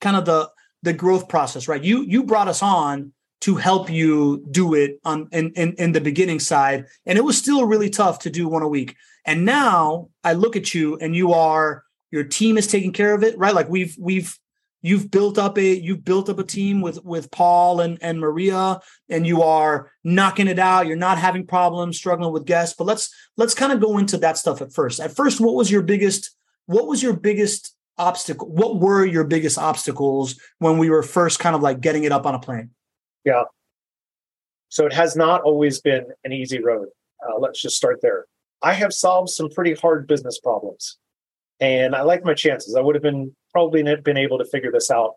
kind 0.01 0.15
of 0.15 0.25
the 0.25 0.49
the 0.83 0.93
growth 0.93 1.27
process, 1.27 1.67
right? 1.67 1.83
You 1.83 2.03
you 2.03 2.23
brought 2.23 2.47
us 2.47 2.61
on 2.61 3.13
to 3.43 3.55
help 3.55 3.89
you 3.89 4.41
do 4.51 4.73
it 4.73 5.01
on 5.03 5.27
in, 5.33 5.51
in, 5.51 5.73
in 5.73 5.91
the 5.91 5.99
beginning 5.99 6.39
side. 6.39 6.85
And 7.05 7.17
it 7.17 7.25
was 7.25 7.37
still 7.37 7.65
really 7.65 7.89
tough 7.89 8.19
to 8.19 8.29
do 8.29 8.47
one 8.47 8.61
a 8.61 8.69
week. 8.69 8.95
And 9.25 9.43
now 9.43 10.07
I 10.23 10.31
look 10.31 10.55
at 10.55 10.73
you 10.73 10.97
and 10.97 11.13
you 11.13 11.33
are 11.33 11.83
your 12.09 12.23
team 12.23 12.57
is 12.57 12.67
taking 12.67 12.93
care 12.93 13.13
of 13.13 13.21
it, 13.21 13.37
right? 13.37 13.53
Like 13.53 13.67
we've 13.67 13.97
we've 13.99 14.39
you've 14.83 15.09
built 15.09 15.39
up 15.39 15.57
a 15.57 15.79
you've 15.79 16.05
built 16.05 16.29
up 16.29 16.37
a 16.37 16.43
team 16.43 16.81
with 16.81 17.03
with 17.03 17.31
Paul 17.31 17.79
and 17.79 17.97
and 18.03 18.19
Maria 18.19 18.79
and 19.09 19.25
you 19.25 19.41
are 19.41 19.91
knocking 20.03 20.47
it 20.47 20.59
out. 20.59 20.85
You're 20.85 20.95
not 20.95 21.17
having 21.17 21.47
problems 21.47 21.97
struggling 21.97 22.31
with 22.31 22.45
guests 22.45 22.75
but 22.77 22.83
let's 22.83 23.11
let's 23.35 23.55
kind 23.55 23.71
of 23.71 23.81
go 23.81 23.97
into 23.97 24.17
that 24.17 24.37
stuff 24.37 24.61
at 24.61 24.71
first. 24.71 24.99
At 24.99 25.15
first 25.15 25.41
what 25.41 25.55
was 25.55 25.71
your 25.71 25.81
biggest 25.81 26.35
what 26.67 26.85
was 26.85 27.01
your 27.01 27.13
biggest 27.13 27.75
obstacle 27.97 28.47
what 28.49 28.79
were 28.79 29.05
your 29.05 29.23
biggest 29.23 29.57
obstacles 29.57 30.39
when 30.59 30.77
we 30.77 30.89
were 30.89 31.01
first 31.01 31.39
kind 31.39 31.55
of 31.55 31.61
like 31.61 31.81
getting 31.81 32.03
it 32.03 32.11
up 32.11 32.27
on 32.27 32.35
a 32.35 32.39
plane? 32.39 32.69
Yeah. 33.25 33.45
So 34.69 34.85
it 34.85 34.93
has 34.93 35.15
not 35.15 35.41
always 35.41 35.81
been 35.81 36.05
an 36.23 36.33
easy 36.33 36.61
road. 36.61 36.89
Uh, 37.25 37.39
let's 37.39 37.61
just 37.61 37.77
start 37.77 37.99
there. 38.01 38.25
I 38.61 38.73
have 38.73 38.93
solved 38.93 39.29
some 39.29 39.49
pretty 39.49 39.73
hard 39.75 40.07
business 40.07 40.39
problems 40.39 40.97
and 41.59 41.95
i 41.95 42.01
like 42.01 42.25
my 42.25 42.33
chances. 42.33 42.75
I 42.75 42.81
would 42.81 42.95
have 42.95 43.01
been 43.01 43.35
probably 43.53 43.83
not 43.83 44.03
been 44.03 44.17
able 44.17 44.39
to 44.39 44.45
figure 44.45 44.71
this 44.71 44.91
out. 44.91 45.13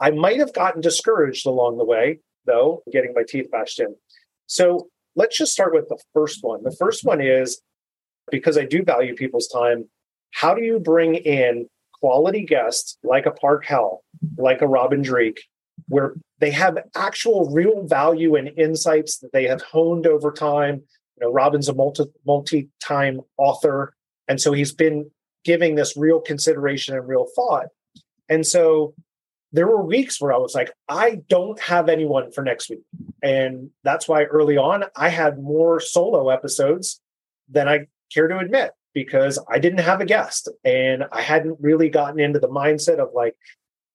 I 0.00 0.10
might 0.10 0.38
have 0.38 0.52
gotten 0.52 0.82
discouraged 0.82 1.46
along 1.46 1.78
the 1.78 1.84
way, 1.84 2.18
though, 2.44 2.82
getting 2.92 3.14
my 3.14 3.22
teeth 3.26 3.50
bashed 3.50 3.80
in. 3.80 3.96
So 4.46 4.88
let's 5.14 5.38
just 5.38 5.52
start 5.52 5.74
with 5.74 5.88
the 5.88 5.98
first 6.12 6.42
one. 6.42 6.62
The 6.62 6.76
first 6.78 7.04
one 7.04 7.20
is 7.20 7.60
because 8.30 8.58
I 8.58 8.64
do 8.64 8.82
value 8.82 9.14
people's 9.14 9.48
time, 9.48 9.88
how 10.32 10.54
do 10.54 10.62
you 10.62 10.78
bring 10.78 11.14
in 11.14 11.68
quality 11.94 12.44
guests 12.44 12.98
like 13.02 13.24
a 13.24 13.30
Park 13.30 13.64
Howell, 13.64 14.04
like 14.36 14.60
a 14.60 14.68
Robin 14.68 15.00
Dreeke, 15.02 15.42
where 15.88 16.14
they 16.40 16.50
have 16.50 16.78
actual 16.94 17.50
real 17.50 17.86
value 17.86 18.36
and 18.36 18.48
insights 18.58 19.18
that 19.18 19.32
they 19.32 19.44
have 19.44 19.62
honed 19.62 20.06
over 20.06 20.30
time? 20.30 20.82
You 21.16 21.26
know, 21.26 21.32
Robin's 21.32 21.68
a 21.68 21.74
multi 21.74 22.04
multi-time 22.26 23.20
author. 23.38 23.94
And 24.28 24.40
so 24.40 24.52
he's 24.52 24.72
been 24.72 25.10
giving 25.46 25.76
this 25.76 25.96
real 25.96 26.20
consideration 26.20 26.96
and 26.96 27.08
real 27.08 27.28
thought. 27.36 27.68
And 28.28 28.44
so 28.44 28.94
there 29.52 29.68
were 29.68 29.82
weeks 29.82 30.20
where 30.20 30.32
I 30.32 30.38
was 30.38 30.56
like, 30.56 30.72
I 30.88 31.22
don't 31.28 31.58
have 31.60 31.88
anyone 31.88 32.32
for 32.32 32.42
next 32.42 32.68
week. 32.68 32.82
And 33.22 33.70
that's 33.84 34.08
why 34.08 34.24
early 34.24 34.56
on 34.56 34.84
I 34.96 35.08
had 35.08 35.38
more 35.38 35.78
solo 35.78 36.30
episodes 36.30 37.00
than 37.48 37.68
I 37.68 37.86
care 38.12 38.26
to 38.26 38.38
admit 38.38 38.72
because 38.92 39.38
I 39.48 39.60
didn't 39.60 39.80
have 39.80 40.00
a 40.00 40.04
guest 40.04 40.48
and 40.64 41.04
I 41.12 41.22
hadn't 41.22 41.58
really 41.60 41.90
gotten 41.90 42.18
into 42.18 42.40
the 42.40 42.48
mindset 42.48 42.98
of 42.98 43.10
like, 43.14 43.36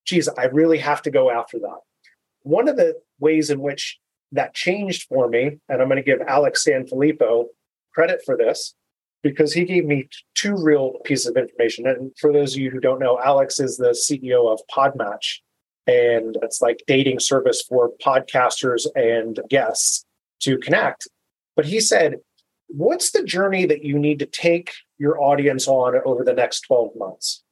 geez, 0.06 0.30
I 0.30 0.46
really 0.46 0.78
have 0.78 1.02
to 1.02 1.12
go 1.12 1.30
after 1.30 1.60
that. 1.60 1.80
One 2.44 2.70
of 2.70 2.78
the 2.78 2.96
ways 3.20 3.50
in 3.50 3.60
which 3.60 4.00
that 4.32 4.54
changed 4.54 5.08
for 5.10 5.28
me, 5.28 5.60
and 5.68 5.82
I'm 5.82 5.90
going 5.90 5.98
to 5.98 6.02
give 6.02 6.22
Alex 6.22 6.66
Sanfilippo 6.66 7.48
credit 7.94 8.22
for 8.26 8.38
this, 8.38 8.74
because 9.24 9.54
he 9.54 9.66
gave 9.66 9.86
me 9.86 10.10
two 10.36 10.56
real 10.56 10.94
pieces 11.06 11.28
of 11.28 11.38
information. 11.38 11.88
And 11.88 12.12
for 12.20 12.34
those 12.34 12.54
of 12.54 12.62
you 12.62 12.72
who 12.72 12.80
don't 12.80 13.00
know, 13.00 13.20
Alex 13.24 13.60
is 13.60 13.78
the 13.78 13.90
CEO 13.90 14.52
of 14.52 14.60
Podmatch, 14.72 15.40
and 15.88 16.38
it's 16.42 16.62
like 16.62 16.84
dating 16.88 17.20
service 17.20 17.62
for 17.62 17.92
podcasters 18.04 18.88
and 18.96 19.40
guests 19.50 20.06
to 20.42 20.58
connect. 20.58 21.08
But 21.56 21.66
he 21.66 21.80
said, 21.80 22.16
What's 22.74 23.12
the 23.12 23.24
journey 23.24 23.66
that 23.66 23.84
you 23.84 24.00
need 24.00 24.20
to 24.20 24.26
take 24.26 24.72
your 24.98 25.22
audience 25.22 25.68
on 25.68 25.96
over 26.06 26.24
the 26.24 26.34
next 26.34 26.62
12 26.62 26.92
months? 26.96 27.44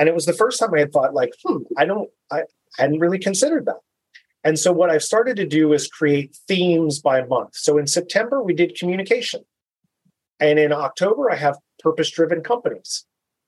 And 0.00 0.08
it 0.08 0.14
was 0.16 0.26
the 0.26 0.32
first 0.32 0.58
time 0.58 0.74
I 0.74 0.80
had 0.80 0.92
thought, 0.92 1.14
like, 1.14 1.32
hmm, 1.44 1.62
I 1.76 1.84
don't, 1.84 2.10
I 2.32 2.42
hadn't 2.76 2.98
really 2.98 3.20
considered 3.20 3.66
that. 3.66 3.78
And 4.42 4.58
so 4.58 4.72
what 4.72 4.90
I've 4.90 5.02
started 5.02 5.36
to 5.36 5.46
do 5.46 5.72
is 5.72 5.88
create 5.88 6.36
themes 6.48 7.00
by 7.00 7.22
month. 7.24 7.50
So 7.54 7.78
in 7.78 7.86
September, 7.86 8.42
we 8.42 8.54
did 8.54 8.76
communication. 8.76 9.44
And 10.40 10.58
in 10.58 10.72
October, 10.72 11.30
I 11.30 11.36
have 11.36 11.58
purpose 11.80 12.10
driven 12.10 12.42
companies. 12.42 13.04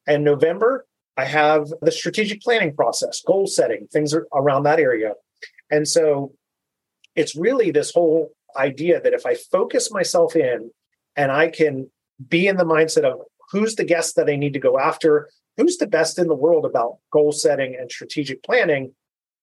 And 0.07 0.25
November, 0.25 0.87
I 1.17 1.25
have 1.25 1.73
the 1.83 1.93
strategic 1.93 2.41
planning 2.41 2.75
process, 2.75 3.23
goal 3.27 3.47
setting, 3.47 3.87
things 3.93 4.15
around 4.35 4.65
that 4.65 4.81
area. 4.81 5.13
And 5.71 5.87
so 5.87 6.33
it's 7.15 7.37
really 7.37 7.71
this 7.71 7.93
whole 7.93 8.31
idea 8.57 9.01
that 9.01 9.13
if 9.13 9.27
I 9.27 9.35
focus 9.35 9.91
myself 9.91 10.35
in 10.35 10.71
and 11.17 11.31
I 11.31 11.49
can 11.49 11.91
be 12.29 12.47
in 12.49 12.57
the 12.57 12.65
mindset 12.65 13.05
of 13.05 13.21
who's 13.51 13.77
the 13.77 13.85
guest 13.85 14.17
that 14.17 14.29
I 14.29 14.37
need 14.37 14.53
to 14.55 14.59
go 14.59 14.79
after, 14.79 15.29
who's 15.57 15.77
the 15.77 15.87
best 15.87 16.19
in 16.19 16.27
the 16.27 16.35
world 16.35 16.65
about 16.65 16.99
goal 17.13 17.33
setting 17.33 17.77
and 17.79 17.91
strategic 17.91 18.43
planning, 18.43 18.93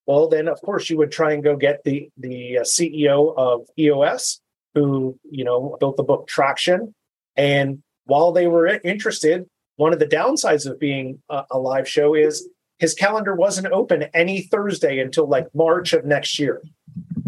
well, 0.06 0.28
then 0.28 0.48
of 0.48 0.60
course 0.62 0.88
you 0.88 0.96
would 0.96 1.12
try 1.12 1.32
and 1.32 1.44
go 1.44 1.54
get 1.54 1.84
the 1.84 2.10
the 2.16 2.58
uh, 2.58 2.62
CEO 2.62 3.34
of 3.36 3.66
EOS, 3.78 4.40
who 4.74 5.18
you 5.30 5.44
know 5.44 5.76
built 5.78 5.98
the 5.98 6.02
book 6.02 6.26
Traction, 6.26 6.94
and 7.38 7.82
while 8.04 8.32
they 8.32 8.48
were 8.48 8.66
interested, 8.66 9.46
one 9.76 9.92
of 9.92 10.00
the 10.00 10.06
downsides 10.06 10.68
of 10.68 10.80
being 10.80 11.22
a, 11.30 11.44
a 11.52 11.58
live 11.58 11.88
show 11.88 12.14
is 12.14 12.48
his 12.78 12.94
calendar 12.94 13.34
wasn't 13.34 13.72
open 13.72 14.04
any 14.12 14.42
Thursday 14.42 14.98
until 14.98 15.26
like 15.26 15.46
March 15.54 15.92
of 15.92 16.04
next 16.04 16.38
year. 16.38 16.60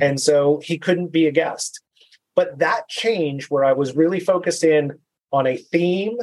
And 0.01 0.21
so 0.21 0.61
he 0.65 0.79
couldn't 0.79 1.13
be 1.13 1.27
a 1.27 1.33
guest. 1.33 1.81
But 2.35 2.59
that 2.59 2.89
change 2.89 3.51
where 3.51 3.65
I 3.65 3.73
was 3.73 3.97
really 3.97 4.21
focused 4.21 4.65
in 4.65 4.99
on 5.33 5.47
a 5.47 5.57
theme 5.57 6.19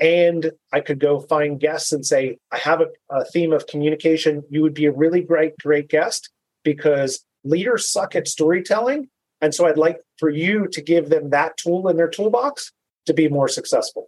and 0.00 0.52
I 0.72 0.80
could 0.80 1.00
go 1.00 1.20
find 1.20 1.60
guests 1.60 1.92
and 1.92 2.06
say, 2.06 2.38
I 2.52 2.58
have 2.58 2.80
a, 2.80 2.86
a, 3.10 3.24
theme 3.24 3.52
of 3.52 3.66
communication. 3.66 4.44
You 4.48 4.62
would 4.62 4.74
be 4.74 4.86
a 4.86 4.92
really 4.92 5.22
great, 5.22 5.58
great 5.58 5.88
guest 5.88 6.30
because 6.62 7.24
leaders 7.42 7.90
suck 7.90 8.14
at 8.14 8.28
storytelling. 8.28 9.08
And 9.40 9.54
so 9.54 9.66
I'd 9.66 9.78
like 9.78 10.00
for 10.18 10.28
you 10.28 10.68
to 10.68 10.80
give 10.80 11.08
them 11.08 11.30
that 11.30 11.56
tool 11.56 11.88
in 11.88 11.96
their 11.96 12.08
toolbox 12.08 12.72
to 13.08 13.14
be 13.14 13.28
more 13.28 13.48
successful. 13.48 14.06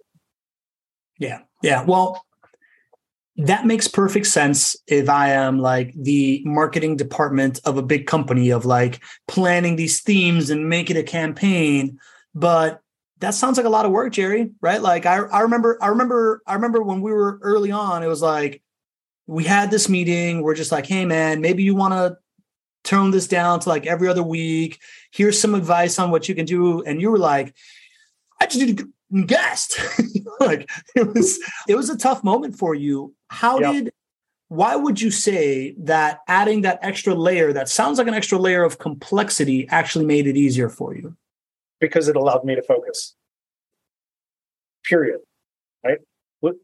Yeah. 1.19 1.41
Yeah. 1.63 1.85
Well, 1.85 2.25
that 3.37 3.67
makes 3.67 3.89
perfect 3.89 4.27
sense 4.27 4.77
if 4.87 5.09
I 5.09 5.31
am 5.31 5.59
like 5.59 5.93
the 5.95 6.43
marketing 6.45 6.97
department 6.97 7.61
of 7.65 7.77
a 7.77 7.83
big 7.83 8.07
company 8.07 8.51
of 8.51 8.65
like 8.65 9.03
planning 9.29 9.77
these 9.77 10.01
themes 10.03 10.51
and 10.51 10.69
making 10.69 10.97
a 10.97 11.03
campaign. 11.03 11.99
But 12.35 12.81
that 13.21 13.35
sounds 13.35 13.57
like 13.57 13.67
a 13.67 13.71
lot 13.71 13.87
of 13.87 13.93
work, 13.93 14.13
Jerry, 14.13 14.51
right? 14.61 14.81
Like 14.81 15.07
I, 15.07 15.17
I 15.17 15.41
remember, 15.41 15.79
I 15.83 15.89
remember, 15.89 16.43
I 16.47 16.55
remember 16.55 16.83
when 16.83 17.01
we 17.01 17.13
were 17.13 17.39
early 17.43 17.71
on, 17.71 18.03
it 18.03 18.09
was 18.09 18.23
like 18.23 18.63
we 19.27 19.45
had 19.45 19.71
this 19.71 19.89
meeting. 19.89 20.43
We're 20.43 20.55
just 20.55 20.73
like, 20.73 20.87
hey 20.87 21.05
man, 21.05 21.41
maybe 21.41 21.63
you 21.63 21.75
want 21.75 21.95
to 21.95 22.19
tone 22.83 23.11
this 23.11 23.29
down 23.29 23.61
to 23.61 23.69
like 23.69 23.87
every 23.87 24.09
other 24.09 24.23
week. 24.23 24.81
Here's 25.13 25.41
some 25.41 25.55
advice 25.55 25.99
on 25.99 26.11
what 26.11 26.29
you 26.29 26.35
can 26.35 26.47
do. 26.47 26.83
And 26.83 27.01
you 27.01 27.11
were 27.11 27.19
like, 27.19 27.55
I 28.41 28.47
just 28.47 28.61
need 28.65 28.79
to 28.79 29.25
guest. 29.27 29.79
like 30.41 30.71
it 30.95 31.15
was 31.15 31.39
it 31.69 31.77
was 31.77 31.91
a 31.91 31.97
tough 31.97 32.25
moment 32.25 32.57
for 32.57 32.75
you. 32.75 33.15
How 33.29 33.61
yep. 33.61 33.73
did 33.73 33.93
why 34.49 34.75
would 34.75 35.01
you 35.01 35.13
say 35.13 35.77
that 35.79 36.21
adding 36.27 36.63
that 36.63 36.81
extra 36.83 37.15
layer 37.15 37.53
that 37.53 37.69
sounds 37.69 37.99
like 37.99 38.09
an 38.09 38.15
extra 38.15 38.37
layer 38.37 38.65
of 38.65 38.79
complexity 38.79 39.69
actually 39.69 40.05
made 40.05 40.27
it 40.27 40.37
easier 40.37 40.69
for 40.69 40.95
you? 40.95 41.17
Because 41.81 42.09
it 42.09 42.17
allowed 42.17 42.45
me 42.45 42.57
to 42.57 42.63
focus. 42.63 43.15
Period. 44.85 45.21
Right? 45.85 45.99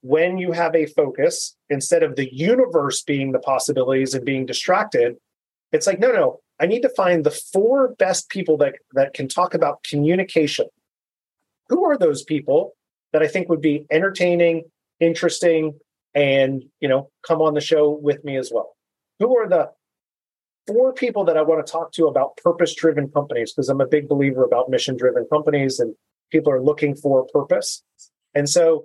When 0.00 0.36
you 0.36 0.50
have 0.50 0.74
a 0.74 0.86
focus, 0.86 1.54
instead 1.70 2.02
of 2.02 2.16
the 2.16 2.34
universe 2.34 3.02
being 3.02 3.30
the 3.30 3.38
possibilities 3.38 4.14
and 4.14 4.24
being 4.24 4.46
distracted, 4.46 5.16
it's 5.70 5.86
like, 5.86 6.00
no, 6.00 6.10
no, 6.10 6.40
I 6.58 6.66
need 6.66 6.82
to 6.82 6.88
find 6.88 7.22
the 7.22 7.30
four 7.30 7.94
best 7.94 8.30
people 8.30 8.56
that, 8.56 8.74
that 8.94 9.14
can 9.14 9.28
talk 9.28 9.54
about 9.54 9.84
communication 9.84 10.66
who 11.68 11.84
are 11.84 11.98
those 11.98 12.22
people 12.22 12.72
that 13.12 13.22
I 13.22 13.28
think 13.28 13.48
would 13.48 13.60
be 13.60 13.86
entertaining, 13.90 14.64
interesting, 15.00 15.78
and 16.14 16.64
you 16.80 16.88
know, 16.88 17.10
come 17.26 17.40
on 17.42 17.54
the 17.54 17.60
show 17.60 17.90
with 17.90 18.24
me 18.24 18.36
as 18.36 18.50
well? 18.52 18.76
Who 19.18 19.36
are 19.38 19.48
the 19.48 19.70
four 20.66 20.92
people 20.92 21.24
that 21.24 21.36
I 21.36 21.42
want 21.42 21.64
to 21.64 21.70
talk 21.70 21.92
to 21.92 22.06
about 22.06 22.36
purpose-driven 22.38 23.10
companies? 23.10 23.52
Because 23.52 23.68
I'm 23.68 23.80
a 23.80 23.86
big 23.86 24.08
believer 24.08 24.44
about 24.44 24.68
mission-driven 24.68 25.26
companies 25.32 25.78
and 25.78 25.94
people 26.32 26.52
are 26.52 26.62
looking 26.62 26.94
for 26.94 27.26
purpose. 27.32 27.82
And 28.34 28.48
so 28.48 28.84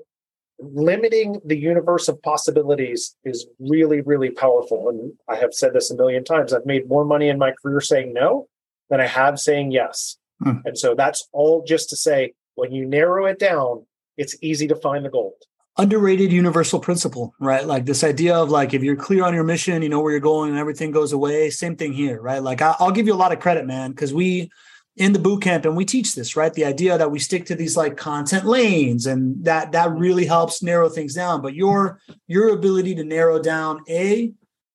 limiting 0.60 1.41
the 1.43 1.58
universe 1.58 2.08
of 2.08 2.22
possibilities 2.22 3.16
is 3.24 3.47
really, 3.60 4.01
really 4.01 4.30
powerful. 4.30 4.89
And 4.89 5.14
I 5.28 5.36
have 5.38 5.53
said 5.53 5.74
this 5.74 5.89
a 5.89 5.95
million 5.95 6.24
times. 6.24 6.53
I've 6.53 6.66
made 6.66 6.88
more 6.88 7.03
money 7.03 7.30
in 7.30 7.39
my 7.39 7.51
career 7.62 7.82
saying 7.82 8.14
no 8.14 8.47
than 8.89 9.01
I 9.01 9.08
have 9.08 9.39
saying 9.39 9.72
yes. 9.72 10.18
Hmm. 10.43 10.60
And 10.66 10.78
so 10.78 10.93
that's 10.93 11.28
all 11.34 11.64
just 11.68 11.89
to 11.89 11.95
say 11.95 12.34
when 12.62 12.72
you 12.72 12.86
narrow 12.86 13.26
it 13.26 13.39
down, 13.39 13.88
it's 14.18 14.36
easy 14.43 14.68
to 14.68 14.76
find 14.76 15.03
the 15.03 15.09
gold. 15.09 15.34
Underrated 15.80 16.32
universal 16.32 16.80
principle, 16.80 17.34
right? 17.39 17.66
Like 17.66 17.86
this 17.86 18.03
idea 18.03 18.36
of 18.36 18.51
like 18.51 18.76
if 18.76 18.84
you're 18.84 18.95
clear 18.95 19.24
on 19.24 19.34
your 19.34 19.43
mission, 19.43 19.82
you 19.82 19.89
know 19.89 19.99
where 19.99 20.12
you're 20.12 20.20
going, 20.20 20.51
and 20.51 20.59
everything 20.59 20.91
goes 20.91 21.12
away. 21.12 21.49
Same 21.49 21.76
thing 21.76 21.91
here, 21.91 22.22
right? 22.22 22.43
Like 22.43 22.62
I'll 22.62 22.91
give 22.91 23.07
you 23.07 23.16
a 23.16 23.24
lot 23.24 23.32
of 23.32 23.39
credit, 23.39 23.66
man, 23.66 23.89
because 23.89 24.14
we 24.14 24.51
in 24.95 25.12
the 25.12 25.18
boot 25.18 25.41
camp 25.41 25.66
and 25.66 25.76
we 25.76 25.86
teach 25.86 26.14
this, 26.14 26.36
right? 26.36 26.53
The 26.53 26.66
idea 26.66 26.99
that 26.99 27.09
we 27.09 27.18
stick 27.18 27.47
to 27.47 27.55
these 27.55 27.76
like 27.76 27.97
content 27.97 28.45
lanes 28.45 29.07
and 29.07 29.43
that 29.43 29.72
that 29.72 29.89
really 29.89 30.28
helps 30.28 30.62
narrow 30.62 30.88
things 30.88 31.16
down. 31.16 31.41
But 31.41 31.55
your 31.55 31.99
your 32.28 32.49
ability 32.49 32.93
to 32.95 33.03
narrow 33.03 33.39
down 33.39 33.82
a 33.89 34.34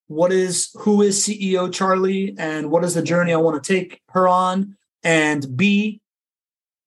what 0.09 0.33
is 0.33 0.71
who 0.81 1.03
is 1.03 1.23
CEO 1.23 1.73
Charlie 1.73 2.35
and 2.37 2.69
what 2.69 2.83
is 2.83 2.95
the 2.95 3.03
journey 3.03 3.33
I 3.33 3.37
want 3.37 3.63
to 3.63 3.73
take 3.73 4.01
her 4.09 4.27
on, 4.27 4.77
and 5.05 5.57
B, 5.57 6.01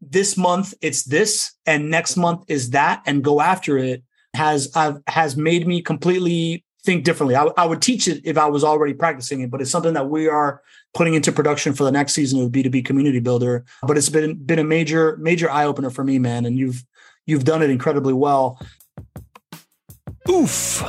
this 0.02 0.38
month 0.38 0.74
it's 0.82 1.04
this 1.04 1.54
and 1.66 1.90
next 1.90 2.18
month 2.18 2.46
is 2.48 2.72
that, 2.72 3.02
and 3.06 3.24
go 3.24 3.42
after 3.42 3.78
it 3.78 4.04
has 4.34 4.72
I've, 4.76 5.02
has 5.08 5.36
made 5.36 5.68
me 5.68 5.82
completely 5.82 6.64
think 6.84 7.04
differently. 7.04 7.36
I, 7.36 7.46
I 7.58 7.66
would 7.66 7.82
teach 7.82 8.08
it 8.08 8.22
if 8.26 8.38
I 8.38 8.48
was 8.48 8.64
already 8.64 8.94
practicing 8.94 9.42
it, 9.42 9.52
but 9.52 9.62
it's 9.62 9.72
something 9.72 9.94
that 9.94 10.10
we 10.10 10.28
are 10.28 10.62
putting 10.94 11.14
into 11.14 11.32
production 11.32 11.74
for 11.74 11.84
the 11.84 11.92
next 11.92 12.14
season 12.14 12.42
of 12.42 12.52
B2B 12.52 12.86
Community 12.86 13.20
Builder. 13.20 13.66
But 13.84 13.98
it's 13.98 14.10
been 14.10 14.36
been 14.36 14.60
a 14.60 14.64
major 14.64 15.18
major 15.18 15.50
eye 15.50 15.66
opener 15.66 15.90
for 15.90 16.04
me, 16.04 16.20
man, 16.20 16.46
and 16.46 16.58
you've 16.58 16.84
you've 17.26 17.44
done 17.44 17.62
it 17.62 17.70
incredibly 17.70 18.14
well. 18.14 18.60
Oof. 20.30 20.84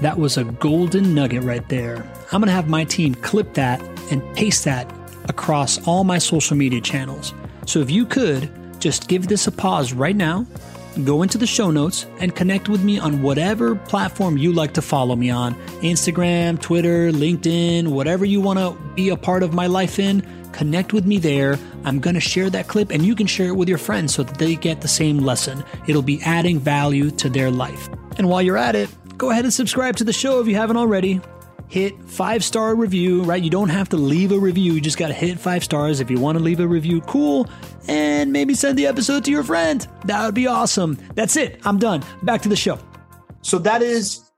That 0.00 0.18
was 0.18 0.36
a 0.36 0.44
golden 0.44 1.12
nugget 1.14 1.42
right 1.42 1.68
there. 1.68 1.96
I'm 2.30 2.40
going 2.40 2.46
to 2.46 2.52
have 2.52 2.68
my 2.68 2.84
team 2.84 3.16
clip 3.16 3.54
that 3.54 3.82
and 4.12 4.22
paste 4.36 4.64
that 4.64 4.90
across 5.28 5.84
all 5.88 6.04
my 6.04 6.18
social 6.18 6.56
media 6.56 6.80
channels. 6.80 7.34
So 7.68 7.80
if 7.80 7.90
you 7.90 8.06
could 8.06 8.50
just 8.80 9.08
give 9.08 9.28
this 9.28 9.46
a 9.46 9.52
pause 9.52 9.92
right 9.92 10.16
now, 10.16 10.46
go 11.04 11.20
into 11.20 11.36
the 11.36 11.46
show 11.46 11.70
notes 11.70 12.06
and 12.18 12.34
connect 12.34 12.70
with 12.70 12.82
me 12.82 12.98
on 12.98 13.20
whatever 13.20 13.74
platform 13.74 14.38
you 14.38 14.54
like 14.54 14.72
to 14.72 14.80
follow 14.80 15.14
me 15.14 15.28
on 15.28 15.54
Instagram, 15.82 16.58
Twitter, 16.58 17.12
LinkedIn, 17.12 17.88
whatever 17.88 18.24
you 18.24 18.40
want 18.40 18.58
to 18.58 18.74
be 18.94 19.10
a 19.10 19.16
part 19.18 19.42
of 19.42 19.52
my 19.52 19.66
life 19.66 19.98
in. 19.98 20.26
Connect 20.52 20.94
with 20.94 21.04
me 21.04 21.18
there. 21.18 21.58
I'm 21.84 22.00
going 22.00 22.14
to 22.14 22.20
share 22.20 22.48
that 22.48 22.68
clip 22.68 22.90
and 22.90 23.04
you 23.04 23.14
can 23.14 23.26
share 23.26 23.48
it 23.48 23.56
with 23.56 23.68
your 23.68 23.76
friends 23.76 24.14
so 24.14 24.22
that 24.22 24.38
they 24.38 24.54
get 24.56 24.80
the 24.80 24.88
same 24.88 25.18
lesson. 25.18 25.62
It'll 25.86 26.00
be 26.00 26.22
adding 26.22 26.58
value 26.58 27.10
to 27.10 27.28
their 27.28 27.50
life. 27.50 27.90
And 28.16 28.30
while 28.30 28.40
you're 28.40 28.56
at 28.56 28.76
it, 28.76 28.88
go 29.18 29.28
ahead 29.28 29.44
and 29.44 29.52
subscribe 29.52 29.96
to 29.96 30.04
the 30.04 30.12
show 30.14 30.40
if 30.40 30.46
you 30.48 30.56
haven't 30.56 30.78
already. 30.78 31.20
Hit 31.68 32.02
five 32.04 32.42
star 32.42 32.74
review, 32.74 33.22
right? 33.24 33.42
You 33.42 33.50
don't 33.50 33.68
have 33.68 33.88
to 33.90 33.96
leave 33.96 34.32
a 34.32 34.38
review. 34.38 34.72
You 34.72 34.80
just 34.80 34.96
got 34.96 35.08
to 35.08 35.14
hit 35.14 35.38
five 35.38 35.62
stars. 35.62 36.00
If 36.00 36.10
you 36.10 36.18
want 36.18 36.38
to 36.38 36.44
leave 36.44 36.60
a 36.60 36.66
review, 36.66 37.00
cool. 37.02 37.46
And 37.88 38.32
maybe 38.32 38.54
send 38.54 38.78
the 38.78 38.86
episode 38.86 39.24
to 39.26 39.30
your 39.30 39.44
friend. 39.44 39.86
That 40.04 40.24
would 40.24 40.34
be 40.34 40.46
awesome. 40.46 40.98
That's 41.14 41.36
it. 41.36 41.60
I'm 41.64 41.78
done. 41.78 42.02
Back 42.22 42.42
to 42.42 42.48
the 42.48 42.56
show. 42.56 42.78
So 43.42 43.58
that 43.58 43.82
is, 43.82 44.30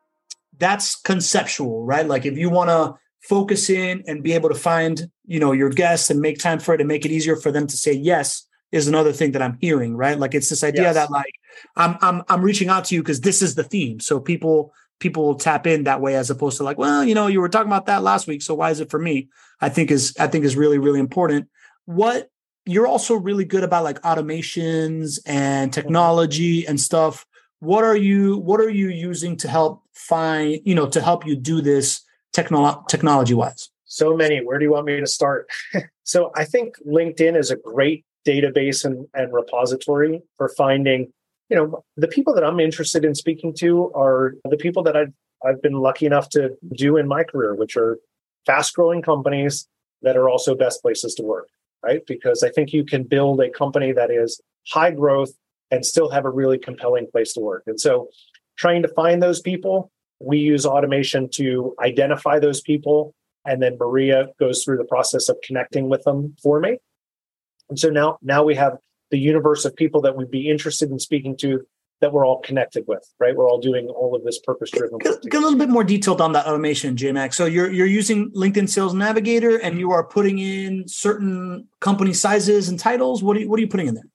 that's 0.58 1.00
conceptual, 1.00 1.84
right? 1.84 2.06
Like 2.06 2.26
if 2.26 2.36
you 2.36 2.50
want 2.50 2.70
to 2.70 2.98
focus 3.22 3.70
in 3.70 4.02
and 4.06 4.22
be 4.22 4.32
able 4.32 4.48
to 4.48 4.54
find, 4.54 5.08
you 5.26 5.38
know, 5.38 5.52
your 5.52 5.70
guests 5.70 6.10
and 6.10 6.20
make 6.20 6.38
time 6.38 6.58
for 6.58 6.74
it 6.74 6.80
and 6.80 6.88
make 6.88 7.04
it 7.04 7.12
easier 7.12 7.36
for 7.36 7.52
them 7.52 7.66
to 7.66 7.76
say 7.76 7.92
yes 7.92 8.46
is 8.72 8.88
another 8.88 9.12
thing 9.12 9.32
that 9.32 9.42
I'm 9.42 9.58
hearing, 9.60 9.96
right? 9.96 10.18
Like 10.18 10.34
it's 10.34 10.48
this 10.48 10.64
idea 10.64 10.82
yes. 10.82 10.94
that 10.94 11.10
like 11.10 11.34
I'm 11.76 11.96
I'm 12.00 12.22
I'm 12.28 12.42
reaching 12.42 12.68
out 12.68 12.84
to 12.86 12.94
you 12.94 13.02
because 13.02 13.20
this 13.20 13.42
is 13.42 13.54
the 13.54 13.64
theme. 13.64 14.00
So 14.00 14.20
people 14.20 14.72
people 15.00 15.24
will 15.24 15.34
tap 15.34 15.66
in 15.66 15.84
that 15.84 16.00
way 16.00 16.14
as 16.14 16.30
opposed 16.30 16.58
to 16.58 16.62
like, 16.62 16.78
well, 16.78 17.02
you 17.02 17.14
know, 17.14 17.26
you 17.26 17.40
were 17.40 17.48
talking 17.48 17.68
about 17.68 17.86
that 17.86 18.02
last 18.02 18.28
week, 18.28 18.42
so 18.42 18.54
why 18.54 18.70
is 18.70 18.80
it 18.80 18.90
for 18.90 18.98
me? 18.98 19.28
I 19.60 19.68
think 19.68 19.90
is 19.90 20.14
I 20.20 20.28
think 20.28 20.44
is 20.44 20.56
really 20.56 20.78
really 20.78 21.00
important. 21.00 21.48
What 21.86 22.30
you're 22.66 22.86
also 22.86 23.14
really 23.14 23.44
good 23.44 23.64
about 23.64 23.84
like 23.84 24.00
automations 24.02 25.18
and 25.26 25.72
technology 25.72 26.66
and 26.66 26.78
stuff. 26.78 27.26
What 27.60 27.84
are 27.84 27.96
you 27.96 28.38
what 28.38 28.60
are 28.60 28.70
you 28.70 28.88
using 28.88 29.36
to 29.38 29.48
help 29.48 29.82
find, 29.94 30.60
you 30.64 30.74
know, 30.74 30.88
to 30.88 31.00
help 31.00 31.26
you 31.26 31.36
do 31.36 31.60
this 31.60 32.02
technolo- 32.32 32.86
technology 32.88 33.34
wise? 33.34 33.70
So 33.84 34.16
many. 34.16 34.38
Where 34.38 34.58
do 34.58 34.64
you 34.64 34.70
want 34.70 34.86
me 34.86 35.00
to 35.00 35.06
start? 35.06 35.48
so 36.04 36.30
I 36.36 36.44
think 36.44 36.74
LinkedIn 36.86 37.36
is 37.36 37.50
a 37.50 37.56
great 37.56 38.04
database 38.26 38.84
and, 38.84 39.06
and 39.14 39.32
repository 39.32 40.22
for 40.36 40.48
finding 40.56 41.12
you 41.50 41.56
know 41.56 41.84
the 41.96 42.08
people 42.08 42.32
that 42.34 42.44
i'm 42.44 42.60
interested 42.60 43.04
in 43.04 43.14
speaking 43.14 43.52
to 43.52 43.92
are 43.94 44.34
the 44.48 44.56
people 44.56 44.82
that 44.82 44.96
i've 44.96 45.12
i've 45.44 45.60
been 45.60 45.74
lucky 45.74 46.06
enough 46.06 46.28
to 46.30 46.56
do 46.72 46.96
in 46.96 47.06
my 47.06 47.22
career 47.24 47.54
which 47.54 47.76
are 47.76 47.98
fast 48.46 48.74
growing 48.74 49.02
companies 49.02 49.68
that 50.02 50.16
are 50.16 50.28
also 50.28 50.54
best 50.54 50.80
places 50.80 51.14
to 51.14 51.22
work 51.22 51.48
right? 51.82 52.02
Because 52.06 52.42
i 52.42 52.50
think 52.50 52.72
you 52.72 52.84
can 52.84 53.04
build 53.04 53.40
a 53.40 53.50
company 53.50 53.92
that 53.92 54.10
is 54.10 54.40
high 54.68 54.90
growth 54.90 55.32
and 55.70 55.84
still 55.84 56.10
have 56.10 56.24
a 56.24 56.30
really 56.30 56.58
compelling 56.58 57.06
place 57.10 57.32
to 57.34 57.40
work. 57.40 57.62
And 57.66 57.80
so 57.80 58.08
trying 58.58 58.82
to 58.82 58.88
find 58.88 59.22
those 59.22 59.40
people 59.40 59.90
we 60.22 60.38
use 60.38 60.66
automation 60.66 61.30
to 61.30 61.74
identify 61.80 62.38
those 62.38 62.60
people 62.60 63.14
and 63.46 63.62
then 63.62 63.78
maria 63.78 64.28
goes 64.38 64.62
through 64.62 64.76
the 64.76 64.84
process 64.84 65.30
of 65.30 65.38
connecting 65.42 65.88
with 65.88 66.04
them 66.04 66.36
for 66.42 66.60
me. 66.60 66.78
And 67.70 67.78
so 67.78 67.88
now, 67.88 68.18
now 68.20 68.44
we 68.44 68.54
have 68.56 68.76
the 69.10 69.18
universe 69.18 69.64
of 69.64 69.74
people 69.76 70.00
that 70.02 70.16
we'd 70.16 70.30
be 70.30 70.48
interested 70.48 70.90
in 70.90 70.98
speaking 70.98 71.36
to 71.38 71.66
that 72.00 72.12
we're 72.12 72.26
all 72.26 72.40
connected 72.40 72.84
with, 72.86 73.06
right? 73.18 73.36
We're 73.36 73.48
all 73.48 73.60
doing 73.60 73.88
all 73.88 74.16
of 74.16 74.24
this 74.24 74.38
purpose 74.38 74.70
driven. 74.70 74.98
Get, 74.98 75.22
get, 75.22 75.34
a 75.34 75.40
little 75.40 75.58
bit 75.58 75.68
more 75.68 75.84
detailed 75.84 76.20
on 76.20 76.32
that 76.32 76.46
automation, 76.46 76.96
JMac. 76.96 77.34
So 77.34 77.44
you're 77.44 77.70
you're 77.70 77.86
using 77.86 78.30
LinkedIn 78.32 78.68
Sales 78.68 78.94
Navigator 78.94 79.56
and 79.58 79.78
you 79.78 79.92
are 79.92 80.04
putting 80.04 80.38
in 80.38 80.88
certain 80.88 81.68
company 81.80 82.14
sizes 82.14 82.68
and 82.68 82.78
titles. 82.78 83.22
What 83.22 83.36
are 83.36 83.40
you, 83.40 83.50
what 83.50 83.58
are 83.58 83.60
you 83.60 83.68
putting 83.68 83.88
in 83.88 83.94
there? 83.94 84.08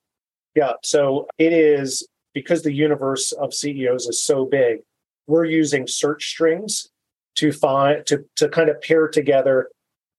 Yeah, 0.54 0.72
so 0.82 1.28
it 1.38 1.52
is 1.52 2.06
because 2.34 2.62
the 2.62 2.72
universe 2.72 3.32
of 3.32 3.54
CEOs 3.54 4.06
is 4.06 4.22
so 4.22 4.46
big. 4.46 4.78
We're 5.26 5.44
using 5.44 5.86
search 5.86 6.26
strings 6.28 6.88
to 7.36 7.52
find 7.52 8.04
to 8.06 8.24
to 8.36 8.48
kind 8.48 8.68
of 8.68 8.80
pair 8.82 9.06
together 9.06 9.68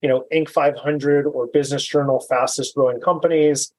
you 0.01 0.09
know, 0.09 0.25
Inc. 0.31 0.49
500 0.49 1.25
or 1.25 1.47
Business 1.47 1.83
Journal 1.83 2.23
fastest 2.29 2.75
growing 2.75 3.01
companies 3.01 3.73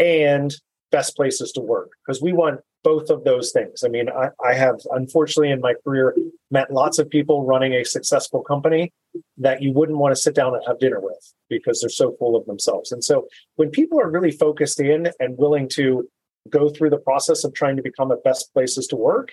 and 0.00 0.54
best 0.90 1.14
places 1.14 1.52
to 1.52 1.60
work 1.60 1.90
because 2.04 2.20
we 2.20 2.32
want 2.32 2.60
both 2.82 3.10
of 3.10 3.24
those 3.24 3.52
things. 3.52 3.84
I 3.84 3.88
mean, 3.88 4.08
I, 4.08 4.30
I, 4.44 4.54
have 4.54 4.76
unfortunately 4.90 5.50
in 5.50 5.60
my 5.60 5.74
career 5.84 6.16
met 6.50 6.72
lots 6.72 6.98
of 6.98 7.10
people 7.10 7.44
running 7.44 7.74
a 7.74 7.84
successful 7.84 8.42
company 8.42 8.92
that 9.36 9.62
you 9.62 9.72
wouldn't 9.72 9.98
want 9.98 10.14
to 10.14 10.20
sit 10.20 10.34
down 10.34 10.54
and 10.54 10.64
have 10.66 10.78
dinner 10.78 10.98
with 10.98 11.34
because 11.50 11.80
they're 11.80 11.90
so 11.90 12.16
full 12.18 12.36
of 12.36 12.46
themselves. 12.46 12.90
And 12.90 13.04
so 13.04 13.26
when 13.56 13.70
people 13.70 14.00
are 14.00 14.10
really 14.10 14.30
focused 14.30 14.80
in 14.80 15.10
and 15.20 15.36
willing 15.36 15.68
to 15.74 16.08
go 16.48 16.70
through 16.70 16.90
the 16.90 16.98
process 16.98 17.44
of 17.44 17.52
trying 17.52 17.76
to 17.76 17.82
become 17.82 18.10
a 18.10 18.16
best 18.16 18.52
places 18.54 18.86
to 18.88 18.96
work, 18.96 19.32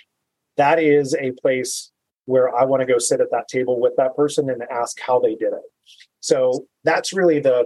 that 0.57 0.79
is 0.79 1.15
a 1.15 1.31
place 1.41 1.91
where 2.25 2.53
I 2.53 2.65
want 2.65 2.81
to 2.81 2.85
go 2.85 2.97
sit 2.97 3.21
at 3.21 3.31
that 3.31 3.47
table 3.47 3.79
with 3.79 3.93
that 3.95 4.15
person 4.15 4.49
and 4.49 4.61
ask 4.69 4.99
how 4.99 5.19
they 5.19 5.35
did 5.35 5.53
it. 5.53 5.63
So 6.19 6.65
that's 6.83 7.13
really 7.13 7.39
the 7.39 7.65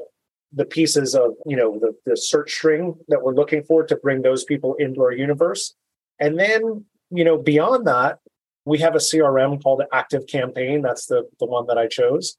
the 0.53 0.65
pieces 0.65 1.15
of 1.15 1.33
you 1.45 1.55
know 1.55 1.79
the, 1.79 1.95
the 2.05 2.17
search 2.17 2.51
string 2.51 2.95
that 3.07 3.21
we're 3.23 3.33
looking 3.33 3.63
for 3.63 3.85
to 3.85 3.95
bring 3.95 4.21
those 4.21 4.43
people 4.43 4.75
into 4.75 5.01
our 5.01 5.11
universe. 5.11 5.73
And 6.19 6.39
then 6.39 6.85
you 7.09 7.23
know 7.23 7.37
beyond 7.37 7.87
that, 7.87 8.19
we 8.65 8.79
have 8.79 8.95
a 8.95 8.99
CRM 8.99 9.61
called 9.61 9.81
Active 9.93 10.27
Campaign. 10.27 10.81
That's 10.81 11.05
the 11.05 11.27
the 11.39 11.45
one 11.45 11.67
that 11.67 11.77
I 11.77 11.87
chose. 11.87 12.37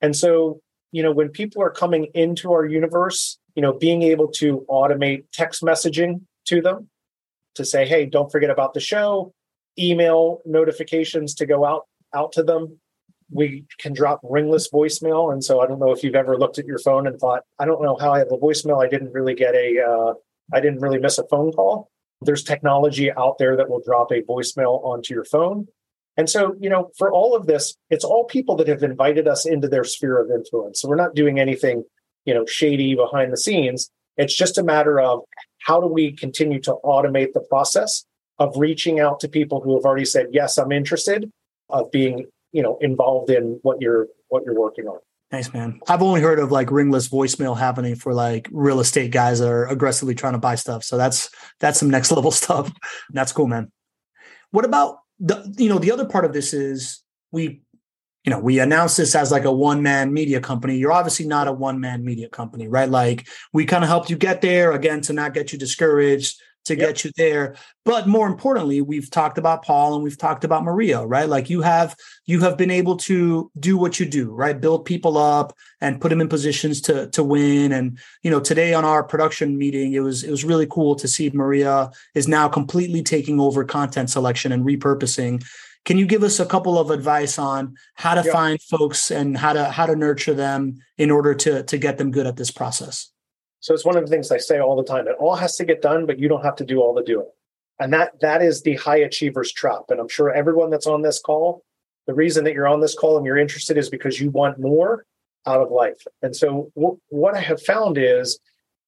And 0.00 0.16
so 0.16 0.60
you 0.92 1.02
know 1.02 1.12
when 1.12 1.28
people 1.28 1.62
are 1.62 1.70
coming 1.70 2.08
into 2.14 2.52
our 2.52 2.64
universe, 2.64 3.38
you 3.54 3.62
know 3.62 3.72
being 3.72 4.02
able 4.02 4.28
to 4.28 4.64
automate 4.68 5.24
text 5.32 5.62
messaging 5.62 6.22
to 6.46 6.60
them 6.60 6.88
to 7.54 7.64
say, 7.64 7.86
hey, 7.86 8.06
don't 8.06 8.32
forget 8.32 8.50
about 8.50 8.74
the 8.74 8.80
show 8.80 9.32
email 9.78 10.40
notifications 10.44 11.34
to 11.34 11.46
go 11.46 11.64
out 11.64 11.86
out 12.14 12.32
to 12.32 12.42
them. 12.42 12.78
We 13.32 13.64
can 13.78 13.92
drop 13.92 14.20
ringless 14.22 14.70
voicemail, 14.70 15.32
and 15.32 15.42
so 15.42 15.60
I 15.60 15.66
don't 15.66 15.78
know 15.78 15.92
if 15.92 16.04
you've 16.04 16.14
ever 16.14 16.38
looked 16.38 16.58
at 16.58 16.66
your 16.66 16.78
phone 16.78 17.06
and 17.06 17.18
thought, 17.18 17.42
I 17.58 17.64
don't 17.64 17.82
know 17.82 17.96
how 17.98 18.12
I 18.12 18.18
have 18.18 18.32
a 18.32 18.36
voicemail. 18.36 18.84
I 18.84 18.88
didn't 18.88 19.12
really 19.12 19.34
get 19.34 19.54
a, 19.54 19.80
uh, 19.80 20.14
I 20.52 20.60
didn't 20.60 20.80
really 20.80 20.98
miss 20.98 21.18
a 21.18 21.26
phone 21.28 21.52
call. 21.52 21.88
There's 22.20 22.44
technology 22.44 23.10
out 23.10 23.38
there 23.38 23.56
that 23.56 23.68
will 23.68 23.82
drop 23.84 24.12
a 24.12 24.22
voicemail 24.22 24.84
onto 24.84 25.14
your 25.14 25.24
phone. 25.24 25.66
And 26.16 26.28
so, 26.28 26.54
you 26.60 26.68
know, 26.68 26.90
for 26.98 27.10
all 27.10 27.34
of 27.34 27.46
this, 27.46 27.74
it's 27.88 28.04
all 28.04 28.24
people 28.24 28.54
that 28.56 28.68
have 28.68 28.82
invited 28.82 29.26
us 29.26 29.46
into 29.46 29.66
their 29.66 29.82
sphere 29.82 30.20
of 30.20 30.30
influence. 30.30 30.80
So 30.80 30.88
we're 30.88 30.96
not 30.96 31.14
doing 31.14 31.40
anything, 31.40 31.84
you 32.26 32.34
know, 32.34 32.44
shady 32.44 32.94
behind 32.94 33.32
the 33.32 33.38
scenes. 33.38 33.90
It's 34.18 34.36
just 34.36 34.58
a 34.58 34.62
matter 34.62 35.00
of 35.00 35.20
how 35.62 35.80
do 35.80 35.86
we 35.86 36.12
continue 36.12 36.60
to 36.60 36.76
automate 36.84 37.32
the 37.32 37.40
process 37.40 38.04
of 38.38 38.56
reaching 38.56 39.00
out 39.00 39.20
to 39.20 39.28
people 39.28 39.60
who 39.60 39.76
have 39.76 39.84
already 39.84 40.04
said 40.04 40.26
yes 40.32 40.58
i'm 40.58 40.72
interested 40.72 41.30
of 41.68 41.90
being 41.90 42.26
you 42.52 42.62
know 42.62 42.78
involved 42.80 43.30
in 43.30 43.58
what 43.62 43.80
you're 43.80 44.08
what 44.28 44.44
you're 44.44 44.58
working 44.58 44.86
on. 44.86 44.98
Nice 45.32 45.52
man. 45.54 45.80
I've 45.88 46.02
only 46.02 46.20
heard 46.20 46.38
of 46.38 46.52
like 46.52 46.70
ringless 46.70 47.08
voicemail 47.08 47.56
happening 47.56 47.96
for 47.96 48.12
like 48.12 48.48
real 48.52 48.80
estate 48.80 49.10
guys 49.10 49.38
that 49.38 49.48
are 49.48 49.66
aggressively 49.66 50.14
trying 50.14 50.34
to 50.34 50.38
buy 50.38 50.56
stuff. 50.56 50.84
So 50.84 50.98
that's 50.98 51.30
that's 51.58 51.78
some 51.78 51.90
next 51.90 52.12
level 52.12 52.30
stuff. 52.42 52.70
That's 53.10 53.32
cool 53.32 53.46
man. 53.46 53.72
What 54.50 54.66
about 54.66 54.98
the 55.18 55.54
you 55.56 55.68
know 55.68 55.78
the 55.78 55.90
other 55.90 56.04
part 56.04 56.26
of 56.26 56.34
this 56.34 56.52
is 56.52 57.02
we 57.30 57.62
you 58.24 58.30
know 58.30 58.38
we 58.38 58.58
announced 58.58 58.98
this 58.98 59.14
as 59.14 59.32
like 59.32 59.44
a 59.44 59.52
one 59.52 59.82
man 59.82 60.12
media 60.12 60.40
company. 60.40 60.76
You're 60.76 60.92
obviously 60.92 61.26
not 61.26 61.48
a 61.48 61.52
one 61.52 61.80
man 61.80 62.04
media 62.04 62.28
company 62.28 62.68
right? 62.68 62.90
Like 62.90 63.26
we 63.54 63.64
kind 63.64 63.82
of 63.82 63.88
helped 63.88 64.10
you 64.10 64.16
get 64.16 64.42
there 64.42 64.72
again 64.72 65.00
to 65.02 65.14
not 65.14 65.32
get 65.32 65.50
you 65.50 65.58
discouraged 65.58 66.38
to 66.64 66.76
yep. 66.76 66.88
get 66.88 67.04
you 67.04 67.10
there 67.16 67.56
but 67.84 68.06
more 68.06 68.26
importantly 68.26 68.80
we've 68.80 69.10
talked 69.10 69.38
about 69.38 69.64
paul 69.64 69.94
and 69.94 70.02
we've 70.02 70.18
talked 70.18 70.44
about 70.44 70.64
maria 70.64 71.04
right 71.04 71.28
like 71.28 71.50
you 71.50 71.60
have 71.60 71.96
you 72.26 72.40
have 72.40 72.56
been 72.56 72.70
able 72.70 72.96
to 72.96 73.50
do 73.58 73.76
what 73.76 73.98
you 74.00 74.06
do 74.06 74.32
right 74.32 74.60
build 74.60 74.84
people 74.84 75.18
up 75.18 75.56
and 75.80 76.00
put 76.00 76.08
them 76.08 76.20
in 76.20 76.28
positions 76.28 76.80
to 76.80 77.08
to 77.10 77.22
win 77.22 77.72
and 77.72 77.98
you 78.22 78.30
know 78.30 78.40
today 78.40 78.74
on 78.74 78.84
our 78.84 79.02
production 79.02 79.58
meeting 79.58 79.92
it 79.94 80.00
was 80.00 80.24
it 80.24 80.30
was 80.30 80.44
really 80.44 80.66
cool 80.66 80.94
to 80.94 81.08
see 81.08 81.30
maria 81.30 81.90
is 82.14 82.28
now 82.28 82.48
completely 82.48 83.02
taking 83.02 83.40
over 83.40 83.64
content 83.64 84.10
selection 84.10 84.52
and 84.52 84.64
repurposing 84.64 85.42
Can 85.84 85.98
you 85.98 86.06
give 86.06 86.22
us 86.22 86.38
a 86.38 86.46
couple 86.46 86.78
of 86.78 86.90
advice 86.90 87.38
on 87.38 87.76
how 87.94 88.14
to 88.14 88.22
Yeah. 88.24 88.32
find 88.32 88.62
folks 88.62 89.10
and 89.10 89.36
how 89.36 89.52
to 89.52 89.64
how 89.64 89.86
to 89.86 89.96
nurture 89.96 90.34
them 90.34 90.78
in 90.96 91.10
order 91.10 91.34
to 91.34 91.62
to 91.64 91.76
get 91.78 91.98
them 91.98 92.10
good 92.12 92.26
at 92.26 92.36
this 92.36 92.52
process? 92.52 93.11
So 93.62 93.72
it's 93.72 93.84
one 93.84 93.96
of 93.96 94.04
the 94.04 94.10
things 94.10 94.30
I 94.30 94.38
say 94.38 94.58
all 94.58 94.76
the 94.76 94.84
time. 94.84 95.06
It 95.06 95.16
all 95.18 95.36
has 95.36 95.56
to 95.56 95.64
get 95.64 95.80
done, 95.80 96.04
but 96.04 96.18
you 96.18 96.28
don't 96.28 96.44
have 96.44 96.56
to 96.56 96.64
do 96.64 96.80
all 96.80 96.92
the 96.92 97.02
doing. 97.02 97.30
And 97.78 97.92
that 97.92 98.20
that 98.20 98.42
is 98.42 98.62
the 98.62 98.74
high 98.74 98.98
achievers 98.98 99.52
trap. 99.52 99.84
And 99.88 100.00
I'm 100.00 100.08
sure 100.08 100.32
everyone 100.32 100.70
that's 100.70 100.86
on 100.86 101.02
this 101.02 101.20
call, 101.20 101.64
the 102.06 102.14
reason 102.14 102.44
that 102.44 102.54
you're 102.54 102.68
on 102.68 102.80
this 102.80 102.96
call 102.96 103.16
and 103.16 103.24
you're 103.24 103.38
interested 103.38 103.78
is 103.78 103.88
because 103.88 104.20
you 104.20 104.30
want 104.30 104.60
more 104.60 105.06
out 105.46 105.60
of 105.60 105.70
life. 105.70 106.06
And 106.22 106.34
so 106.34 106.70
w- 106.74 106.98
what 107.08 107.34
I 107.34 107.40
have 107.40 107.62
found 107.62 107.98
is 107.98 108.38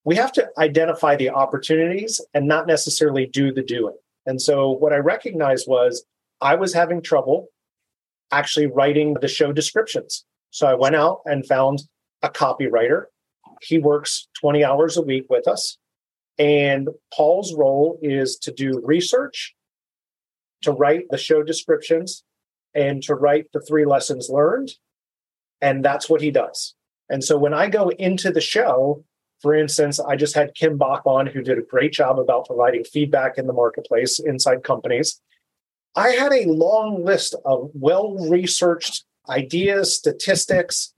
we 0.05 0.17
have 0.17 0.33
to 0.33 0.49
identify 0.59 1.17
the 1.17 1.31
opportunities 1.31 2.21
and 2.35 2.47
not 2.47 2.67
necessarily 2.67 3.27
do 3.27 3.53
the 3.53 3.63
doing. 3.63 3.97
And 4.27 4.43
so 4.43 4.71
what 4.71 4.93
I 4.93 4.97
recognized 4.97 5.69
was 5.69 6.05
I 6.41 6.57
was 6.57 6.75
having 6.75 7.01
trouble 7.01 7.49
actually 8.33 8.67
writing 8.67 9.15
the 9.21 9.29
show 9.29 9.53
descriptions. 9.53 10.25
So 10.51 10.67
I 10.67 10.75
went 10.75 10.97
out 10.97 11.21
and 11.25 11.47
found 11.47 11.83
a 12.23 12.29
copywriter. 12.29 13.05
He 13.65 13.79
works 13.79 14.29
20 14.41 14.65
hours 14.65 14.97
a 14.97 15.03
week 15.03 15.27
with 15.29 15.49
us. 15.49 15.79
And 16.39 16.89
Paul's 17.13 17.55
role 17.55 17.99
is 18.03 18.37
to 18.39 18.53
do 18.53 18.81
research, 18.85 19.55
to 20.63 20.73
write 20.73 21.05
the 21.11 21.19
show 21.19 21.43
descriptions, 21.43 22.25
and 22.75 23.03
to 23.05 23.15
write 23.15 23.47
the 23.53 23.61
three 23.61 23.85
lessons 23.85 24.29
learned. 24.29 24.73
And 25.61 25.85
that's 25.85 26.11
what 26.11 26.21
he 26.21 26.31
does. 26.31 26.75
And 27.09 27.23
so 27.23 27.39
when 27.39 27.55
I 27.55 27.69
go 27.69 27.91
into 27.91 28.31
the 28.33 28.41
show, 28.41 29.05
for 29.41 29.55
instance, 29.55 30.01
I 30.01 30.17
just 30.17 30.35
had 30.35 30.55
Kim 30.55 30.79
Bach 30.79 31.03
on, 31.05 31.27
who 31.27 31.43
did 31.43 31.59
a 31.59 31.63
great 31.63 31.93
job 31.93 32.19
about 32.19 32.47
providing 32.47 32.83
feedback 32.85 33.39
in 33.39 33.47
the 33.47 33.53
marketplace 33.53 34.19
inside 34.19 34.65
companies. 34.65 35.21
I 35.95 36.09
had 36.11 36.33
a 36.33 36.47
long 36.47 37.05
list 37.05 37.37
of 37.45 37.71
well 37.75 38.15
researched 38.29 39.05
ideas, 39.29 39.95
statistics 39.95 40.93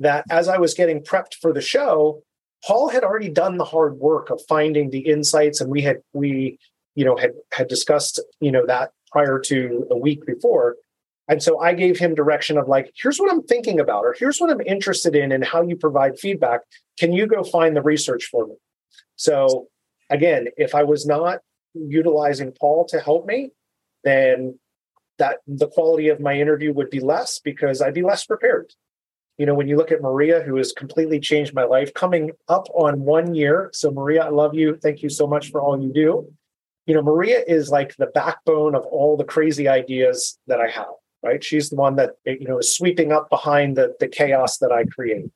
that 0.00 0.24
as 0.30 0.48
I 0.48 0.58
was 0.58 0.74
getting 0.74 1.02
prepped 1.02 1.34
for 1.40 1.52
the 1.52 1.60
show, 1.60 2.22
Paul 2.64 2.88
had 2.88 3.04
already 3.04 3.28
done 3.28 3.56
the 3.56 3.64
hard 3.64 3.98
work 3.98 4.30
of 4.30 4.40
finding 4.48 4.90
the 4.90 5.00
insights, 5.00 5.60
and 5.60 5.70
we 5.70 5.82
had 5.82 5.98
we 6.12 6.58
you 6.94 7.04
know 7.04 7.16
had 7.16 7.32
had 7.52 7.68
discussed 7.68 8.20
you 8.40 8.52
know 8.52 8.66
that 8.66 8.90
prior 9.10 9.38
to 9.46 9.86
the 9.88 9.96
week 9.96 10.26
before. 10.26 10.76
And 11.30 11.42
so 11.42 11.60
I 11.60 11.74
gave 11.74 11.98
him 11.98 12.14
direction 12.14 12.56
of 12.56 12.68
like, 12.68 12.90
here's 12.96 13.18
what 13.18 13.30
I'm 13.30 13.42
thinking 13.42 13.80
about, 13.80 14.04
or 14.04 14.16
here's 14.18 14.38
what 14.38 14.50
I'm 14.50 14.62
interested 14.62 15.14
in, 15.14 15.30
and 15.30 15.44
how 15.44 15.62
you 15.62 15.76
provide 15.76 16.18
feedback. 16.18 16.60
Can 16.98 17.12
you 17.12 17.26
go 17.26 17.44
find 17.44 17.76
the 17.76 17.82
research 17.82 18.24
for 18.24 18.46
me? 18.46 18.54
So 19.16 19.68
again, 20.10 20.48
if 20.56 20.74
I 20.74 20.84
was 20.84 21.06
not 21.06 21.40
utilizing 21.74 22.52
Paul 22.58 22.86
to 22.86 23.00
help 23.00 23.26
me, 23.26 23.50
then 24.04 24.58
that 25.18 25.38
the 25.46 25.68
quality 25.68 26.08
of 26.08 26.20
my 26.20 26.34
interview 26.34 26.72
would 26.72 26.90
be 26.90 27.00
less 27.00 27.40
because 27.40 27.82
I'd 27.82 27.94
be 27.94 28.02
less 28.02 28.24
prepared. 28.24 28.72
You 29.38 29.46
know, 29.46 29.54
when 29.54 29.68
you 29.68 29.76
look 29.76 29.92
at 29.92 30.02
Maria, 30.02 30.42
who 30.42 30.56
has 30.56 30.72
completely 30.72 31.20
changed 31.20 31.54
my 31.54 31.64
life, 31.64 31.94
coming 31.94 32.32
up 32.48 32.66
on 32.74 33.00
one 33.00 33.34
year. 33.34 33.70
So, 33.72 33.90
Maria, 33.90 34.24
I 34.24 34.30
love 34.30 34.54
you. 34.54 34.76
Thank 34.76 35.02
you 35.02 35.08
so 35.08 35.26
much 35.26 35.50
for 35.50 35.60
all 35.60 35.80
you 35.80 35.92
do. 35.92 36.28
You 36.86 36.94
know, 36.94 37.02
Maria 37.02 37.44
is 37.46 37.70
like 37.70 37.94
the 37.96 38.06
backbone 38.06 38.74
of 38.74 38.84
all 38.86 39.16
the 39.16 39.24
crazy 39.24 39.68
ideas 39.68 40.38
that 40.48 40.60
I 40.60 40.68
have, 40.68 40.88
right? 41.22 41.42
She's 41.42 41.70
the 41.70 41.76
one 41.76 41.96
that, 41.96 42.16
you 42.24 42.48
know, 42.48 42.58
is 42.58 42.74
sweeping 42.74 43.12
up 43.12 43.30
behind 43.30 43.76
the, 43.76 43.94
the 44.00 44.08
chaos 44.08 44.58
that 44.58 44.72
I 44.72 44.84
create. 44.84 45.30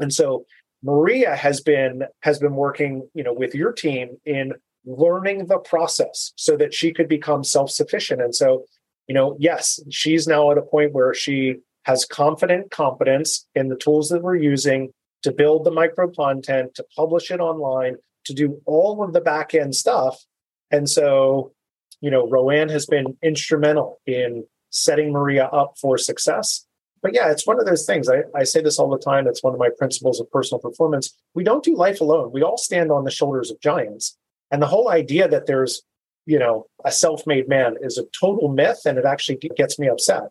And 0.00 0.12
so 0.12 0.44
Maria 0.82 1.34
has 1.34 1.62
been 1.62 2.04
has 2.20 2.38
been 2.38 2.56
working, 2.56 3.08
you 3.14 3.24
know, 3.24 3.32
with 3.32 3.54
your 3.54 3.72
team 3.72 4.18
in 4.26 4.52
learning 4.84 5.46
the 5.46 5.58
process 5.58 6.32
so 6.36 6.58
that 6.58 6.74
she 6.74 6.92
could 6.92 7.08
become 7.08 7.42
self-sufficient. 7.42 8.20
And 8.20 8.34
so, 8.34 8.64
you 9.06 9.14
know, 9.14 9.36
yes, 9.38 9.80
she's 9.90 10.26
now 10.26 10.50
at 10.50 10.58
a 10.58 10.62
point 10.62 10.92
where 10.92 11.14
she 11.14 11.56
has 11.84 12.04
confident 12.04 12.70
competence 12.70 13.46
in 13.54 13.68
the 13.68 13.76
tools 13.76 14.08
that 14.08 14.22
we're 14.22 14.36
using 14.36 14.92
to 15.22 15.32
build 15.32 15.64
the 15.64 15.70
micro 15.70 16.10
content, 16.10 16.74
to 16.74 16.84
publish 16.96 17.30
it 17.30 17.40
online, 17.40 17.96
to 18.24 18.34
do 18.34 18.60
all 18.66 19.02
of 19.02 19.12
the 19.12 19.20
back 19.20 19.54
end 19.54 19.74
stuff. 19.74 20.22
And 20.70 20.88
so, 20.88 21.52
you 22.00 22.10
know, 22.10 22.28
Rowan 22.28 22.68
has 22.68 22.86
been 22.86 23.16
instrumental 23.22 24.00
in 24.06 24.44
setting 24.70 25.12
Maria 25.12 25.46
up 25.46 25.74
for 25.80 25.96
success. 25.96 26.66
But 27.02 27.14
yeah, 27.14 27.30
it's 27.30 27.46
one 27.46 27.60
of 27.60 27.66
those 27.66 27.84
things. 27.84 28.08
I, 28.08 28.22
I 28.34 28.44
say 28.44 28.62
this 28.62 28.78
all 28.78 28.88
the 28.88 28.98
time. 28.98 29.26
It's 29.26 29.42
one 29.42 29.52
of 29.52 29.58
my 29.58 29.68
principles 29.76 30.20
of 30.20 30.30
personal 30.30 30.58
performance. 30.58 31.14
We 31.34 31.44
don't 31.44 31.62
do 31.62 31.76
life 31.76 32.00
alone. 32.00 32.32
We 32.32 32.42
all 32.42 32.56
stand 32.56 32.90
on 32.90 33.04
the 33.04 33.10
shoulders 33.10 33.50
of 33.50 33.60
giants. 33.60 34.16
And 34.50 34.62
the 34.62 34.66
whole 34.66 34.90
idea 34.90 35.28
that 35.28 35.46
there's, 35.46 35.82
you 36.26 36.38
know, 36.38 36.66
a 36.84 36.90
self-made 36.90 37.48
man 37.48 37.76
is 37.82 37.98
a 37.98 38.04
total 38.18 38.48
myth, 38.48 38.80
and 38.86 38.96
it 38.96 39.04
actually 39.04 39.36
gets 39.54 39.78
me 39.78 39.88
upset. 39.88 40.30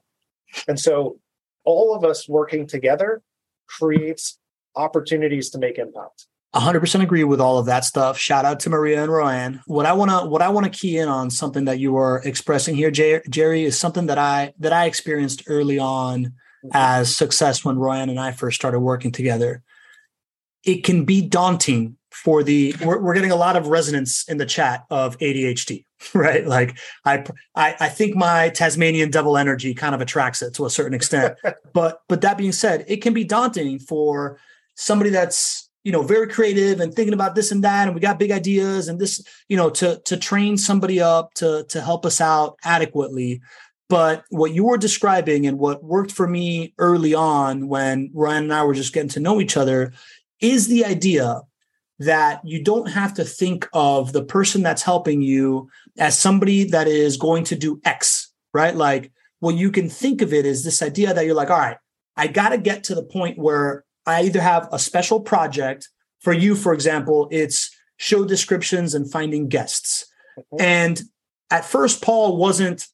And 0.67 0.79
so, 0.79 1.19
all 1.65 1.95
of 1.95 2.03
us 2.03 2.27
working 2.27 2.67
together 2.67 3.21
creates 3.67 4.39
opportunities 4.75 5.49
to 5.51 5.57
make 5.57 5.77
impact. 5.77 6.27
100% 6.55 7.01
agree 7.01 7.23
with 7.23 7.41
all 7.41 7.57
of 7.57 7.65
that 7.65 7.83
stuff. 7.83 8.17
Shout 8.17 8.45
out 8.45 8.59
to 8.61 8.69
Maria 8.69 9.01
and 9.01 9.11
Rowan. 9.11 9.61
What 9.65 9.87
I 9.87 9.93
want 9.93 10.11
to 10.11 10.27
what 10.27 10.43
I 10.43 10.49
want 10.49 10.71
to 10.71 10.79
key 10.79 10.99
in 10.99 11.09
on 11.09 11.31
something 11.31 11.65
that 11.65 11.79
you 11.79 11.93
were 11.93 12.21
expressing 12.23 12.75
here 12.75 12.91
Jer- 12.91 13.23
Jerry 13.27 13.63
is 13.63 13.79
something 13.79 14.05
that 14.05 14.19
I 14.19 14.53
that 14.59 14.71
I 14.71 14.85
experienced 14.85 15.43
early 15.47 15.79
on 15.79 16.25
mm-hmm. 16.25 16.69
as 16.73 17.15
success 17.15 17.65
when 17.65 17.79
Rowan 17.79 18.09
and 18.09 18.19
I 18.19 18.33
first 18.33 18.55
started 18.55 18.81
working 18.81 19.11
together. 19.11 19.63
It 20.63 20.83
can 20.83 21.05
be 21.05 21.27
daunting 21.27 21.97
for 22.13 22.43
the 22.43 22.75
we're, 22.83 23.01
we're 23.01 23.13
getting 23.13 23.31
a 23.31 23.35
lot 23.35 23.55
of 23.55 23.67
resonance 23.67 24.27
in 24.29 24.37
the 24.37 24.45
chat 24.45 24.85
of 24.89 25.17
ADHD, 25.17 25.85
right? 26.13 26.45
Like 26.45 26.77
I, 27.05 27.25
I 27.55 27.75
I 27.79 27.89
think 27.89 28.15
my 28.15 28.49
Tasmanian 28.49 29.11
devil 29.11 29.37
energy 29.37 29.73
kind 29.73 29.95
of 29.95 30.01
attracts 30.01 30.41
it 30.41 30.53
to 30.55 30.65
a 30.65 30.69
certain 30.69 30.93
extent. 30.93 31.35
but 31.73 32.01
but 32.07 32.21
that 32.21 32.37
being 32.37 32.51
said, 32.51 32.85
it 32.87 33.01
can 33.01 33.13
be 33.13 33.23
daunting 33.23 33.79
for 33.79 34.39
somebody 34.75 35.09
that's 35.09 35.69
you 35.83 35.91
know 35.91 36.01
very 36.01 36.27
creative 36.27 36.79
and 36.79 36.93
thinking 36.93 37.13
about 37.13 37.35
this 37.35 37.51
and 37.51 37.63
that 37.63 37.87
and 37.87 37.95
we 37.95 37.99
got 37.99 38.19
big 38.19 38.31
ideas 38.31 38.87
and 38.87 38.99
this 38.99 39.21
you 39.49 39.57
know 39.57 39.69
to 39.69 39.99
to 40.05 40.15
train 40.15 40.57
somebody 40.57 41.01
up 41.01 41.33
to 41.33 41.65
to 41.67 41.81
help 41.81 42.05
us 42.05 42.21
out 42.21 42.57
adequately 42.63 43.41
but 43.89 44.23
what 44.29 44.53
you 44.53 44.63
were 44.63 44.77
describing 44.77 45.45
and 45.45 45.59
what 45.59 45.83
worked 45.83 46.11
for 46.11 46.27
me 46.27 46.73
early 46.79 47.13
on 47.13 47.67
when 47.67 48.09
Ryan 48.13 48.45
and 48.45 48.53
I 48.53 48.63
were 48.63 48.73
just 48.73 48.93
getting 48.93 49.09
to 49.09 49.19
know 49.19 49.41
each 49.41 49.57
other 49.57 49.93
is 50.39 50.67
the 50.67 50.85
idea 50.85 51.41
that 52.05 52.41
you 52.43 52.63
don't 52.63 52.87
have 52.87 53.13
to 53.15 53.23
think 53.23 53.67
of 53.73 54.13
the 54.13 54.23
person 54.23 54.63
that's 54.63 54.81
helping 54.81 55.21
you 55.21 55.69
as 55.97 56.17
somebody 56.17 56.63
that 56.65 56.87
is 56.87 57.17
going 57.17 57.43
to 57.45 57.55
do 57.55 57.79
X, 57.85 58.31
right? 58.53 58.75
Like 58.75 59.11
what 59.39 59.55
you 59.55 59.71
can 59.71 59.89
think 59.89 60.21
of 60.21 60.33
it 60.33 60.45
is 60.45 60.63
this 60.63 60.81
idea 60.81 61.13
that 61.13 61.25
you're 61.25 61.35
like, 61.35 61.49
all 61.49 61.59
right, 61.59 61.77
I 62.15 62.27
got 62.27 62.49
to 62.49 62.57
get 62.57 62.83
to 62.85 62.95
the 62.95 63.03
point 63.03 63.37
where 63.37 63.85
I 64.05 64.23
either 64.23 64.41
have 64.41 64.69
a 64.71 64.79
special 64.79 65.19
project 65.19 65.89
for 66.19 66.33
you, 66.33 66.55
for 66.55 66.73
example, 66.73 67.27
it's 67.31 67.69
show 67.97 68.25
descriptions 68.25 68.93
and 68.93 69.11
finding 69.11 69.49
guests. 69.49 70.05
Mhm. 70.37 70.61
And 70.61 71.01
at 71.51 71.65
first, 71.65 72.01
Paul 72.01 72.37
wasn't 72.37 72.87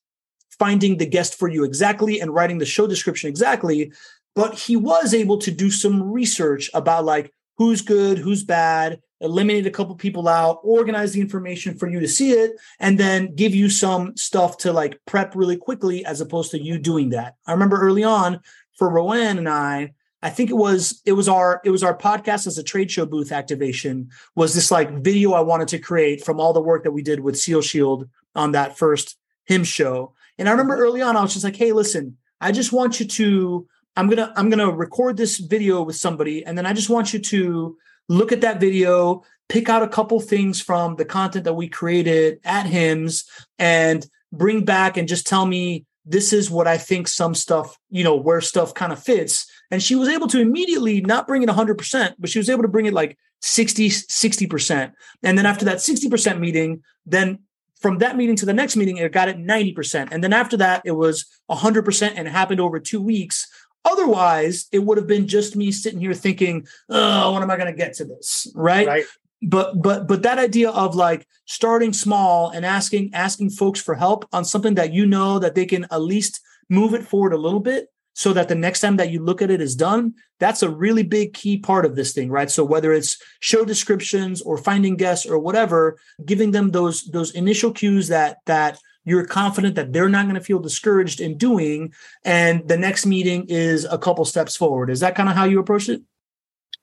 finding 0.58 0.98
the 0.98 1.06
guest 1.06 1.36
for 1.36 1.48
you 1.48 1.64
exactly 1.64 2.20
and 2.20 2.34
writing 2.34 2.58
the 2.58 2.66
show 2.66 2.86
description 2.86 3.30
exactly, 3.30 3.92
but 4.36 4.56
he 4.56 4.76
was 4.76 5.14
able 5.14 5.38
to 5.38 5.52
do 5.52 5.72
some 5.72 6.12
research 6.12 6.70
about 6.74 7.06
like 7.06 7.32
who's 7.60 7.82
good, 7.82 8.18
who's 8.18 8.42
bad, 8.42 9.02
eliminate 9.20 9.68
a 9.68 9.70
couple 9.70 9.94
people 9.94 10.30
out, 10.30 10.62
organize 10.64 11.12
the 11.12 11.20
information 11.20 11.78
for 11.78 11.90
you 11.90 12.00
to 12.00 12.08
see 12.08 12.32
it, 12.32 12.54
and 12.80 12.98
then 12.98 13.36
give 13.36 13.54
you 13.54 13.70
some 13.70 14.16
stuff 14.16 14.58
to 14.58 14.72
like 14.72 14.98
prep 15.06 15.36
really 15.36 15.58
quickly 15.58 16.06
as 16.06 16.22
opposed 16.22 16.52
to 16.52 16.64
you 16.64 16.80
doing 16.80 17.10
that. 17.10 17.36
I 17.46 17.52
remember 17.52 17.78
early 17.80 18.04
on 18.04 18.40
for 18.78 18.90
Rowan 18.90 19.38
and 19.38 19.50
I, 19.50 19.92
I 20.22 20.30
think 20.30 20.50
it 20.50 20.56
was 20.56 21.02
it 21.06 21.12
was 21.12 21.28
our 21.28 21.62
it 21.66 21.70
was 21.70 21.84
our 21.84 21.98
podcast 21.98 22.48
as 22.48 22.58
a 22.58 22.64
trade 22.64 22.92
show 22.92 23.06
booth 23.06 23.32
activation 23.32 24.10
was 24.36 24.54
this 24.54 24.72
like 24.72 25.00
video 25.00 25.34
I 25.34 25.42
wanted 25.42 25.68
to 25.70 25.80
create 25.80 26.24
from 26.24 26.40
all 26.40 26.54
the 26.54 26.62
work 26.62 26.84
that 26.84 26.92
we 26.92 27.02
did 27.02 27.20
with 27.20 27.38
Seal 27.38 27.62
Shield 27.62 28.10
on 28.36 28.54
that 28.54 28.78
first 28.78 29.18
HIMSS 29.50 29.68
show. 29.68 30.14
And 30.38 30.48
I 30.48 30.52
remember 30.52 30.78
early 30.78 31.02
on 31.02 31.18
I 31.18 31.22
was 31.22 31.34
just 31.34 31.46
like, 31.46 31.58
"Hey, 31.58 31.74
listen, 31.74 32.18
I 32.40 32.54
just 32.54 32.72
want 32.72 33.02
you 33.02 33.06
to 33.06 33.68
I'm 33.96 34.08
going 34.08 34.18
to 34.18 34.34
I'm 34.36 34.50
going 34.50 34.60
to 34.60 34.72
record 34.72 35.18
this 35.18 35.38
video 35.38 35.84
with 35.84 35.96
somebody 35.96 36.46
and 36.46 36.58
then 36.58 36.66
I 36.66 36.74
just 36.74 36.90
want 36.90 37.14
you 37.14 37.20
to 37.20 37.78
look 38.08 38.32
at 38.32 38.42
that 38.42 38.60
video, 38.60 39.24
pick 39.48 39.70
out 39.70 39.84
a 39.84 39.88
couple 39.88 40.20
things 40.20 40.62
from 40.62 40.96
the 40.96 41.06
content 41.06 41.46
that 41.46 41.54
we 41.54 41.68
created 41.68 42.40
at 42.44 42.66
HIMSS 42.66 43.26
and 43.58 44.06
bring 44.32 44.66
back 44.66 44.98
and 44.98 45.08
just 45.08 45.28
tell 45.28 45.46
me 45.46 45.86
this 46.06 46.34
is 46.34 46.50
what 46.50 46.68
I 46.68 46.78
think 46.78 47.08
some 47.08 47.36
stuff, 47.36 47.78
you 47.90 48.04
know, 48.04 48.16
where 48.16 48.42
stuff 48.42 48.74
kind 48.74 48.92
of 48.92 49.02
fits. 49.02 49.46
And 49.70 49.82
she 49.82 49.96
was 49.96 50.10
able 50.10 50.28
to 50.30 50.40
immediately 50.40 51.02
not 51.02 51.28
bring 51.28 51.44
it 51.44 51.50
100%, 51.50 52.16
but 52.18 52.30
she 52.30 52.40
was 52.40 52.50
able 52.50 52.64
to 52.64 52.68
bring 52.68 52.88
it 52.88 52.94
like 52.94 53.18
60, 53.42 53.90
60%. 53.90 54.92
And 55.24 55.38
then 55.38 55.46
after 55.46 55.66
that 55.66 55.78
60% 55.78 56.40
meeting, 56.40 56.84
then 57.06 57.40
from 57.80 58.00
that 58.00 58.18
meeting 58.18 58.36
to 58.38 58.46
the 58.46 58.54
next 58.54 58.76
meeting, 58.76 58.98
it 58.98 59.12
got 59.12 59.30
it 59.30 59.38
90%. 59.38 60.10
And 60.12 60.24
then 60.24 60.34
after 60.34 60.58
that, 60.58 60.82
it 60.84 60.92
was 60.92 61.26
100% 61.50 62.14
and 62.16 62.28
it 62.28 62.32
happened 62.32 62.60
over 62.60 62.80
two 62.80 63.02
weeks. 63.02 63.48
Otherwise, 63.86 64.68
it 64.72 64.80
would 64.80 64.98
have 64.98 65.08
been 65.08 65.28
just 65.28 65.56
me 65.56 65.72
sitting 65.72 66.00
here 66.00 66.14
thinking, 66.14 66.68
oh, 66.90 67.34
when 67.34 67.44
am 67.44 67.52
I 67.52 67.58
going 67.58 67.72
to 67.72 67.78
get 67.78 67.94
to 67.96 68.06
this? 68.06 68.52
Right? 68.56 68.88
Right. 68.88 69.06
but 69.42 69.82
but 69.82 70.08
but 70.08 70.24
that 70.24 70.38
idea 70.38 70.70
of 70.70 70.96
like 70.96 71.26
starting 71.46 71.94
small 71.94 72.50
and 72.50 72.66
asking 72.66 73.10
asking 73.14 73.50
folks 73.50 73.82
for 73.82 73.96
help 73.96 74.28
on 74.34 74.44
something 74.44 74.76
that 74.76 74.94
you 74.94 75.06
know 75.06 75.40
that 75.40 75.56
they 75.56 75.66
can 75.66 75.86
at 75.92 76.02
least 76.02 76.42
move 76.70 76.94
it 76.94 77.04
forward 77.04 77.34
a 77.34 77.38
little 77.38 77.60
bit 77.60 77.88
so 78.14 78.34
that 78.34 78.50
the 78.50 78.56
next 78.56 78.82
time 78.82 78.98
that 78.98 79.12
you 79.12 79.24
look 79.24 79.42
at 79.42 79.50
it 79.50 79.62
is 79.62 79.76
done 79.76 80.14
that's 80.40 80.62
a 80.62 80.70
really 80.70 81.04
big 81.04 81.34
key 81.34 81.58
part 81.58 81.86
of 81.86 81.96
this 81.96 82.12
thing 82.12 82.30
right 82.30 82.52
so 82.52 82.64
whether 82.64 82.92
it's 82.92 83.18
show 83.40 83.64
descriptions 83.64 84.42
or 84.42 84.58
finding 84.58 84.98
guests 84.98 85.26
or 85.26 85.40
whatever 85.40 85.98
giving 86.26 86.52
them 86.52 86.72
those 86.72 87.06
those 87.06 87.32
initial 87.32 87.72
cues 87.72 88.10
that 88.10 88.38
that 88.46 88.78
you're 89.06 89.26
confident 89.26 89.76
that 89.76 89.94
they're 89.94 90.10
not 90.10 90.26
going 90.26 90.36
to 90.36 90.42
feel 90.42 90.60
discouraged 90.60 91.20
in 91.22 91.38
doing 91.38 91.94
and 92.26 92.68
the 92.68 92.78
next 92.78 93.06
meeting 93.06 93.46
is 93.48 93.86
a 93.86 93.98
couple 93.98 94.26
steps 94.26 94.56
forward 94.56 94.90
is 94.90 95.00
that 95.00 95.16
kind 95.16 95.30
of 95.30 95.36
how 95.36 95.46
you 95.46 95.60
approach 95.60 95.90
it 95.90 96.02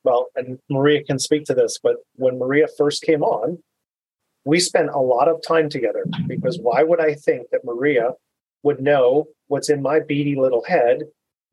well, 0.06 0.28
and 0.36 0.60
Maria 0.70 1.02
can 1.02 1.18
speak 1.18 1.44
to 1.46 1.54
this, 1.54 1.80
but 1.82 1.96
when 2.14 2.38
Maria 2.38 2.68
first 2.78 3.02
came 3.02 3.24
on, 3.24 3.58
we 4.44 4.60
spent 4.60 4.90
a 4.90 5.00
lot 5.00 5.26
of 5.26 5.42
time 5.42 5.68
together 5.68 6.06
because 6.28 6.60
why 6.62 6.84
would 6.84 7.00
I 7.00 7.14
think 7.14 7.48
that 7.50 7.64
Maria 7.64 8.12
would 8.62 8.80
know 8.80 9.26
what's 9.48 9.68
in 9.68 9.82
my 9.82 9.98
beady 9.98 10.36
little 10.36 10.62
head 10.64 11.00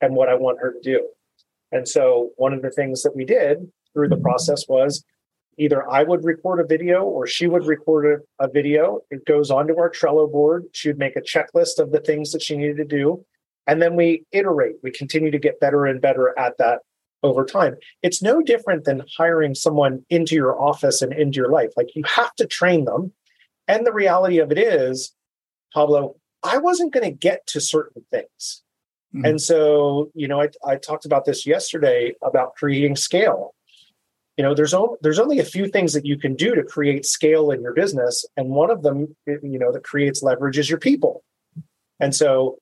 and 0.01 0.13
what 0.13 0.29
I 0.29 0.35
want 0.35 0.59
her 0.59 0.71
to 0.71 0.79
do? 0.81 1.09
And 1.71 1.87
so 1.87 2.29
one 2.35 2.53
of 2.53 2.61
the 2.61 2.69
things 2.69 3.01
that 3.01 3.15
we 3.15 3.25
did 3.25 3.71
through 3.93 4.09
the 4.09 4.17
process 4.17 4.67
was 4.69 5.03
either 5.57 5.89
I 5.89 6.03
would 6.03 6.23
record 6.23 6.59
a 6.59 6.65
video 6.65 7.03
or 7.03 7.27
she 7.27 7.47
would 7.47 7.65
record 7.65 8.23
a, 8.39 8.45
a 8.45 8.47
video. 8.49 9.01
It 9.11 9.25
goes 9.25 9.51
onto 9.51 9.77
our 9.77 9.89
Trello 9.89 10.31
board. 10.31 10.65
She 10.71 10.89
would 10.89 10.99
make 10.99 11.15
a 11.15 11.21
checklist 11.21 11.79
of 11.79 11.91
the 11.91 11.99
things 11.99 12.31
that 12.31 12.41
she 12.41 12.57
needed 12.57 12.77
to 12.77 12.85
do. 12.85 13.25
And 13.67 13.81
then 13.81 13.95
we 13.95 14.25
iterate. 14.31 14.75
We 14.83 14.91
continue 14.91 15.31
to 15.31 15.39
get 15.39 15.59
better 15.59 15.85
and 15.85 16.01
better 16.01 16.37
at 16.37 16.57
that 16.57 16.79
over 17.23 17.45
time. 17.45 17.77
It's 18.01 18.21
no 18.21 18.41
different 18.41 18.83
than 18.83 19.05
hiring 19.17 19.55
someone 19.55 20.05
into 20.09 20.35
your 20.35 20.61
office 20.61 21.01
and 21.01 21.13
into 21.13 21.37
your 21.37 21.49
life. 21.49 21.71
Like 21.77 21.95
you 21.95 22.03
have 22.05 22.35
to 22.35 22.45
train 22.45 22.85
them. 22.85 23.13
And 23.67 23.87
the 23.87 23.93
reality 23.93 24.39
of 24.39 24.51
it 24.51 24.57
is, 24.57 25.15
Pablo, 25.73 26.17
I 26.43 26.57
wasn't 26.57 26.93
going 26.93 27.05
to 27.05 27.17
get 27.17 27.47
to 27.47 27.61
certain 27.61 28.03
things. 28.11 28.61
Mm-hmm. 29.15 29.25
And 29.25 29.41
so, 29.41 30.11
you 30.13 30.27
know, 30.27 30.41
I, 30.41 30.49
I 30.65 30.75
talked 30.75 31.05
about 31.05 31.23
this 31.23 31.45
yesterday 31.45 32.13
about 32.21 32.55
creating 32.55 32.97
scale. 32.97 33.55
You 34.37 34.43
know, 34.43 34.55
there's 34.55 34.73
only 34.73 34.97
there's 35.01 35.19
only 35.19 35.39
a 35.39 35.45
few 35.45 35.67
things 35.67 35.93
that 35.93 36.05
you 36.05 36.17
can 36.17 36.35
do 36.35 36.55
to 36.55 36.63
create 36.63 37.05
scale 37.05 37.51
in 37.51 37.61
your 37.61 37.73
business, 37.73 38.25
and 38.35 38.49
one 38.49 38.71
of 38.71 38.81
them, 38.81 39.15
you 39.27 39.59
know, 39.59 39.71
that 39.71 39.83
creates 39.83 40.23
leverage 40.23 40.57
is 40.57 40.69
your 40.69 40.79
people. 40.79 41.23
And 41.99 42.15
so, 42.15 42.57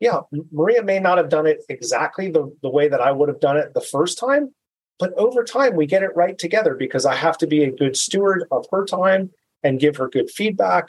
yeah, 0.00 0.20
Maria 0.50 0.82
may 0.82 0.98
not 0.98 1.18
have 1.18 1.28
done 1.28 1.46
it 1.46 1.62
exactly 1.68 2.30
the, 2.30 2.54
the 2.62 2.70
way 2.70 2.88
that 2.88 3.00
I 3.00 3.12
would 3.12 3.28
have 3.28 3.40
done 3.40 3.58
it 3.58 3.74
the 3.74 3.82
first 3.82 4.18
time, 4.18 4.54
but 4.98 5.12
over 5.14 5.44
time 5.44 5.76
we 5.76 5.86
get 5.86 6.02
it 6.02 6.16
right 6.16 6.38
together 6.38 6.74
because 6.74 7.04
I 7.04 7.14
have 7.14 7.36
to 7.38 7.46
be 7.46 7.64
a 7.64 7.70
good 7.70 7.96
steward 7.96 8.44
of 8.50 8.66
her 8.70 8.84
time 8.84 9.30
and 9.62 9.78
give 9.78 9.96
her 9.96 10.08
good 10.08 10.30
feedback. 10.30 10.88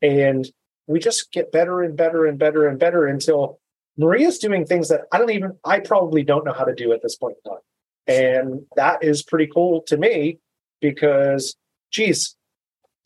And 0.00 0.50
we 0.86 1.00
just 1.00 1.32
get 1.32 1.52
better 1.52 1.82
and 1.82 1.96
better 1.96 2.26
and 2.26 2.38
better 2.38 2.66
and 2.66 2.78
better 2.78 3.06
until 3.06 3.58
Maria's 3.98 4.38
doing 4.38 4.64
things 4.64 4.88
that 4.88 5.02
I 5.12 5.18
don't 5.18 5.30
even, 5.30 5.52
I 5.64 5.80
probably 5.80 6.22
don't 6.22 6.44
know 6.44 6.52
how 6.52 6.64
to 6.64 6.74
do 6.74 6.92
at 6.92 7.02
this 7.02 7.16
point 7.16 7.36
in 7.44 7.50
time. 7.50 7.60
And 8.06 8.62
that 8.76 9.02
is 9.02 9.22
pretty 9.22 9.48
cool 9.52 9.82
to 9.88 9.96
me 9.96 10.38
because, 10.80 11.56
geez, 11.90 12.36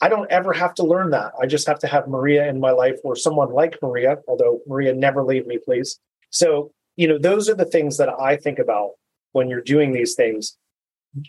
I 0.01 0.09
don't 0.09 0.31
ever 0.31 0.53
have 0.53 0.75
to 0.75 0.83
learn 0.83 1.11
that. 1.11 1.33
I 1.41 1.47
just 1.47 1.67
have 1.67 1.79
to 1.81 1.87
have 1.87 2.09
Maria 2.09 2.49
in 2.49 2.61
my 2.61 2.71
life 2.71 2.99
or 3.05 3.17
someone 3.17 3.53
like 3.53 3.79
Maria, 3.83 4.19
although 4.29 4.61
Maria 4.67 4.95
never 4.95 5.25
leave 5.25 5.47
me, 5.47 5.59
please. 5.59 5.99
So, 6.31 6.73
you 6.97 7.07
know, 7.07 7.19
those 7.19 7.49
are 7.49 7.55
the 7.55 7.65
things 7.65 7.97
that 7.99 8.09
I 8.09 8.37
think 8.37 8.59
about 8.59 8.93
when 9.33 9.49
you're 9.49 9.61
doing 9.61 9.93
these 9.93 10.15
things. 10.15 10.57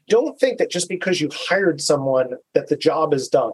Don't 0.08 0.40
think 0.40 0.58
that 0.60 0.70
just 0.70 0.90
because 0.90 1.20
you 1.20 1.30
hired 1.34 1.82
someone 1.82 2.36
that 2.54 2.68
the 2.68 2.78
job 2.78 3.14
is 3.14 3.28
done. 3.28 3.52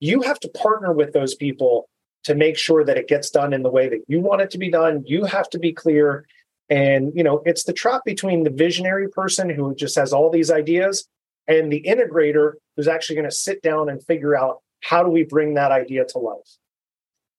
You 0.00 0.22
have 0.22 0.38
to 0.40 0.48
partner 0.48 0.92
with 0.92 1.12
those 1.12 1.34
people 1.34 1.88
to 2.24 2.34
make 2.34 2.58
sure 2.58 2.84
that 2.84 2.98
it 2.98 3.08
gets 3.08 3.30
done 3.30 3.52
in 3.52 3.62
the 3.62 3.70
way 3.70 3.88
that 3.88 4.02
you 4.08 4.20
want 4.20 4.42
it 4.42 4.50
to 4.50 4.58
be 4.58 4.70
done. 4.70 5.02
You 5.06 5.24
have 5.24 5.48
to 5.50 5.58
be 5.58 5.72
clear. 5.72 6.26
And, 6.68 7.12
you 7.14 7.22
know, 7.22 7.42
it's 7.44 7.64
the 7.64 7.72
trap 7.72 8.02
between 8.04 8.42
the 8.42 8.50
visionary 8.50 9.08
person 9.08 9.48
who 9.50 9.74
just 9.74 9.94
has 9.96 10.12
all 10.12 10.30
these 10.30 10.50
ideas 10.50 11.08
and 11.46 11.72
the 11.72 11.82
integrator 11.86 12.54
who's 12.76 12.88
actually 12.88 13.16
going 13.16 13.28
to 13.28 13.34
sit 13.34 13.62
down 13.62 13.88
and 13.88 14.04
figure 14.04 14.36
out 14.36 14.62
how 14.82 15.02
do 15.02 15.08
we 15.08 15.24
bring 15.24 15.54
that 15.54 15.72
idea 15.72 16.04
to 16.04 16.18
life. 16.18 16.56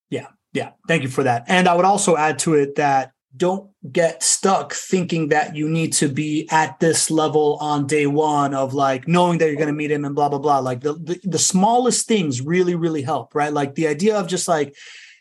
Yeah, 0.09 0.27
yeah. 0.53 0.71
Thank 0.87 1.03
you 1.03 1.09
for 1.09 1.23
that. 1.23 1.45
And 1.47 1.67
I 1.67 1.75
would 1.75 1.85
also 1.85 2.15
add 2.15 2.39
to 2.39 2.55
it 2.55 2.75
that 2.75 3.11
don't 3.35 3.69
get 3.91 4.23
stuck 4.23 4.73
thinking 4.73 5.27
that 5.29 5.55
you 5.55 5.69
need 5.69 5.93
to 5.93 6.07
be 6.07 6.47
at 6.49 6.79
this 6.79 7.11
level 7.11 7.57
on 7.61 7.85
day 7.85 8.07
one 8.07 8.53
of 8.53 8.73
like 8.73 9.07
knowing 9.07 9.37
that 9.37 9.47
you're 9.47 9.55
going 9.55 9.67
to 9.67 9.73
meet 9.73 9.91
him 9.91 10.05
and 10.05 10.15
blah 10.15 10.29
blah 10.29 10.39
blah 10.39 10.59
like 10.59 10.81
the, 10.81 10.93
the, 10.93 11.19
the 11.23 11.37
smallest 11.37 12.07
things 12.07 12.41
really 12.41 12.73
really 12.73 13.01
help 13.01 13.35
right 13.35 13.53
like 13.53 13.75
the 13.75 13.87
idea 13.87 14.17
of 14.17 14.27
just 14.27 14.47
like 14.47 14.75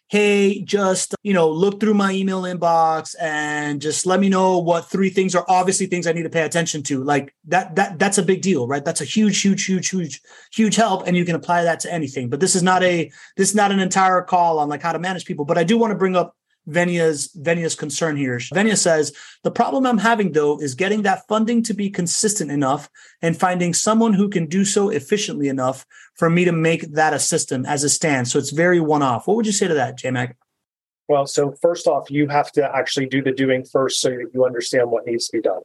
hey, 0.09 0.63
just, 0.63 1.15
you 1.23 1.35
know, 1.35 1.51
look 1.51 1.81
through 1.81 1.95
my 1.95 2.13
email 2.13 2.43
inbox 2.43 3.15
and 3.21 3.81
just 3.81 4.07
let 4.07 4.21
me 4.21 4.29
know 4.29 4.59
what 4.59 4.89
three 4.89 5.11
things 5.11 5.35
are 5.35 5.45
obviously 5.49 5.87
things 5.87 6.07
I 6.07 6.13
need 6.13 6.23
to 6.23 6.31
pay 6.31 6.43
attention 6.43 6.83
to. 6.85 7.03
Like 7.03 7.35
that, 7.49 7.75
that, 7.75 7.99
that's 7.99 8.19
a 8.19 8.23
big 8.23 8.41
deal, 8.41 8.69
right? 8.69 8.85
That's 8.85 9.01
a 9.01 9.05
huge, 9.05 9.41
huge, 9.43 9.65
huge, 9.65 9.89
huge, 9.89 10.21
huge 10.53 10.77
help. 10.77 11.07
And 11.07 11.17
you 11.17 11.25
can 11.25 11.35
apply 11.35 11.65
that 11.65 11.81
to 11.81 11.93
anything. 11.93 12.29
But 12.29 12.39
this 12.39 12.55
is 12.55 12.63
not 12.63 12.85
a, 12.85 13.11
this 13.37 13.51
is 13.51 13.55
not 13.57 13.73
an 13.73 13.81
entire 13.81 14.23
call 14.23 14.61
on 14.61 14.69
like 14.69 14.83
how 14.83 14.93
to 14.93 14.99
manage 15.01 15.25
people. 15.25 15.45
But 15.45 15.59
I 15.59 15.65
do 15.65 15.77
want 15.77 15.91
to 15.91 15.99
bring 15.99 16.15
up 16.15 16.37
Venia's 16.67 17.31
Venia's 17.35 17.75
concern 17.75 18.17
here. 18.17 18.41
Venia 18.53 18.77
says 18.77 19.12
the 19.45 19.51
problem 19.51 19.87
I'm 19.87 19.99
having 19.99 20.33
though 20.33 20.61
is 20.61 20.75
getting 20.75 21.03
that 21.03 21.27
funding 21.29 21.62
to 21.64 21.75
be 21.75 21.91
consistent 21.91 22.51
enough 22.51 22.89
and 23.23 23.39
finding 23.39 23.73
someone 23.73 24.12
who 24.12 24.29
can 24.29 24.47
do 24.47 24.64
so 24.64 24.89
efficiently 24.89 25.49
enough 25.49 25.87
for 26.14 26.29
me 26.29 26.45
to 26.45 26.53
make 26.53 26.93
that 26.93 27.14
a 27.14 27.19
system 27.19 27.64
as 27.67 27.85
it 27.85 27.91
stands. 27.91 28.33
So 28.33 28.39
it's 28.39 28.51
very 28.51 28.81
one 28.81 29.03
off. 29.03 29.27
What 29.27 29.37
would 29.37 29.47
you 29.47 29.53
say 29.53 29.69
to 29.69 29.75
that, 29.75 29.99
J 29.99 30.11
Mac? 30.11 30.37
Well, 31.09 31.27
so 31.27 31.55
first 31.62 31.87
off, 31.87 32.11
you 32.11 32.27
have 32.29 32.51
to 32.53 32.77
actually 32.77 33.07
do 33.07 33.23
the 33.23 33.33
doing 33.33 33.64
first 33.64 34.01
so 34.01 34.11
you 34.11 34.45
understand 34.45 34.91
what 34.91 35.07
needs 35.07 35.29
to 35.29 35.37
be 35.37 35.43
done. 35.43 35.62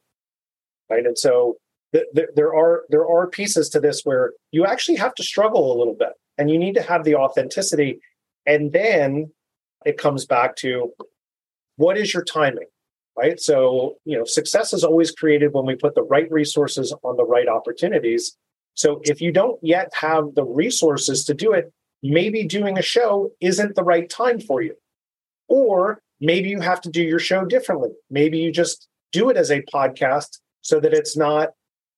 Right. 0.89 1.05
And 1.05 1.17
so 1.17 1.57
th- 1.93 2.05
th- 2.15 2.29
there 2.35 2.53
are 2.53 2.83
there 2.89 3.07
are 3.07 3.27
pieces 3.27 3.69
to 3.69 3.79
this 3.79 4.01
where 4.03 4.33
you 4.51 4.65
actually 4.65 4.97
have 4.97 5.15
to 5.15 5.23
struggle 5.23 5.75
a 5.75 5.77
little 5.77 5.95
bit 5.95 6.13
and 6.37 6.49
you 6.49 6.59
need 6.59 6.75
to 6.75 6.81
have 6.81 7.03
the 7.03 7.15
authenticity 7.15 8.01
and 8.45 8.71
then 8.71 9.31
it 9.85 9.97
comes 9.97 10.25
back 10.25 10.55
to 10.57 10.93
what 11.77 11.97
is 11.97 12.13
your 12.13 12.23
timing 12.23 12.67
right? 13.17 13.41
So 13.41 13.97
you 14.05 14.17
know 14.17 14.23
success 14.23 14.71
is 14.71 14.85
always 14.85 15.11
created 15.11 15.53
when 15.53 15.65
we 15.65 15.75
put 15.75 15.95
the 15.95 16.03
right 16.03 16.31
resources 16.31 16.95
on 17.03 17.17
the 17.17 17.25
right 17.25 17.47
opportunities. 17.47 18.37
So 18.73 19.01
if 19.03 19.19
you 19.19 19.33
don't 19.33 19.59
yet 19.61 19.91
have 19.95 20.33
the 20.33 20.45
resources 20.45 21.25
to 21.25 21.33
do 21.33 21.51
it 21.51 21.73
maybe 22.03 22.43
doing 22.45 22.77
a 22.77 22.81
show 22.81 23.31
isn't 23.39 23.75
the 23.75 23.83
right 23.83 24.09
time 24.09 24.39
for 24.39 24.61
you. 24.61 24.75
Or 25.47 26.01
maybe 26.19 26.49
you 26.49 26.59
have 26.59 26.81
to 26.81 26.89
do 26.89 27.03
your 27.03 27.19
show 27.19 27.45
differently. 27.45 27.91
Maybe 28.09 28.39
you 28.39 28.51
just 28.51 28.87
do 29.11 29.29
it 29.29 29.37
as 29.37 29.51
a 29.51 29.61
podcast 29.63 30.39
so 30.61 30.79
that 30.79 30.93
it's 30.93 31.17
not 31.17 31.49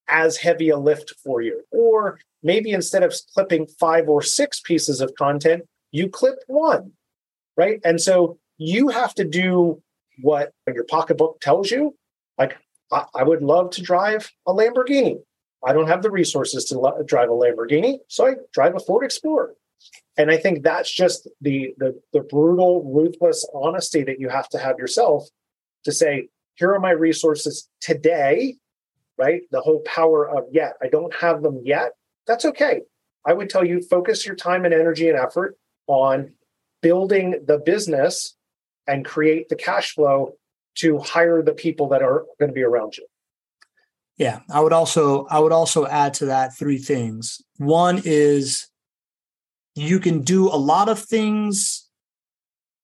as 0.07 0.37
heavy 0.37 0.69
a 0.69 0.77
lift 0.77 1.13
for 1.23 1.41
you. 1.41 1.61
Or 1.71 2.19
maybe 2.41 2.71
instead 2.71 3.03
of 3.03 3.15
clipping 3.33 3.67
five 3.79 4.09
or 4.09 4.21
six 4.21 4.59
pieces 4.59 4.99
of 5.01 5.13
content 5.15 5.63
you 5.91 6.09
clip 6.09 6.35
one 6.47 6.91
right? 7.57 7.79
And 7.83 8.01
so 8.01 8.37
you 8.57 8.89
have 8.89 9.13
to 9.15 9.23
do 9.23 9.81
what 10.21 10.51
your 10.67 10.85
pocketbook 10.85 11.41
tells 11.41 11.71
you. 11.71 11.95
Like, 12.37 12.57
I, 12.91 13.05
I 13.15 13.23
would 13.23 13.41
love 13.41 13.71
to 13.71 13.81
drive 13.81 14.31
a 14.47 14.53
Lamborghini. 14.53 15.17
I 15.65 15.73
don't 15.73 15.87
have 15.87 16.01
the 16.01 16.11
resources 16.11 16.65
to 16.65 17.03
drive 17.05 17.29
a 17.29 17.33
Lamborghini, 17.33 17.99
so 18.07 18.27
I 18.27 18.33
drive 18.53 18.75
a 18.75 18.79
Ford 18.79 19.05
Explorer. 19.05 19.55
And 20.17 20.29
I 20.29 20.37
think 20.37 20.63
that's 20.63 20.93
just 20.93 21.27
the, 21.41 21.73
the 21.77 21.99
the 22.13 22.21
brutal, 22.21 22.83
ruthless 22.83 23.47
honesty 23.53 24.03
that 24.03 24.19
you 24.19 24.29
have 24.29 24.47
to 24.49 24.57
have 24.57 24.77
yourself 24.77 25.27
to 25.85 25.91
say, 25.91 26.29
here 26.55 26.73
are 26.73 26.79
my 26.79 26.91
resources 26.91 27.67
today, 27.81 28.57
right? 29.17 29.41
The 29.51 29.61
whole 29.61 29.81
power 29.81 30.29
of 30.29 30.45
yet. 30.51 30.73
I 30.81 30.87
don't 30.87 31.13
have 31.15 31.41
them 31.41 31.61
yet. 31.63 31.93
That's 32.27 32.45
okay. 32.45 32.81
I 33.25 33.33
would 33.33 33.49
tell 33.49 33.65
you 33.65 33.81
focus 33.81 34.25
your 34.25 34.35
time 34.35 34.65
and 34.65 34.73
energy 34.73 35.09
and 35.09 35.17
effort 35.17 35.57
on 35.87 36.33
building 36.83 37.43
the 37.47 37.57
business 37.57 38.35
and 38.85 39.03
create 39.03 39.49
the 39.49 39.55
cash 39.55 39.95
flow 39.95 40.35
to 40.75 40.99
hire 40.99 41.41
the 41.41 41.53
people 41.53 41.87
that 41.89 42.03
are 42.03 42.25
going 42.39 42.49
to 42.49 42.53
be 42.53 42.63
around 42.63 42.97
you. 42.97 43.07
Yeah, 44.17 44.41
I 44.51 44.59
would 44.59 44.73
also 44.73 45.25
I 45.25 45.39
would 45.39 45.51
also 45.51 45.87
add 45.87 46.13
to 46.15 46.27
that 46.27 46.55
three 46.55 46.77
things. 46.77 47.41
One 47.57 48.01
is 48.05 48.67
you 49.73 49.99
can 49.99 50.21
do 50.21 50.47
a 50.47 50.55
lot 50.55 50.87
of 50.87 50.99
things 50.99 51.89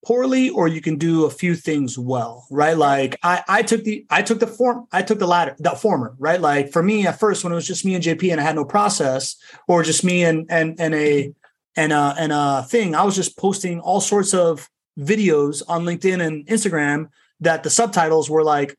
poorly 0.05 0.49
or 0.49 0.67
you 0.67 0.81
can 0.81 0.97
do 0.97 1.25
a 1.25 1.29
few 1.29 1.55
things 1.55 1.99
well 1.99 2.47
right 2.49 2.77
like 2.77 3.17
i 3.21 3.43
i 3.49 3.61
took 3.61 3.83
the 3.83 4.05
i 4.09 4.21
took 4.21 4.39
the 4.39 4.47
form 4.47 4.87
i 4.93 5.01
took 5.01 5.19
the 5.19 5.27
latter 5.27 5.53
the 5.59 5.71
former 5.71 6.15
right 6.17 6.39
like 6.39 6.71
for 6.71 6.81
me 6.81 7.05
at 7.05 7.19
first 7.19 7.43
when 7.43 7.51
it 7.51 7.55
was 7.55 7.67
just 7.67 7.83
me 7.83 7.95
and 7.95 8.03
jp 8.03 8.31
and 8.31 8.39
i 8.39 8.43
had 8.43 8.55
no 8.55 8.63
process 8.63 9.35
or 9.67 9.83
just 9.83 10.05
me 10.05 10.23
and 10.23 10.45
and 10.49 10.79
and 10.79 10.95
a 10.95 11.33
and 11.75 11.91
a, 11.91 12.15
and 12.17 12.31
a 12.31 12.63
thing. 12.63 12.95
I 12.95 13.03
was 13.03 13.15
just 13.15 13.37
posting 13.37 13.79
all 13.79 14.01
sorts 14.01 14.33
of 14.33 14.69
videos 14.99 15.63
on 15.67 15.83
LinkedIn 15.83 16.25
and 16.25 16.45
Instagram 16.47 17.09
that 17.39 17.63
the 17.63 17.69
subtitles 17.69 18.29
were 18.29 18.43
like 18.43 18.75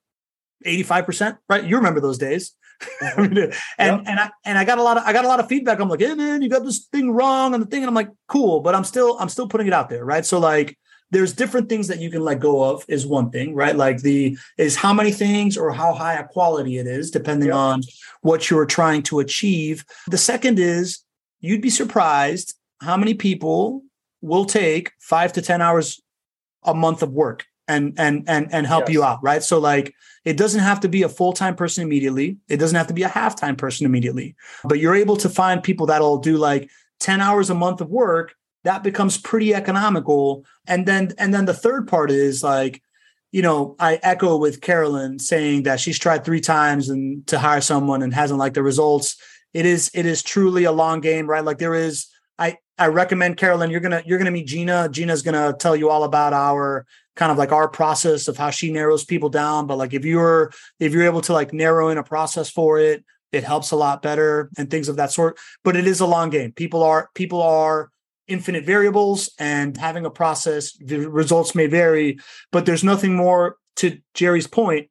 85%, 0.67 1.39
right? 1.49 1.65
You 1.65 1.77
remember 1.77 2.01
those 2.01 2.19
days. 2.19 2.55
Mm-hmm. 3.03 3.37
and 3.79 3.97
yep. 3.99 4.03
and 4.07 4.21
I 4.21 4.31
and 4.45 4.59
I 4.59 4.65
got 4.65 4.79
a 4.79 4.83
lot 4.83 4.97
of 4.97 5.03
I 5.05 5.13
got 5.13 5.25
a 5.25 5.29
lot 5.29 5.41
of 5.41 5.49
feedback. 5.49 5.81
I'm 5.81 5.89
like, 5.89 6.01
hey 6.01 6.15
man, 6.15 6.41
you 6.41 6.49
got 6.49 6.65
this 6.65 6.87
thing 6.87 7.11
wrong 7.11 7.53
on 7.53 7.61
the 7.61 7.67
thing, 7.67 7.83
and 7.83 7.89
I'm 7.89 7.95
like, 7.95 8.11
cool, 8.27 8.61
but 8.61 8.75
I'm 8.75 8.85
still 8.85 9.19
I'm 9.19 9.29
still 9.29 9.49
putting 9.49 9.67
it 9.67 9.73
out 9.73 9.91
there, 9.91 10.05
right? 10.05 10.25
So 10.25 10.39
like 10.39 10.79
there's 11.11 11.33
different 11.33 11.69
things 11.69 11.89
that 11.89 12.01
you 12.01 12.11
can 12.11 12.23
let 12.23 12.41
go 12.41 12.63
of 12.63 12.85
is 12.89 13.07
one 13.07 13.31
thing, 13.31 13.55
right? 13.55 13.77
Like 13.77 13.99
the 13.99 14.39
is 14.57 14.77
how 14.77 14.95
many 14.95 15.11
things 15.11 15.57
or 15.57 15.73
how 15.73 15.93
high 15.93 16.15
a 16.15 16.27
quality 16.27 16.79
it 16.79 16.87
is, 16.87 17.11
depending 17.11 17.49
yep. 17.49 17.57
on 17.57 17.83
what 18.23 18.49
you're 18.49 18.67
trying 18.67 19.03
to 19.05 19.19
achieve. 19.19 19.85
The 20.09 20.19
second 20.19 20.59
is 20.59 21.01
you'd 21.41 21.63
be 21.63 21.71
surprised 21.71 22.55
how 22.81 22.97
many 22.97 23.15
people 23.15 23.83
will 24.21 24.45
take 24.45 24.93
five 24.99 25.33
to 25.35 25.43
ten 25.43 25.63
hours 25.63 26.01
a 26.65 26.75
month 26.75 27.03
of 27.03 27.11
work 27.13 27.47
and 27.69 27.95
and 27.99 28.25
and 28.29 28.53
and 28.53 28.67
help 28.67 28.89
yes. 28.89 28.93
you 28.95 29.05
out, 29.05 29.19
right? 29.23 29.43
So 29.43 29.59
like 29.59 29.95
it 30.25 30.37
doesn't 30.37 30.61
have 30.61 30.81
to 30.81 30.89
be 30.89 31.03
a 31.03 31.09
full-time 31.09 31.57
person 31.57 31.83
immediately. 31.83 32.37
It 32.49 32.59
doesn't 32.59 32.77
have 32.77 32.89
to 32.89 32.95
be 32.95 33.05
a 33.05 33.09
half-time 33.09 33.57
person 33.57 33.87
immediately. 33.87 34.35
But 34.65 34.79
you're 34.79 34.95
able 34.95 35.17
to 35.17 35.31
find 35.31 35.63
people 35.63 35.87
that'll 35.87 36.19
do 36.19 36.37
like 36.37 36.69
10 36.99 37.23
hours 37.23 37.49
a 37.49 37.55
month 37.55 37.81
of 37.81 37.89
work, 37.89 38.35
that 38.65 38.83
becomes 38.83 39.17
pretty 39.17 39.55
economical. 39.55 40.45
And 40.67 40.87
then 40.87 41.13
and 41.19 41.33
then 41.33 41.47
the 41.47 41.55
third 41.55 41.89
part 41.89 42.11
is 42.11 42.43
like 42.43 42.83
you 43.33 43.43
know, 43.43 43.77
I 43.79 44.01
echo 44.03 44.37
with 44.37 44.61
Carolyn 44.61 45.21
saying 45.21 45.63
that 45.63 45.79
she's 45.79 46.01
tried 46.01 46.25
three 46.25 46.41
times 46.41 46.89
and 46.89 47.25
to 47.29 47.39
hire 47.39 47.61
someone 47.61 48.03
and 48.03 48.13
hasn't 48.13 48.41
liked 48.41 48.57
the 48.57 48.63
results. 48.63 49.17
It 49.55 49.67
is 49.67 49.91
it 49.95 50.05
is 50.05 50.23
truly 50.23 50.65
a 50.65 50.73
long 50.73 51.01
game, 51.01 51.29
right? 51.29 51.45
Like 51.45 51.59
there 51.59 51.75
is 51.75 52.09
I 52.41 52.57
I 52.79 52.87
recommend 52.87 53.37
Carolyn, 53.37 53.71
you're 53.71 53.81
gonna 53.81 54.03
you're 54.07 54.19
gonna 54.19 54.31
meet 54.31 54.47
Gina. 54.47 54.89
Gina's 54.91 55.23
gonna 55.23 55.55
tell 55.59 55.77
you 55.77 55.91
all 55.91 56.05
about 56.05 56.33
our 56.33 56.87
kind 57.15 57.31
of 57.31 57.39
like 57.39 57.53
our 57.53 57.69
process 57.69 58.27
of 58.27 58.39
how 58.39 58.51
she 58.51 58.73
narrows 58.73 59.05
people 59.05 59.29
down. 59.29 59.67
But 59.67 59.77
like 59.77 59.93
if 59.93 60.05
you're 60.05 60.51
if 60.81 60.93
you're 60.93 61.05
able 61.05 61.21
to 61.23 61.35
like 61.35 61.53
narrow 61.53 61.91
in 61.91 61.99
a 61.99 62.03
process 62.03 62.51
for 62.51 62.79
it, 62.79 63.05
it 63.31 63.45
helps 63.45 63.71
a 63.71 63.77
lot 63.77 64.03
better 64.03 64.51
and 64.57 64.71
things 64.71 64.89
of 64.89 64.97
that 64.97 65.13
sort. 65.13 65.39
But 65.63 65.77
it 65.77 65.87
is 65.87 66.01
a 66.01 66.07
long 66.07 66.31
game. 66.31 66.53
People 66.53 66.83
are 66.83 67.11
people 67.15 67.43
are 67.43 67.91
infinite 68.27 68.65
variables 68.65 69.31
and 69.39 69.77
having 69.77 70.07
a 70.07 70.11
process, 70.11 70.73
the 70.79 71.11
results 71.11 71.55
may 71.55 71.67
vary, 71.67 72.19
but 72.53 72.65
there's 72.65 72.85
nothing 72.85 73.15
more 73.15 73.57
to 73.77 73.99
Jerry's 74.15 74.47
point. 74.47 74.89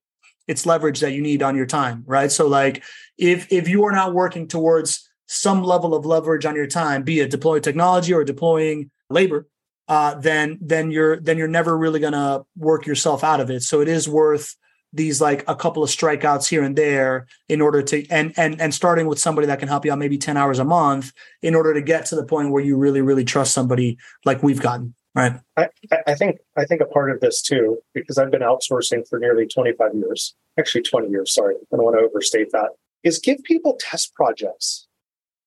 It's 0.48 0.66
leverage 0.66 1.00
that 1.00 1.14
you 1.14 1.22
need 1.22 1.42
on 1.42 1.56
your 1.56 1.66
time, 1.66 2.04
right? 2.06 2.32
So 2.32 2.48
like 2.48 2.84
if 3.18 3.52
if 3.52 3.68
you 3.68 3.86
are 3.86 3.92
not 3.92 4.14
working 4.14 4.48
towards 4.48 5.09
some 5.32 5.64
level 5.64 5.94
of 5.94 6.08
leverage 6.08 6.44
on 6.46 6.56
your 6.56 6.66
time, 6.66 7.04
be 7.04 7.20
it 7.20 7.30
deploying 7.30 7.62
technology 7.62 8.12
or 8.14 8.24
deploying 8.24 8.90
labor, 9.12 9.48
uh, 9.88 10.16
then 10.16 10.58
then 10.60 10.90
you're 10.90 11.20
then 11.20 11.38
you're 11.38 11.48
never 11.48 11.78
really 11.78 12.00
gonna 12.00 12.42
work 12.58 12.88
yourself 12.88 13.24
out 13.24 13.40
of 13.40 13.52
it. 13.52 13.62
So 13.62 13.80
it 13.80 13.88
is 13.88 14.10
worth 14.10 14.56
these 14.92 15.22
like 15.22 15.44
a 15.48 15.56
couple 15.56 15.84
of 15.84 15.90
strikeouts 15.92 16.50
here 16.50 16.64
and 16.64 16.76
there 16.76 17.28
in 17.48 17.62
order 17.62 17.84
to 17.84 18.08
and 18.10 18.34
and 18.38 18.60
and 18.60 18.74
starting 18.74 19.06
with 19.06 19.20
somebody 19.20 19.46
that 19.46 19.60
can 19.60 19.68
help 19.68 19.86
you 19.86 19.92
out 19.92 20.00
maybe 20.00 20.18
10 20.18 20.36
hours 20.36 20.58
a 20.58 20.66
month 20.66 21.12
in 21.44 21.54
order 21.54 21.76
to 21.76 21.82
get 21.82 22.08
to 22.08 22.16
the 22.16 22.26
point 22.26 22.50
where 22.50 22.64
you 22.64 22.76
really 22.76 23.02
really 23.02 23.24
trust 23.24 23.54
somebody 23.54 24.00
like 24.26 24.42
we've 24.42 24.62
gotten 24.62 24.96
right 25.14 25.34
i 25.58 25.70
i 26.08 26.16
think 26.16 26.38
i 26.58 26.66
think 26.66 26.82
a 26.82 26.86
part 26.86 27.12
of 27.12 27.20
this 27.20 27.44
too 27.44 27.78
because 27.94 28.18
i've 28.18 28.32
been 28.32 28.42
outsourcing 28.42 29.08
for 29.08 29.20
nearly 29.20 29.46
25 29.46 29.94
years 29.94 30.34
actually 30.58 30.82
20 30.82 31.08
years 31.10 31.36
sorry 31.36 31.54
i 31.54 31.76
don't 31.76 31.86
want 31.86 31.96
to 31.96 32.04
overstate 32.04 32.52
that 32.52 32.70
is 33.04 33.20
give 33.20 33.44
people 33.44 33.78
test 33.80 34.16
projects 34.16 34.88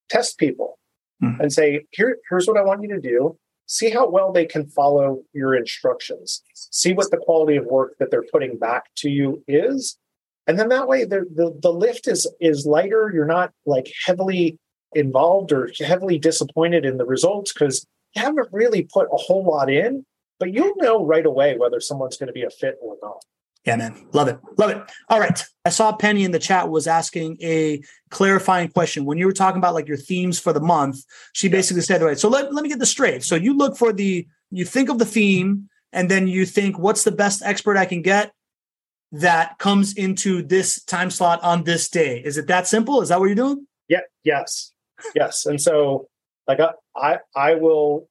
test 0.08 0.38
people 0.38 0.78
mm. 1.22 1.38
and 1.40 1.52
say, 1.52 1.84
Here, 1.90 2.18
here's 2.28 2.46
what 2.46 2.56
I 2.56 2.62
want 2.62 2.82
you 2.82 2.88
to 2.88 3.00
do. 3.00 3.38
See 3.66 3.90
how 3.90 4.08
well 4.08 4.32
they 4.32 4.44
can 4.44 4.66
follow 4.66 5.22
your 5.32 5.54
instructions. 5.54 6.42
See 6.54 6.92
what 6.92 7.10
the 7.10 7.16
quality 7.16 7.56
of 7.56 7.64
work 7.64 7.94
that 7.98 8.10
they're 8.10 8.24
putting 8.30 8.58
back 8.58 8.90
to 8.96 9.08
you 9.08 9.42
is. 9.48 9.98
And 10.46 10.58
then 10.58 10.68
that 10.70 10.88
way 10.88 11.04
the, 11.04 11.24
the, 11.34 11.56
the 11.62 11.72
lift 11.72 12.08
is 12.08 12.30
is 12.40 12.66
lighter. 12.66 13.10
You're 13.14 13.24
not 13.24 13.52
like 13.64 13.90
heavily 14.04 14.58
involved 14.94 15.52
or 15.52 15.70
heavily 15.78 16.18
disappointed 16.18 16.84
in 16.84 16.98
the 16.98 17.06
results 17.06 17.52
because 17.52 17.86
you 18.14 18.22
haven't 18.22 18.48
really 18.52 18.88
put 18.92 19.08
a 19.12 19.16
whole 19.16 19.44
lot 19.44 19.70
in, 19.70 20.04
but 20.38 20.52
you'll 20.52 20.76
know 20.76 21.04
right 21.04 21.24
away 21.24 21.56
whether 21.56 21.80
someone's 21.80 22.16
going 22.16 22.26
to 22.26 22.32
be 22.32 22.42
a 22.42 22.50
fit 22.50 22.76
or 22.82 22.96
not. 23.02 23.24
Yeah, 23.64 23.76
man. 23.76 24.06
Love 24.12 24.28
it. 24.28 24.38
Love 24.58 24.70
it. 24.70 24.82
All 25.08 25.20
right. 25.20 25.44
I 25.64 25.68
saw 25.68 25.92
Penny 25.92 26.24
in 26.24 26.32
the 26.32 26.38
chat 26.40 26.68
was 26.68 26.88
asking 26.88 27.38
a 27.40 27.80
clarifying 28.10 28.68
question. 28.70 29.04
When 29.04 29.18
you 29.18 29.26
were 29.26 29.32
talking 29.32 29.58
about 29.58 29.74
like 29.74 29.86
your 29.86 29.96
themes 29.96 30.40
for 30.40 30.52
the 30.52 30.60
month, 30.60 31.04
she 31.32 31.48
basically 31.48 31.82
said, 31.82 32.02
all 32.02 32.08
right, 32.08 32.18
so 32.18 32.28
let, 32.28 32.52
let 32.52 32.62
me 32.62 32.68
get 32.68 32.80
this 32.80 32.90
straight. 32.90 33.22
So 33.22 33.36
you 33.36 33.56
look 33.56 33.76
for 33.76 33.92
the, 33.92 34.26
you 34.50 34.64
think 34.64 34.88
of 34.88 34.98
the 34.98 35.04
theme, 35.04 35.68
and 35.92 36.10
then 36.10 36.26
you 36.26 36.46
think, 36.46 36.78
what's 36.78 37.04
the 37.04 37.12
best 37.12 37.42
expert 37.44 37.76
I 37.76 37.84
can 37.84 38.02
get 38.02 38.32
that 39.12 39.58
comes 39.58 39.92
into 39.94 40.42
this 40.42 40.82
time 40.84 41.10
slot 41.10 41.42
on 41.42 41.64
this 41.64 41.88
day? 41.88 42.20
Is 42.24 42.38
it 42.38 42.46
that 42.48 42.66
simple? 42.66 43.02
Is 43.02 43.10
that 43.10 43.20
what 43.20 43.26
you're 43.26 43.34
doing? 43.34 43.66
Yeah. 43.88 44.00
Yes. 44.24 44.72
Yes. 45.14 45.46
And 45.46 45.60
so 45.60 46.08
like 46.48 46.60
I, 46.60 46.70
I, 46.96 47.18
I 47.36 47.54
will, 47.54 48.08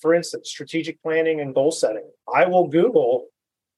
for 0.00 0.14
instance, 0.14 0.50
strategic 0.50 1.02
planning 1.02 1.40
and 1.40 1.54
goal 1.54 1.72
setting. 1.72 2.08
I 2.32 2.46
will 2.46 2.68
Google 2.68 3.28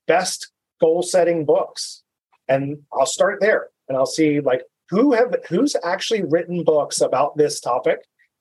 best 0.06 0.50
goal 0.80 1.02
setting 1.02 1.44
books. 1.44 2.02
And 2.48 2.82
i'll 2.92 3.06
start 3.06 3.40
there 3.40 3.68
and 3.88 3.96
i'll 3.96 4.06
see 4.06 4.40
like 4.40 4.62
who 4.90 5.12
have 5.12 5.34
who's 5.48 5.74
actually 5.82 6.22
written 6.24 6.62
books 6.62 7.00
about 7.00 7.36
this 7.36 7.60
topic? 7.60 8.00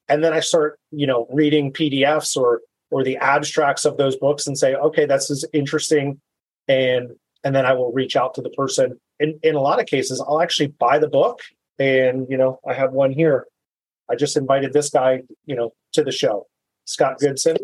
And 0.10 0.24
then 0.24 0.34
i 0.34 0.40
start 0.40 0.80
you 0.92 1.08
know 1.08 1.28
reading 1.32 1.72
pdfs 1.72 2.36
or 2.36 2.62
or 2.92 3.04
the 3.04 3.18
abstracts 3.18 3.86
of 3.86 3.98
those 3.98 4.16
books 4.18 4.46
and 4.46 4.58
say 4.58 4.76
okay 4.76 5.06
this 5.06 5.30
is 5.30 5.46
interesting 5.54 6.20
and 6.68 7.12
and 7.44 7.56
then 7.56 7.66
i 7.66 7.74
will 7.74 7.92
reach 7.94 8.16
out 8.16 8.34
to 8.36 8.42
the 8.42 8.50
person. 8.52 9.00
In 9.20 9.40
in 9.44 9.56
a 9.56 9.62
lot 9.62 9.80
of 9.80 9.86
cases 9.86 10.22
i'll 10.28 10.42
actually 10.42 10.68
buy 10.68 11.00
the 11.00 11.10
book 11.10 11.40
and 11.80 12.28
you 12.30 12.38
know 12.38 12.60
i 12.68 12.74
have 12.74 12.92
one 12.92 13.12
here. 13.12 13.48
I 14.12 14.16
just 14.16 14.36
invited 14.36 14.74
this 14.74 14.90
guy 14.90 15.22
you 15.46 15.56
know 15.56 15.74
to 15.94 16.04
the 16.04 16.12
show 16.12 16.48
scott 16.86 17.20
goodson 17.20 17.56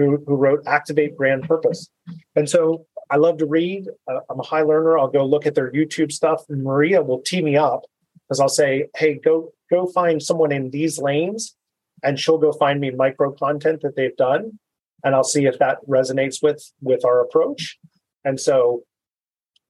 who, 0.00 0.24
who 0.26 0.34
wrote 0.34 0.62
activate 0.66 1.16
brand 1.16 1.46
purpose. 1.46 1.90
And 2.34 2.48
so 2.48 2.86
I 3.10 3.16
love 3.16 3.38
to 3.38 3.46
read. 3.46 3.88
Uh, 4.08 4.20
I'm 4.30 4.38
a 4.40 4.44
high 4.44 4.62
learner. 4.62 4.98
I'll 4.98 5.08
go 5.08 5.24
look 5.24 5.46
at 5.46 5.54
their 5.54 5.70
YouTube 5.72 6.12
stuff. 6.12 6.44
And 6.48 6.62
Maria 6.62 7.02
will 7.02 7.22
tee 7.22 7.42
me 7.42 7.56
up 7.56 7.82
because 8.28 8.40
I'll 8.40 8.48
say, 8.48 8.88
"Hey, 8.96 9.14
go 9.14 9.52
go 9.70 9.86
find 9.86 10.22
someone 10.22 10.52
in 10.52 10.70
these 10.70 10.98
lanes," 10.98 11.56
and 12.02 12.18
she'll 12.18 12.38
go 12.38 12.52
find 12.52 12.80
me 12.80 12.90
micro 12.90 13.32
content 13.32 13.82
that 13.82 13.96
they've 13.96 14.16
done, 14.16 14.58
and 15.04 15.14
I'll 15.14 15.24
see 15.24 15.46
if 15.46 15.58
that 15.58 15.78
resonates 15.88 16.42
with 16.42 16.72
with 16.80 17.04
our 17.04 17.20
approach. 17.20 17.78
And 18.24 18.38
so, 18.38 18.84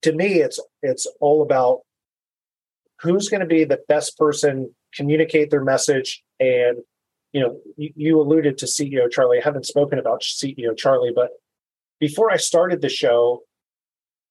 to 0.02 0.12
me, 0.12 0.40
it's 0.40 0.60
it's 0.82 1.06
all 1.20 1.42
about 1.42 1.80
who's 3.00 3.28
going 3.28 3.40
to 3.40 3.46
be 3.46 3.64
the 3.64 3.80
best 3.88 4.18
person 4.18 4.74
communicate 4.94 5.50
their 5.50 5.64
message 5.64 6.22
and 6.38 6.78
you 7.32 7.40
know 7.40 7.60
you, 7.76 7.92
you 7.94 8.20
alluded 8.20 8.58
to 8.58 8.66
ceo 8.66 9.10
charlie 9.10 9.38
i 9.38 9.44
haven't 9.44 9.66
spoken 9.66 9.98
about 9.98 10.22
ceo 10.22 10.76
charlie 10.76 11.12
but 11.14 11.30
before 12.00 12.32
I 12.32 12.36
started 12.36 12.80
the 12.80 12.88
show, 12.88 13.42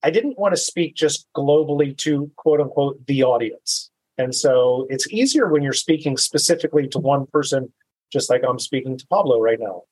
I 0.04 0.10
didn't 0.10 0.40
want 0.40 0.54
to 0.54 0.62
speak 0.62 0.96
just 0.96 1.28
globally 1.36 1.96
to 2.00 2.32
quote 2.36 2.60
unquote 2.60 3.06
the 3.06 3.24
audience. 3.24 3.92
And 4.18 4.36
so 4.36 4.86
it's 4.90 5.08
easier 5.12 5.48
when 5.48 5.64
you're 5.64 5.72
speaking 5.72 6.18
specifically 6.18 6.88
to 6.90 7.00
one 7.00 7.26
person, 7.28 7.72
just 8.12 8.30
like 8.30 8.42
I'm 8.48 8.60
speaking 8.60 8.98
to 8.98 9.08
Pablo 9.08 9.40
right 9.40 9.60
now. 9.60 9.84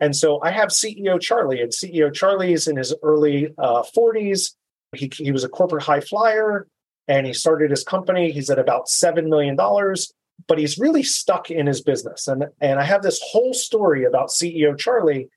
And 0.00 0.16
so 0.16 0.42
I 0.42 0.50
have 0.50 0.70
CEO 0.70 1.20
Charlie, 1.20 1.60
and 1.60 1.70
CEO 1.70 2.12
Charlie 2.12 2.52
is 2.52 2.66
in 2.66 2.76
his 2.76 2.92
early 3.04 3.54
uh, 3.56 3.84
40s. 3.96 4.54
He, 4.96 5.10
he 5.14 5.30
was 5.30 5.44
a 5.44 5.48
corporate 5.48 5.84
high 5.84 6.00
flyer 6.00 6.66
and 7.08 7.26
he 7.26 7.32
started 7.32 7.70
his 7.70 7.84
company. 7.84 8.30
He's 8.30 8.50
at 8.50 8.58
about 8.58 8.86
$7 8.86 9.28
million, 9.28 9.56
but 9.56 10.58
he's 10.58 10.78
really 10.78 11.02
stuck 11.02 11.50
in 11.50 11.66
his 11.66 11.80
business. 11.80 12.28
And, 12.28 12.46
and 12.60 12.80
I 12.80 12.84
have 12.84 13.02
this 13.02 13.20
whole 13.22 13.54
story 13.54 14.04
about 14.04 14.28
CEO 14.28 14.76
Charlie 14.76 15.28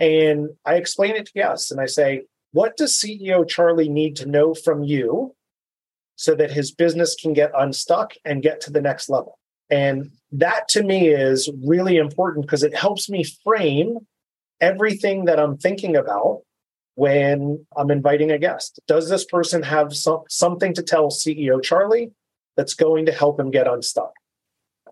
and 0.00 0.50
I 0.64 0.74
explain 0.74 1.16
it 1.16 1.26
to 1.26 1.32
guests 1.32 1.70
and 1.70 1.80
I 1.80 1.86
say, 1.86 2.22
what 2.52 2.76
does 2.76 2.96
CEO 2.96 3.46
Charlie 3.46 3.88
need 3.88 4.16
to 4.16 4.26
know 4.26 4.54
from 4.54 4.82
you 4.82 5.34
so 6.16 6.34
that 6.34 6.50
his 6.50 6.72
business 6.72 7.14
can 7.14 7.32
get 7.32 7.52
unstuck 7.56 8.14
and 8.24 8.42
get 8.42 8.60
to 8.62 8.72
the 8.72 8.80
next 8.80 9.08
level? 9.08 9.38
And 9.70 10.12
that 10.32 10.68
to 10.68 10.82
me 10.82 11.08
is 11.08 11.50
really 11.64 11.96
important 11.96 12.46
because 12.46 12.62
it 12.62 12.74
helps 12.74 13.10
me 13.10 13.24
frame 13.44 13.98
everything 14.60 15.26
that 15.26 15.38
I'm 15.38 15.58
thinking 15.58 15.96
about 15.96 16.42
when 16.94 17.64
I'm 17.76 17.90
inviting 17.90 18.30
a 18.30 18.38
guest. 18.38 18.80
Does 18.88 19.08
this 19.08 19.24
person 19.24 19.62
have 19.62 19.94
some, 19.94 20.22
something 20.28 20.74
to 20.74 20.82
tell 20.82 21.10
CEO 21.10 21.62
Charlie 21.62 22.10
that's 22.56 22.74
going 22.74 23.06
to 23.06 23.12
help 23.12 23.38
him 23.38 23.50
get 23.50 23.68
unstuck? 23.68 24.12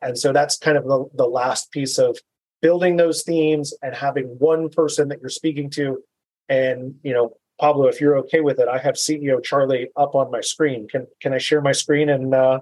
And 0.03 0.19
so 0.19 0.33
that's 0.33 0.59
kind 0.59 0.77
of 0.77 0.85
the, 0.85 1.07
the 1.15 1.27
last 1.27 1.73
piece 1.73 1.99
of 1.99 2.19
building 2.67 2.97
those 2.97 3.23
themes 3.23 3.73
and 3.81 3.95
having 3.95 4.25
one 4.41 4.69
person 4.69 5.07
that 5.07 5.21
you're 5.21 5.31
speaking 5.31 5.71
to. 5.71 6.03
And, 6.49 6.97
you 7.05 7.15
know, 7.15 7.37
Pablo, 7.61 7.87
if 7.87 8.01
you're 8.01 8.19
okay 8.19 8.41
with 8.41 8.59
it, 8.59 8.67
I 8.67 8.79
have 8.79 8.97
CEO 8.97 9.41
Charlie 9.41 9.87
up 9.95 10.17
on 10.17 10.33
my 10.33 10.41
screen. 10.41 10.89
Can 10.89 11.07
can 11.21 11.33
I 11.33 11.39
share 11.39 11.61
my 11.61 11.71
screen 11.71 12.09
and 12.09 12.35
uh 12.35 12.59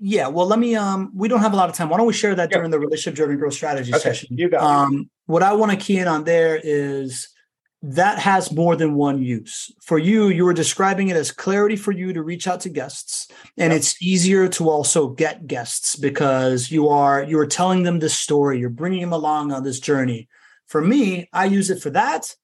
yeah, 0.00 0.28
well, 0.28 0.46
let 0.46 0.60
me. 0.60 0.76
Um, 0.76 1.10
we 1.12 1.26
don't 1.26 1.40
have 1.40 1.52
a 1.52 1.56
lot 1.56 1.68
of 1.68 1.74
time. 1.74 1.88
Why 1.88 1.96
don't 1.96 2.06
we 2.06 2.12
share 2.12 2.32
that 2.36 2.50
yeah. 2.50 2.58
during 2.58 2.70
the 2.70 2.78
relationship 2.78 3.16
driven 3.16 3.36
growth 3.36 3.54
strategy 3.54 3.92
okay, 3.92 4.00
session? 4.00 4.28
You 4.30 4.48
got 4.48 4.62
um, 4.62 5.10
What 5.26 5.42
I 5.42 5.52
want 5.54 5.72
to 5.72 5.76
key 5.76 5.98
in 5.98 6.06
on 6.06 6.22
there 6.22 6.54
is 6.62 7.28
that 7.82 8.18
has 8.18 8.50
more 8.50 8.74
than 8.74 8.94
one 8.94 9.22
use. 9.22 9.72
For 9.82 9.98
you, 9.98 10.28
you 10.28 10.44
were 10.44 10.52
describing 10.54 11.08
it 11.08 11.16
as 11.16 11.30
clarity 11.30 11.76
for 11.76 11.92
you 11.92 12.12
to 12.12 12.22
reach 12.22 12.48
out 12.48 12.60
to 12.62 12.68
guests, 12.68 13.28
and 13.56 13.72
yep. 13.72 13.78
it's 13.78 14.02
easier 14.02 14.48
to 14.48 14.68
also 14.68 15.08
get 15.08 15.46
guests 15.46 15.94
because 15.96 16.70
you 16.70 16.88
are 16.88 17.22
you 17.22 17.38
are 17.38 17.46
telling 17.46 17.84
them 17.84 17.98
this 18.00 18.16
story, 18.16 18.58
you're 18.58 18.70
bringing 18.70 19.02
them 19.02 19.12
along 19.12 19.52
on 19.52 19.62
this 19.62 19.80
journey. 19.80 20.28
For 20.66 20.82
me, 20.82 21.28
I 21.32 21.46
use 21.46 21.70
it 21.70 21.80
for 21.80 21.90
that. 21.90 22.34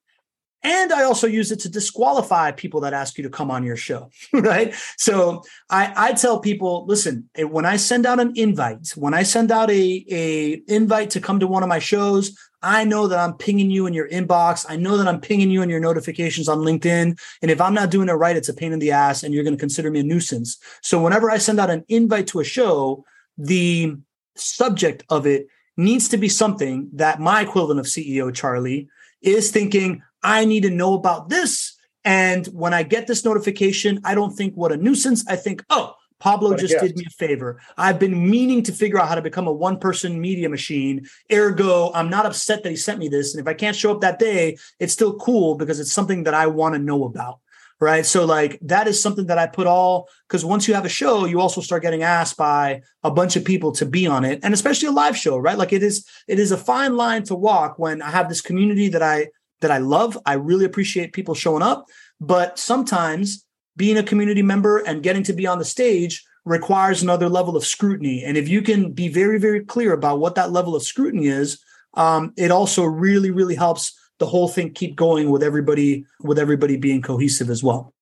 And 0.65 0.95
I 0.95 1.03
also 1.05 1.27
use 1.27 1.53
it 1.53 1.61
to 1.61 1.69
disqualify 1.69 2.51
people 2.53 2.81
that 2.81 2.95
ask 2.95 3.19
you 3.19 3.25
to 3.25 3.31
come 3.31 3.51
on 3.51 3.65
your 3.65 3.77
show, 3.77 4.11
right? 4.33 4.75
So 4.97 5.43
I, 5.69 5.93
I 5.95 6.13
tell 6.15 6.41
people, 6.41 6.87
listen, 6.87 7.29
eh, 7.35 7.45
when 7.45 7.67
I 7.67 7.77
send 7.77 8.07
out 8.07 8.19
an 8.19 8.33
invite, 8.35 8.89
when 8.97 9.13
I 9.13 9.23
send 9.25 9.53
out 9.53 9.71
a, 9.71 10.05
a 10.11 10.63
invite 10.67 11.11
to 11.11 11.21
come 11.21 11.39
to 11.41 11.47
one 11.47 11.63
of 11.63 11.69
my 11.69 11.79
shows, 11.79 12.35
I 12.63 12.85
know 12.85 13.07
that 13.09 13.19
I'm 13.19 13.35
pinging 13.35 13.71
you 13.71 13.87
in 13.87 13.93
your 13.93 14.09
inbox. 14.09 14.65
I 14.67 14.77
know 14.77 14.97
that 14.97 15.07
I'm 15.07 15.21
pinging 15.21 15.51
you 15.51 15.61
in 15.61 15.69
your 15.69 15.81
notifications 15.81 16.49
on 16.49 16.61
LinkedIn. 16.61 17.21
And 17.43 17.51
if 17.51 17.61
I'm 17.61 17.75
not 17.75 17.91
doing 17.91 18.09
it 18.09 18.13
right, 18.13 18.37
it's 18.37 18.49
a 18.49 18.55
pain 18.55 18.73
in 18.73 18.79
the 18.79 18.91
ass 18.91 19.23
and 19.23 19.35
you're 19.35 19.45
going 19.45 19.55
to 19.55 19.61
consider 19.61 19.91
me 19.91 20.01
a 20.01 20.03
nuisance. 20.03 20.57
So 20.81 21.03
whenever 21.03 21.31
I 21.31 21.37
send 21.37 21.61
out 21.61 21.69
an 21.69 21.85
invite 21.89 22.27
to 22.29 22.41
a 22.41 22.45
show, 22.45 23.05
the 23.37 23.97
subject 24.35 25.05
of 25.11 25.27
it 25.27 25.47
needs 25.77 26.09
to 26.09 26.17
be 26.17 26.29
something 26.29 26.89
that 26.95 27.21
my 27.21 27.43
equivalent 27.43 27.81
of 27.81 27.87
CEO 27.87 28.35
Charlie 28.35 28.89
is 29.21 29.51
thinking, 29.51 30.03
I 30.25 30.45
need 30.47 30.63
to 30.63 30.71
know 30.71 30.95
about 30.95 31.29
this. 31.29 31.77
And 32.05 32.47
when 32.47 32.75
I 32.75 32.83
get 32.83 33.07
this 33.07 33.25
notification, 33.25 34.01
I 34.05 34.15
don't 34.15 34.33
think 34.33 34.55
what 34.55 34.73
a 34.73 34.77
nuisance. 34.77 35.25
I 35.29 35.37
think, 35.37 35.65
oh, 35.71 35.95
Pablo 36.21 36.57
just 36.57 36.79
did 36.81 36.97
me 36.97 37.05
a 37.07 37.11
favor. 37.11 37.61
I've 37.77 37.99
been 37.99 38.31
meaning 38.31 38.63
to 38.63 38.73
figure 38.73 38.99
out 38.99 39.09
how 39.09 39.15
to 39.15 39.23
become 39.23 39.47
a 39.47 39.53
one 39.53 39.79
person 39.79 40.21
media 40.21 40.49
machine. 40.49 41.07
Ergo, 41.31 41.93
I'm 41.93 42.09
not 42.09 42.25
upset 42.25 42.63
that 42.63 42.71
he 42.71 42.77
sent 42.77 42.99
me 42.99 43.09
this. 43.09 43.35
And 43.35 43.41
if 43.43 43.49
I 43.49 43.55
can't 43.55 43.77
show 43.77 43.93
up 43.93 44.01
that 44.01 44.19
day, 44.19 44.57
it's 44.81 44.93
still 44.93 45.19
cool 45.19 45.57
because 45.57 45.81
it's 45.81 45.93
something 45.93 46.25
that 46.25 46.35
I 46.35 46.47
want 46.47 46.75
to 46.75 46.79
know 46.79 47.05
about. 47.05 47.41
Right. 47.81 48.07
So, 48.07 48.25
like, 48.25 48.59
that 48.63 48.87
is 48.87 49.03
something 49.03 49.27
that 49.27 49.37
I 49.37 49.47
put 49.47 49.67
all 49.67 50.09
because 50.29 50.45
once 50.45 50.67
you 50.67 50.75
have 50.75 50.87
a 50.87 50.89
show, 50.89 51.27
you 51.27 51.41
also 51.41 51.61
start 51.61 51.83
getting 51.83 52.05
asked 52.05 52.37
by 52.37 52.83
a 53.03 53.11
bunch 53.11 53.37
of 53.37 53.45
people 53.45 53.73
to 53.73 53.85
be 53.85 54.07
on 54.07 54.25
it. 54.25 54.41
And 54.43 54.55
especially 54.55 54.89
a 54.89 54.93
live 54.93 55.17
show, 55.17 55.37
right? 55.37 55.59
Like, 55.59 55.73
it 55.73 55.83
is, 55.83 56.07
it 56.29 56.39
is 56.39 56.53
a 56.53 56.57
fine 56.57 56.97
line 56.97 57.25
to 57.25 57.35
walk 57.35 57.79
when 57.79 58.01
I 58.01 58.11
have 58.11 58.29
this 58.29 58.41
community 58.41 58.89
that 58.91 59.03
I, 59.03 59.29
that 59.65 59.71
I 59.71 59.79
love. 59.79 60.19
I 60.27 60.35
really 60.35 60.67
appreciate 60.67 61.15
people 61.15 61.35
showing 61.35 61.63
up. 61.63 61.87
But 62.21 62.59
sometimes 62.59 63.47
being 63.77 63.97
a 63.97 64.03
community 64.03 64.43
member 64.43 64.79
and 64.79 65.03
getting 65.03 65.23
to 65.25 65.33
be 65.33 65.47
on 65.47 65.59
the 65.59 65.65
stage 65.65 66.23
requires 66.45 67.03
another 67.03 67.31
level 67.31 67.57
of 67.57 67.65
scrutiny. 67.65 68.23
And 68.23 68.37
if 68.37 68.47
you 68.47 68.61
can 68.61 68.93
be 68.93 69.09
very, 69.09 69.39
very 69.39 69.65
clear 69.65 69.95
about 69.95 70.21
what 70.21 70.35
that 70.35 70.53
level 70.53 70.77
of 70.77 70.83
scrutiny 70.83 71.29
is, 71.29 71.59
um, 71.95 72.35
it 72.37 72.51
also 72.51 72.85
really, 72.85 73.31
really 73.31 73.55
helps 73.55 73.99
the 74.19 74.27
whole 74.27 74.49
thing 74.49 74.75
keep 74.75 74.97
going 74.97 75.31
with 75.31 75.43
everybody, 75.43 76.05
with 76.21 76.39
everybody 76.39 76.77
being 76.77 77.01
cohesive 77.01 77.49
as 77.49 77.63
well. 77.63 77.95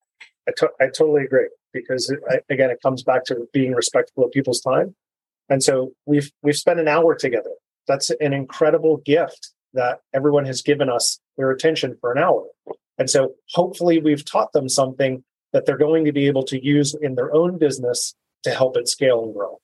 I, 0.48 0.52
to- 0.56 0.72
I 0.80 0.86
totally 0.86 1.22
agree 1.22 1.48
because 1.72 2.10
it, 2.10 2.18
I, 2.28 2.40
again, 2.50 2.70
it 2.70 2.82
comes 2.82 3.04
back 3.04 3.24
to 3.26 3.46
being 3.52 3.72
respectful 3.72 4.24
of 4.24 4.32
people's 4.32 4.60
time. 4.60 4.96
And 5.48 5.62
so 5.62 5.92
we've 6.06 6.32
we've 6.42 6.56
spent 6.56 6.80
an 6.80 6.88
hour 6.88 7.14
together. 7.14 7.50
That's 7.86 8.10
an 8.10 8.32
incredible 8.32 8.96
gift 8.98 9.52
that 9.74 10.00
everyone 10.12 10.44
has 10.44 10.62
given 10.62 10.90
us 10.90 11.20
their 11.36 11.50
attention 11.50 11.96
for 12.00 12.12
an 12.12 12.18
hour. 12.18 12.46
And 12.98 13.08
so 13.08 13.34
hopefully 13.50 13.98
we've 13.98 14.24
taught 14.24 14.52
them 14.52 14.68
something 14.68 15.24
that 15.52 15.66
they're 15.66 15.78
going 15.78 16.04
to 16.04 16.12
be 16.12 16.26
able 16.26 16.44
to 16.44 16.62
use 16.62 16.94
in 16.94 17.14
their 17.14 17.34
own 17.34 17.58
business 17.58 18.14
to 18.44 18.50
help 18.50 18.76
it 18.76 18.88
scale 18.88 19.24
and 19.24 19.34
grow. 19.34 19.58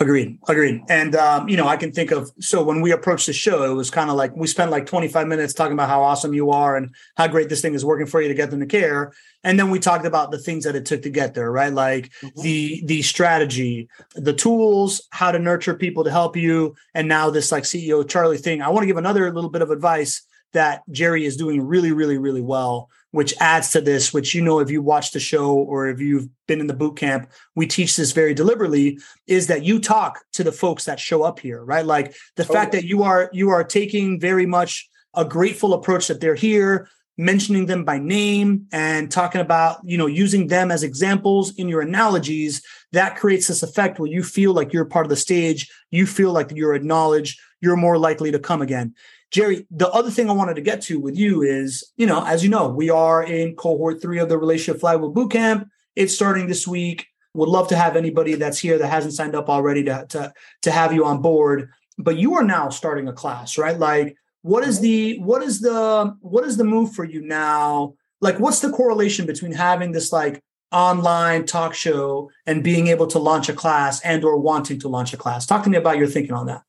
Agreed. 0.00 0.38
Agreed. 0.48 0.82
And 0.88 1.14
um, 1.14 1.46
you 1.46 1.58
know, 1.58 1.68
I 1.68 1.76
can 1.76 1.92
think 1.92 2.10
of 2.10 2.32
so 2.40 2.62
when 2.64 2.80
we 2.80 2.90
approached 2.90 3.26
the 3.26 3.34
show, 3.34 3.70
it 3.70 3.74
was 3.74 3.90
kind 3.90 4.08
of 4.08 4.16
like 4.16 4.34
we 4.34 4.46
spent 4.46 4.70
like 4.70 4.86
25 4.86 5.28
minutes 5.28 5.52
talking 5.52 5.74
about 5.74 5.90
how 5.90 6.02
awesome 6.02 6.32
you 6.32 6.50
are 6.50 6.74
and 6.74 6.94
how 7.18 7.28
great 7.28 7.50
this 7.50 7.60
thing 7.60 7.74
is 7.74 7.84
working 7.84 8.06
for 8.06 8.22
you 8.22 8.28
to 8.28 8.34
get 8.34 8.50
them 8.50 8.60
to 8.60 8.66
care. 8.66 9.12
And 9.44 9.58
then 9.58 9.68
we 9.68 9.78
talked 9.78 10.06
about 10.06 10.30
the 10.30 10.38
things 10.38 10.64
that 10.64 10.74
it 10.74 10.86
took 10.86 11.02
to 11.02 11.10
get 11.10 11.34
there, 11.34 11.52
right? 11.52 11.72
Like 11.72 12.10
mm-hmm. 12.22 12.40
the 12.40 12.82
the 12.86 13.02
strategy, 13.02 13.90
the 14.14 14.32
tools, 14.32 15.02
how 15.10 15.32
to 15.32 15.38
nurture 15.38 15.74
people 15.74 16.04
to 16.04 16.10
help 16.10 16.34
you, 16.34 16.74
and 16.94 17.06
now 17.06 17.28
this 17.28 17.52
like 17.52 17.64
CEO 17.64 18.08
Charlie 18.08 18.38
thing. 18.38 18.62
I 18.62 18.70
want 18.70 18.82
to 18.82 18.86
give 18.86 18.96
another 18.96 19.30
little 19.30 19.50
bit 19.50 19.60
of 19.60 19.70
advice 19.70 20.22
that 20.52 20.82
Jerry 20.90 21.26
is 21.26 21.36
doing 21.36 21.60
really, 21.60 21.92
really, 21.92 22.16
really 22.16 22.40
well 22.40 22.88
which 23.12 23.34
adds 23.40 23.70
to 23.70 23.80
this, 23.80 24.12
which 24.12 24.34
you 24.34 24.42
know, 24.42 24.60
if 24.60 24.70
you 24.70 24.82
watch 24.82 25.12
the 25.12 25.20
show 25.20 25.52
or 25.52 25.88
if 25.88 26.00
you've 26.00 26.28
been 26.46 26.60
in 26.60 26.66
the 26.66 26.74
boot 26.74 26.96
camp, 26.96 27.30
we 27.56 27.66
teach 27.66 27.96
this 27.96 28.12
very 28.12 28.34
deliberately, 28.34 28.98
is 29.26 29.48
that 29.48 29.64
you 29.64 29.80
talk 29.80 30.20
to 30.32 30.44
the 30.44 30.52
folks 30.52 30.84
that 30.84 31.00
show 31.00 31.22
up 31.22 31.40
here, 31.40 31.64
right? 31.64 31.84
Like 31.84 32.14
the 32.36 32.44
totally. 32.44 32.58
fact 32.58 32.72
that 32.72 32.84
you 32.84 33.02
are 33.02 33.30
you 33.32 33.50
are 33.50 33.64
taking 33.64 34.20
very 34.20 34.46
much 34.46 34.88
a 35.14 35.24
grateful 35.24 35.74
approach 35.74 36.06
that 36.06 36.20
they're 36.20 36.36
here, 36.36 36.88
mentioning 37.18 37.66
them 37.66 37.84
by 37.84 37.98
name 37.98 38.66
and 38.72 39.10
talking 39.10 39.40
about, 39.40 39.80
you 39.84 39.98
know, 39.98 40.06
using 40.06 40.46
them 40.46 40.70
as 40.70 40.82
examples 40.82 41.54
in 41.56 41.68
your 41.68 41.80
analogies, 41.80 42.62
that 42.92 43.16
creates 43.16 43.48
this 43.48 43.62
effect 43.62 43.98
where 43.98 44.10
you 44.10 44.22
feel 44.22 44.54
like 44.54 44.72
you're 44.72 44.84
part 44.84 45.04
of 45.04 45.10
the 45.10 45.16
stage, 45.16 45.70
you 45.90 46.06
feel 46.06 46.32
like 46.32 46.50
you're 46.54 46.74
acknowledged, 46.74 47.38
you're 47.60 47.76
more 47.76 47.98
likely 47.98 48.30
to 48.30 48.38
come 48.38 48.62
again. 48.62 48.94
Jerry, 49.30 49.66
the 49.70 49.88
other 49.90 50.10
thing 50.10 50.28
I 50.28 50.32
wanted 50.32 50.54
to 50.56 50.60
get 50.60 50.82
to 50.82 50.98
with 50.98 51.16
you 51.16 51.42
is, 51.42 51.92
you 51.96 52.06
know, 52.06 52.24
as 52.24 52.42
you 52.42 52.50
know, 52.50 52.68
we 52.68 52.90
are 52.90 53.22
in 53.22 53.54
cohort 53.54 54.02
three 54.02 54.18
of 54.18 54.28
the 54.28 54.38
Relationship 54.38 54.80
Flywheel 54.80 55.12
Bootcamp. 55.12 55.68
It's 55.94 56.14
starting 56.14 56.48
this 56.48 56.66
week. 56.66 57.06
Would 57.34 57.48
love 57.48 57.68
to 57.68 57.76
have 57.76 57.94
anybody 57.94 58.34
that's 58.34 58.58
here 58.58 58.76
that 58.78 58.88
hasn't 58.88 59.14
signed 59.14 59.36
up 59.36 59.48
already 59.48 59.84
to, 59.84 60.04
to, 60.08 60.32
to 60.62 60.70
have 60.72 60.92
you 60.92 61.04
on 61.04 61.22
board. 61.22 61.70
But 61.96 62.16
you 62.16 62.34
are 62.34 62.42
now 62.42 62.70
starting 62.70 63.06
a 63.06 63.12
class, 63.12 63.56
right? 63.56 63.78
Like, 63.78 64.16
what 64.42 64.64
is 64.64 64.76
mm-hmm. 64.76 64.84
the 64.84 65.18
what 65.20 65.42
is 65.42 65.60
the 65.60 66.16
what 66.20 66.44
is 66.44 66.56
the 66.56 66.64
move 66.64 66.92
for 66.92 67.04
you 67.04 67.20
now? 67.20 67.94
Like, 68.20 68.40
what's 68.40 68.60
the 68.60 68.70
correlation 68.70 69.26
between 69.26 69.52
having 69.52 69.92
this 69.92 70.12
like 70.12 70.42
online 70.72 71.46
talk 71.46 71.74
show 71.74 72.30
and 72.46 72.64
being 72.64 72.88
able 72.88 73.06
to 73.08 73.18
launch 73.18 73.48
a 73.48 73.52
class 73.52 74.00
and 74.00 74.24
or 74.24 74.38
wanting 74.38 74.80
to 74.80 74.88
launch 74.88 75.12
a 75.12 75.16
class? 75.16 75.46
Talk 75.46 75.62
to 75.64 75.70
me 75.70 75.76
about 75.76 75.98
your 75.98 76.08
thinking 76.08 76.34
on 76.34 76.46
that. 76.46 76.62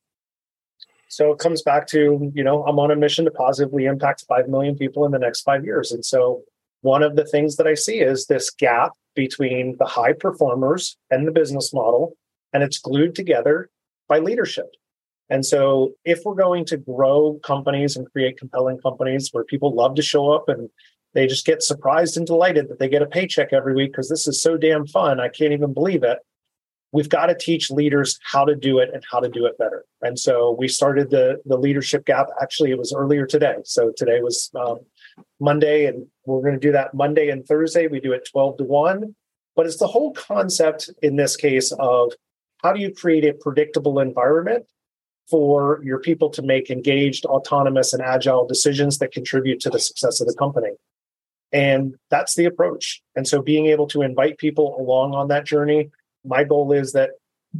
So 1.12 1.30
it 1.30 1.38
comes 1.38 1.60
back 1.60 1.88
to, 1.88 2.32
you 2.34 2.42
know, 2.42 2.64
I'm 2.64 2.78
on 2.78 2.90
a 2.90 2.96
mission 2.96 3.26
to 3.26 3.30
positively 3.30 3.84
impact 3.84 4.24
5 4.26 4.48
million 4.48 4.78
people 4.78 5.04
in 5.04 5.12
the 5.12 5.18
next 5.18 5.42
five 5.42 5.62
years. 5.62 5.92
And 5.92 6.02
so 6.02 6.40
one 6.80 7.02
of 7.02 7.16
the 7.16 7.26
things 7.26 7.56
that 7.56 7.66
I 7.66 7.74
see 7.74 8.00
is 8.00 8.24
this 8.24 8.48
gap 8.48 8.92
between 9.14 9.76
the 9.78 9.84
high 9.84 10.14
performers 10.14 10.96
and 11.10 11.28
the 11.28 11.30
business 11.30 11.74
model, 11.74 12.16
and 12.54 12.62
it's 12.62 12.78
glued 12.78 13.14
together 13.14 13.68
by 14.08 14.20
leadership. 14.20 14.70
And 15.28 15.44
so 15.44 15.92
if 16.06 16.20
we're 16.24 16.34
going 16.34 16.64
to 16.66 16.78
grow 16.78 17.38
companies 17.44 17.94
and 17.94 18.10
create 18.10 18.38
compelling 18.38 18.78
companies 18.78 19.28
where 19.32 19.44
people 19.44 19.74
love 19.74 19.96
to 19.96 20.02
show 20.02 20.32
up 20.32 20.48
and 20.48 20.70
they 21.12 21.26
just 21.26 21.44
get 21.44 21.62
surprised 21.62 22.16
and 22.16 22.26
delighted 22.26 22.70
that 22.70 22.78
they 22.78 22.88
get 22.88 23.02
a 23.02 23.06
paycheck 23.06 23.52
every 23.52 23.74
week 23.74 23.92
because 23.92 24.08
this 24.08 24.26
is 24.26 24.40
so 24.40 24.56
damn 24.56 24.86
fun, 24.86 25.20
I 25.20 25.28
can't 25.28 25.52
even 25.52 25.74
believe 25.74 26.04
it 26.04 26.20
we've 26.92 27.08
got 27.08 27.26
to 27.26 27.34
teach 27.34 27.70
leaders 27.70 28.18
how 28.22 28.44
to 28.44 28.54
do 28.54 28.78
it 28.78 28.90
and 28.92 29.02
how 29.10 29.18
to 29.18 29.28
do 29.28 29.46
it 29.46 29.58
better. 29.58 29.84
And 30.02 30.18
so 30.18 30.54
we 30.58 30.68
started 30.68 31.10
the 31.10 31.40
the 31.44 31.56
leadership 31.56 32.04
gap. 32.04 32.28
Actually, 32.40 32.70
it 32.70 32.78
was 32.78 32.92
earlier 32.92 33.26
today. 33.26 33.56
So 33.64 33.92
today 33.96 34.20
was 34.20 34.50
um, 34.54 34.78
Monday, 35.40 35.86
and 35.86 36.06
we're 36.26 36.42
going 36.42 36.54
to 36.54 36.60
do 36.60 36.72
that 36.72 36.94
Monday 36.94 37.30
and 37.30 37.44
Thursday. 37.46 37.88
We 37.88 38.00
do 38.00 38.12
it 38.12 38.28
twelve 38.30 38.58
to 38.58 38.64
one. 38.64 39.14
But 39.54 39.66
it's 39.66 39.78
the 39.78 39.86
whole 39.86 40.12
concept 40.12 40.88
in 41.02 41.16
this 41.16 41.36
case 41.36 41.72
of 41.72 42.12
how 42.62 42.72
do 42.72 42.80
you 42.80 42.94
create 42.94 43.24
a 43.24 43.34
predictable 43.34 43.98
environment 44.00 44.64
for 45.28 45.80
your 45.82 45.98
people 45.98 46.30
to 46.30 46.42
make 46.42 46.70
engaged, 46.70 47.26
autonomous, 47.26 47.92
and 47.92 48.02
agile 48.02 48.46
decisions 48.46 48.98
that 48.98 49.12
contribute 49.12 49.60
to 49.60 49.70
the 49.70 49.78
success 49.78 50.20
of 50.20 50.26
the 50.26 50.34
company. 50.34 50.70
And 51.52 51.96
that's 52.10 52.34
the 52.34 52.46
approach. 52.46 53.02
And 53.14 53.28
so 53.28 53.42
being 53.42 53.66
able 53.66 53.86
to 53.88 54.00
invite 54.00 54.38
people 54.38 54.74
along 54.80 55.14
on 55.14 55.28
that 55.28 55.44
journey 55.44 55.90
my 56.24 56.44
goal 56.44 56.72
is 56.72 56.92
that 56.92 57.10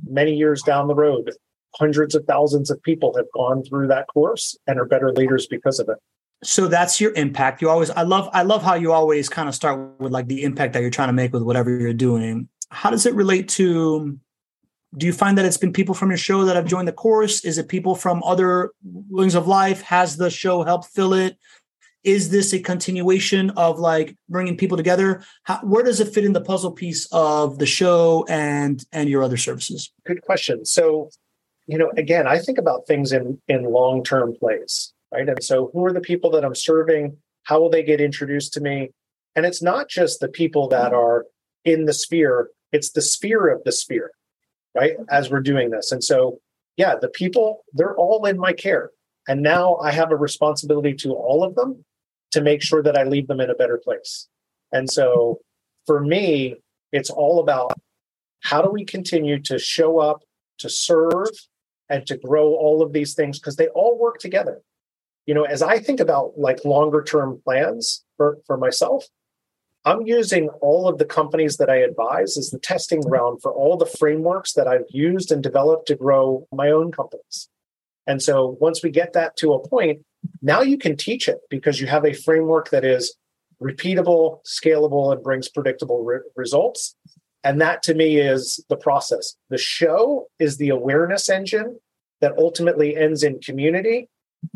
many 0.08 0.34
years 0.34 0.62
down 0.62 0.88
the 0.88 0.94
road, 0.94 1.30
hundreds 1.74 2.14
of 2.14 2.24
thousands 2.26 2.70
of 2.70 2.82
people 2.82 3.14
have 3.16 3.26
gone 3.34 3.62
through 3.64 3.88
that 3.88 4.06
course 4.08 4.56
and 4.66 4.78
are 4.78 4.84
better 4.84 5.12
leaders 5.12 5.46
because 5.46 5.78
of 5.78 5.88
it. 5.88 5.96
So 6.44 6.66
that's 6.66 7.00
your 7.00 7.12
impact. 7.14 7.62
You 7.62 7.70
always 7.70 7.90
I 7.90 8.02
love 8.02 8.28
I 8.32 8.42
love 8.42 8.62
how 8.62 8.74
you 8.74 8.92
always 8.92 9.28
kind 9.28 9.48
of 9.48 9.54
start 9.54 10.00
with 10.00 10.12
like 10.12 10.26
the 10.26 10.42
impact 10.42 10.72
that 10.72 10.82
you're 10.82 10.90
trying 10.90 11.08
to 11.08 11.12
make 11.12 11.32
with 11.32 11.42
whatever 11.42 11.70
you're 11.70 11.92
doing. 11.92 12.48
How 12.70 12.90
does 12.90 13.06
it 13.06 13.14
relate 13.14 13.48
to 13.50 14.18
do 14.96 15.06
you 15.06 15.12
find 15.12 15.38
that 15.38 15.44
it's 15.44 15.56
been 15.56 15.72
people 15.72 15.94
from 15.94 16.10
your 16.10 16.18
show 16.18 16.44
that 16.44 16.56
have 16.56 16.66
joined 16.66 16.88
the 16.88 16.92
course? 16.92 17.44
Is 17.44 17.58
it 17.58 17.68
people 17.68 17.94
from 17.94 18.22
other 18.24 18.72
wings 18.82 19.34
of 19.34 19.46
life? 19.46 19.80
Has 19.82 20.16
the 20.16 20.28
show 20.28 20.64
helped 20.64 20.88
fill 20.88 21.14
it? 21.14 21.38
Is 22.04 22.30
this 22.30 22.52
a 22.52 22.58
continuation 22.58 23.50
of 23.50 23.78
like 23.78 24.16
bringing 24.28 24.56
people 24.56 24.76
together? 24.76 25.22
How, 25.44 25.58
where 25.58 25.84
does 25.84 26.00
it 26.00 26.12
fit 26.12 26.24
in 26.24 26.32
the 26.32 26.40
puzzle 26.40 26.72
piece 26.72 27.06
of 27.12 27.58
the 27.58 27.66
show 27.66 28.26
and 28.28 28.84
and 28.92 29.08
your 29.08 29.22
other 29.22 29.36
services? 29.36 29.92
Good 30.06 30.22
question. 30.22 30.64
So 30.64 31.10
you 31.66 31.78
know 31.78 31.90
again 31.96 32.26
i 32.26 32.38
think 32.38 32.58
about 32.58 32.86
things 32.86 33.12
in 33.12 33.40
in 33.48 33.64
long 33.64 34.02
term 34.02 34.34
plays 34.38 34.92
right? 35.12 35.28
And 35.28 35.42
so 35.44 35.70
who 35.72 35.84
are 35.84 35.92
the 35.92 36.00
people 36.00 36.30
that 36.30 36.44
i'm 36.44 36.54
serving? 36.54 37.16
How 37.44 37.60
will 37.60 37.70
they 37.70 37.82
get 37.82 38.00
introduced 38.00 38.52
to 38.54 38.60
me? 38.60 38.90
And 39.36 39.44
it's 39.44 39.62
not 39.62 39.88
just 39.88 40.20
the 40.20 40.28
people 40.28 40.68
that 40.68 40.92
are 40.92 41.26
in 41.64 41.84
the 41.84 41.92
sphere 41.92 42.48
it's 42.72 42.90
the 42.92 43.02
sphere 43.02 43.48
of 43.48 43.62
the 43.64 43.72
sphere 43.72 44.10
right 44.74 44.94
as 45.10 45.30
we're 45.30 45.40
doing 45.40 45.70
this. 45.70 45.92
And 45.92 46.02
so 46.02 46.38
yeah 46.76 46.94
the 47.00 47.08
people 47.08 47.64
they're 47.72 47.96
all 47.96 48.26
in 48.26 48.38
my 48.38 48.52
care. 48.52 48.90
And 49.28 49.42
now 49.42 49.76
i 49.76 49.92
have 49.92 50.10
a 50.10 50.16
responsibility 50.16 50.94
to 50.94 51.12
all 51.12 51.44
of 51.44 51.54
them 51.54 51.84
to 52.32 52.40
make 52.40 52.62
sure 52.62 52.82
that 52.82 52.96
I 52.96 53.04
leave 53.04 53.28
them 53.28 53.40
in 53.40 53.50
a 53.50 53.54
better 53.54 53.78
place. 53.82 54.28
And 54.72 54.90
so 54.90 55.40
for 55.86 56.00
me, 56.00 56.56
it's 56.92 57.10
all 57.10 57.40
about 57.40 57.72
how 58.40 58.62
do 58.62 58.70
we 58.70 58.84
continue 58.84 59.40
to 59.42 59.58
show 59.58 59.98
up, 59.98 60.22
to 60.58 60.68
serve, 60.68 61.30
and 61.88 62.06
to 62.06 62.16
grow 62.16 62.54
all 62.54 62.82
of 62.82 62.92
these 62.92 63.14
things 63.14 63.38
because 63.38 63.56
they 63.56 63.68
all 63.68 63.98
work 63.98 64.18
together. 64.18 64.60
You 65.26 65.34
know, 65.34 65.44
as 65.44 65.62
I 65.62 65.78
think 65.78 66.00
about 66.00 66.38
like 66.38 66.64
longer 66.64 67.02
term 67.02 67.40
plans 67.44 68.04
for, 68.16 68.38
for 68.46 68.56
myself, 68.56 69.06
I'm 69.84 70.02
using 70.02 70.48
all 70.60 70.88
of 70.88 70.98
the 70.98 71.04
companies 71.04 71.56
that 71.56 71.68
I 71.68 71.76
advise 71.76 72.36
as 72.36 72.50
the 72.50 72.58
testing 72.58 73.00
ground 73.00 73.40
for 73.42 73.52
all 73.52 73.76
the 73.76 73.86
frameworks 73.86 74.52
that 74.54 74.68
I've 74.68 74.86
used 74.90 75.32
and 75.32 75.42
developed 75.42 75.88
to 75.88 75.96
grow 75.96 76.46
my 76.52 76.70
own 76.70 76.92
companies. 76.92 77.48
And 78.06 78.22
so 78.22 78.56
once 78.60 78.82
we 78.82 78.90
get 78.90 79.12
that 79.12 79.36
to 79.38 79.52
a 79.52 79.68
point, 79.68 80.04
now 80.40 80.60
you 80.60 80.78
can 80.78 80.96
teach 80.96 81.28
it 81.28 81.38
because 81.50 81.80
you 81.80 81.86
have 81.86 82.04
a 82.04 82.12
framework 82.12 82.70
that 82.70 82.84
is 82.84 83.16
repeatable, 83.62 84.40
scalable, 84.44 85.12
and 85.12 85.22
brings 85.22 85.48
predictable 85.48 86.04
re- 86.04 86.20
results. 86.36 86.96
And 87.44 87.60
that 87.60 87.82
to 87.84 87.94
me 87.94 88.18
is 88.18 88.64
the 88.68 88.76
process. 88.76 89.36
The 89.50 89.58
show 89.58 90.26
is 90.38 90.56
the 90.56 90.68
awareness 90.68 91.28
engine 91.28 91.78
that 92.20 92.36
ultimately 92.38 92.96
ends 92.96 93.22
in 93.22 93.40
community 93.40 94.08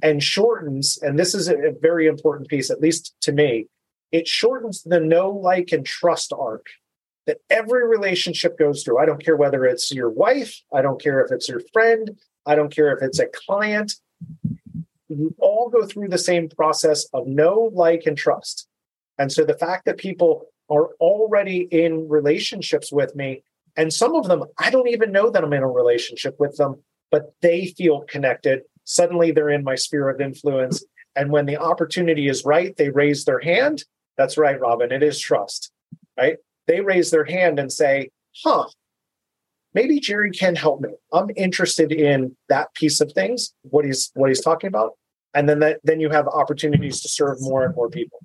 and 0.02 0.22
shortens. 0.22 0.98
And 1.02 1.18
this 1.18 1.34
is 1.34 1.48
a 1.48 1.74
very 1.80 2.06
important 2.06 2.48
piece, 2.48 2.70
at 2.70 2.80
least 2.80 3.14
to 3.22 3.32
me. 3.32 3.66
It 4.12 4.28
shortens 4.28 4.82
the 4.82 5.00
know, 5.00 5.30
like, 5.30 5.72
and 5.72 5.84
trust 5.84 6.32
arc 6.32 6.66
that 7.26 7.38
every 7.50 7.86
relationship 7.86 8.56
goes 8.56 8.84
through. 8.84 8.98
I 8.98 9.06
don't 9.06 9.24
care 9.24 9.36
whether 9.36 9.64
it's 9.64 9.92
your 9.92 10.10
wife, 10.10 10.60
I 10.72 10.80
don't 10.80 11.02
care 11.02 11.20
if 11.24 11.32
it's 11.32 11.48
your 11.48 11.60
friend, 11.72 12.16
I 12.46 12.54
don't 12.54 12.74
care 12.74 12.96
if 12.96 13.02
it's 13.02 13.18
a 13.18 13.26
client. 13.26 13.94
You 15.08 15.34
all 15.38 15.68
go 15.70 15.86
through 15.86 16.08
the 16.08 16.18
same 16.18 16.48
process 16.48 17.06
of 17.12 17.26
know, 17.26 17.70
like, 17.72 18.02
and 18.06 18.16
trust. 18.16 18.68
And 19.18 19.30
so 19.30 19.44
the 19.44 19.56
fact 19.56 19.84
that 19.86 19.98
people 19.98 20.46
are 20.68 20.88
already 21.00 21.68
in 21.70 22.08
relationships 22.08 22.92
with 22.92 23.14
me, 23.14 23.42
and 23.76 23.92
some 23.92 24.14
of 24.14 24.26
them, 24.26 24.44
I 24.58 24.70
don't 24.70 24.88
even 24.88 25.12
know 25.12 25.30
that 25.30 25.44
I'm 25.44 25.52
in 25.52 25.62
a 25.62 25.68
relationship 25.68 26.36
with 26.38 26.56
them, 26.56 26.82
but 27.10 27.32
they 27.40 27.66
feel 27.66 28.00
connected. 28.08 28.62
Suddenly 28.84 29.30
they're 29.30 29.50
in 29.50 29.64
my 29.64 29.74
sphere 29.74 30.08
of 30.08 30.20
influence. 30.20 30.84
And 31.14 31.30
when 31.30 31.46
the 31.46 31.56
opportunity 31.56 32.28
is 32.28 32.44
right, 32.44 32.76
they 32.76 32.90
raise 32.90 33.24
their 33.24 33.40
hand. 33.40 33.84
That's 34.18 34.36
right, 34.36 34.58
Robin. 34.58 34.92
It 34.92 35.02
is 35.02 35.18
trust, 35.20 35.70
right? 36.16 36.36
They 36.66 36.80
raise 36.80 37.10
their 37.10 37.24
hand 37.24 37.58
and 37.58 37.72
say, 37.72 38.10
huh, 38.42 38.66
maybe 39.76 40.00
Jerry 40.00 40.30
can 40.30 40.56
help 40.56 40.80
me. 40.80 40.88
I'm 41.12 41.30
interested 41.36 41.92
in 41.92 42.34
that 42.48 42.74
piece 42.74 43.00
of 43.02 43.12
things, 43.12 43.52
what 43.62 43.84
he's 43.84 44.10
what 44.14 44.30
he's 44.30 44.40
talking 44.40 44.68
about. 44.68 44.92
And 45.34 45.48
then 45.48 45.60
that 45.60 45.80
then 45.84 46.00
you 46.00 46.08
have 46.10 46.26
opportunities 46.26 47.02
to 47.02 47.08
serve 47.08 47.36
more 47.40 47.64
and 47.64 47.76
more 47.76 47.90
people. 47.90 48.18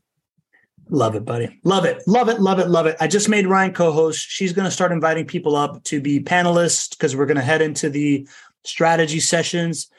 Love 0.89 1.15
it, 1.15 1.25
buddy. 1.25 1.59
Love 1.63 1.85
it. 1.85 2.01
Love 2.07 2.29
it. 2.29 2.39
Love 2.39 2.59
it. 2.59 2.69
Love 2.69 2.85
it. 2.85 2.95
I 2.99 3.07
just 3.07 3.29
made 3.29 3.47
Ryan 3.47 3.73
co 3.73 3.91
host. 3.91 4.25
She's 4.27 4.53
going 4.53 4.65
to 4.65 4.71
start 4.71 4.91
inviting 4.91 5.25
people 5.27 5.55
up 5.55 5.83
to 5.85 6.01
be 6.01 6.21
panelists 6.21 6.89
because 6.89 7.15
we're 7.15 7.27
going 7.27 7.37
to 7.37 7.43
head 7.43 7.61
into 7.61 7.89
the 7.89 8.27
strategy 8.63 9.19
sessions. 9.19 9.89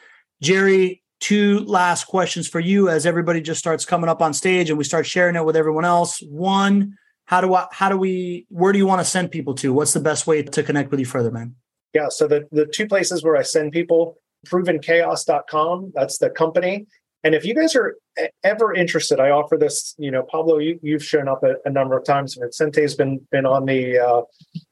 Jerry, 0.43 1.03
two 1.21 1.61
last 1.61 2.05
questions 2.05 2.49
for 2.49 2.61
you 2.61 2.89
as 2.89 3.07
everybody 3.07 3.41
just 3.41 3.61
starts 3.61 3.85
coming 3.85 4.11
up 4.11 4.21
on 4.21 4.35
stage 4.35 4.71
and 4.71 4.79
we 4.79 4.85
start 4.85 5.07
sharing 5.07 5.37
it 5.37 5.45
with 5.45 5.57
everyone 5.57 5.85
else. 5.85 6.21
One, 6.29 6.99
how 7.27 7.41
do 7.41 7.55
I, 7.55 7.67
how 7.71 7.89
do 7.89 7.97
we, 7.97 8.47
where 8.49 8.73
do 8.73 8.79
you 8.79 8.87
want 8.87 9.01
to 9.01 9.05
send 9.05 9.31
people 9.31 9.55
to? 9.57 9.73
What's 9.73 9.93
the 9.93 10.01
best 10.01 10.27
way 10.27 10.43
to 10.43 10.63
connect 10.63 10.91
with 10.91 11.01
you 11.01 11.07
further, 11.07 11.31
man? 11.31 11.55
Yeah. 11.95 12.09
So 12.09 12.27
the, 12.27 12.49
the 12.53 12.67
two 12.67 12.87
places 12.87 13.23
where 13.23 13.37
I 13.37 13.43
send 13.43 13.73
people, 13.73 14.17
provenchaos.com, 14.47 15.93
that's 15.95 16.19
the 16.19 16.31
company. 16.31 16.87
And 17.25 17.35
if 17.35 17.45
you 17.45 17.55
guys 17.55 17.77
are 17.77 17.97
ever 18.43 18.75
interested, 18.75 19.21
I 19.21 19.31
offer 19.31 19.57
this. 19.57 19.95
You 19.99 20.11
know, 20.11 20.23
Pablo, 20.25 20.59
you, 20.59 20.79
have 20.93 21.05
shown 21.05 21.29
up 21.29 21.45
a, 21.45 21.55
a, 21.65 21.71
number 21.71 21.97
of 21.97 22.05
times. 22.05 22.35
Vincente's 22.35 22.97
been 22.97 23.21
been 23.31 23.47
on 23.47 23.67
the 23.67 23.99
uh, 23.99 24.23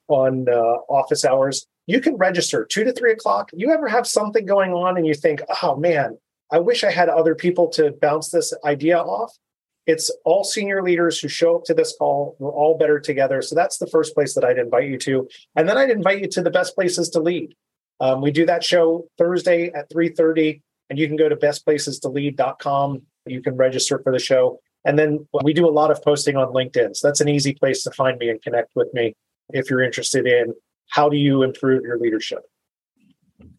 on 0.08 0.46
uh, 0.48 0.78
office 0.88 1.24
hours. 1.24 1.66
You 1.86 2.00
can 2.00 2.16
register 2.16 2.66
two 2.68 2.84
to 2.84 2.92
three 2.92 3.12
o'clock. 3.12 3.50
You 3.52 3.70
ever 3.70 3.88
have 3.88 4.06
something 4.06 4.46
going 4.46 4.72
on 4.72 4.96
and 4.96 5.06
you 5.06 5.14
think, 5.14 5.42
oh 5.62 5.76
man, 5.76 6.18
I 6.50 6.58
wish 6.58 6.82
I 6.82 6.90
had 6.90 7.08
other 7.08 7.34
people 7.34 7.68
to 7.70 7.92
bounce 8.00 8.30
this 8.30 8.52
idea 8.64 8.98
off. 8.98 9.32
It's 9.86 10.10
all 10.24 10.44
senior 10.44 10.82
leaders 10.82 11.18
who 11.18 11.28
show 11.28 11.56
up 11.56 11.64
to 11.64 11.74
this 11.74 11.94
call. 11.98 12.36
We're 12.38 12.52
all 12.52 12.76
better 12.76 13.00
together. 13.00 13.42
So 13.42 13.54
that's 13.54 13.78
the 13.78 13.86
first 13.86 14.14
place 14.14 14.34
that 14.34 14.44
I'd 14.44 14.58
invite 14.58 14.88
you 14.88 14.98
to. 14.98 15.28
And 15.56 15.68
then 15.68 15.76
I'd 15.76 15.90
invite 15.90 16.20
you 16.20 16.28
to 16.28 16.42
the 16.42 16.50
best 16.50 16.74
places 16.74 17.08
to 17.10 17.20
lead. 17.20 17.54
Um, 17.98 18.20
we 18.20 18.30
do 18.30 18.46
that 18.46 18.64
show 18.64 19.08
Thursday 19.18 19.70
at 19.72 19.90
3:30 19.90 20.62
and 20.88 20.98
you 20.98 21.06
can 21.06 21.16
go 21.16 21.28
to 21.28 21.36
bestplacestolead.com. 21.36 23.02
You 23.26 23.42
can 23.42 23.56
register 23.56 24.00
for 24.02 24.12
the 24.12 24.18
show. 24.18 24.60
And 24.84 24.98
then 24.98 25.28
we 25.44 25.52
do 25.52 25.68
a 25.68 25.70
lot 25.70 25.90
of 25.90 26.02
posting 26.02 26.36
on 26.36 26.52
LinkedIn. 26.52 26.96
So 26.96 27.08
that's 27.08 27.20
an 27.20 27.28
easy 27.28 27.54
place 27.54 27.82
to 27.84 27.90
find 27.90 28.18
me 28.18 28.30
and 28.30 28.40
connect 28.42 28.72
with 28.74 28.92
me 28.94 29.14
if 29.50 29.68
you're 29.68 29.82
interested 29.82 30.26
in 30.26 30.54
how 30.88 31.08
do 31.08 31.16
you 31.16 31.42
improve 31.42 31.84
your 31.84 31.98
leadership. 31.98 32.40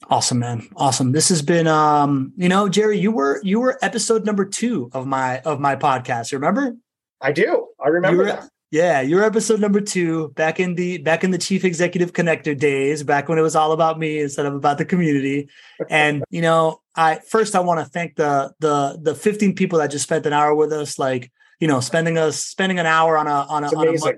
Awesome, 0.09 0.39
man. 0.39 0.67
Awesome. 0.75 1.11
This 1.11 1.29
has 1.29 1.41
been 1.41 1.67
um, 1.67 2.33
you 2.35 2.49
know, 2.49 2.67
Jerry, 2.67 2.99
you 2.99 3.11
were 3.11 3.39
you 3.43 3.59
were 3.59 3.77
episode 3.81 4.25
number 4.25 4.45
two 4.45 4.89
of 4.93 5.07
my 5.07 5.39
of 5.39 5.59
my 5.59 5.75
podcast. 5.75 6.33
Remember? 6.33 6.75
I 7.21 7.31
do. 7.31 7.67
I 7.83 7.89
remember 7.89 8.25
that. 8.25 8.49
Yeah, 8.71 9.01
your 9.01 9.23
episode 9.25 9.59
number 9.59 9.81
two, 9.81 10.29
back 10.29 10.59
in 10.59 10.75
the 10.75 10.97
back 10.99 11.25
in 11.25 11.31
the 11.31 11.37
chief 11.37 11.65
executive 11.65 12.13
connector 12.13 12.57
days, 12.57 13.03
back 13.03 13.27
when 13.27 13.37
it 13.37 13.41
was 13.41 13.55
all 13.55 13.73
about 13.73 13.99
me 13.99 14.21
instead 14.21 14.45
of 14.45 14.53
about 14.53 14.77
the 14.77 14.85
community. 14.85 15.49
And 15.89 16.23
you 16.29 16.41
know, 16.41 16.79
I 16.95 17.19
first 17.27 17.53
I 17.53 17.59
want 17.59 17.79
to 17.81 17.85
thank 17.85 18.15
the 18.15 18.53
the 18.59 18.97
the 19.01 19.13
15 19.13 19.55
people 19.55 19.79
that 19.79 19.91
just 19.91 20.05
spent 20.05 20.25
an 20.25 20.31
hour 20.31 20.55
with 20.55 20.71
us, 20.71 20.97
like 20.97 21.31
you 21.59 21.67
know, 21.67 21.81
spending 21.81 22.17
us 22.17 22.37
spending 22.37 22.79
an 22.79 22.85
hour 22.85 23.17
on 23.17 23.27
a 23.27 23.31
on 23.31 23.63
a, 23.65 23.67
on 23.67 23.87
a 23.87 23.91
Monday, 23.91 24.17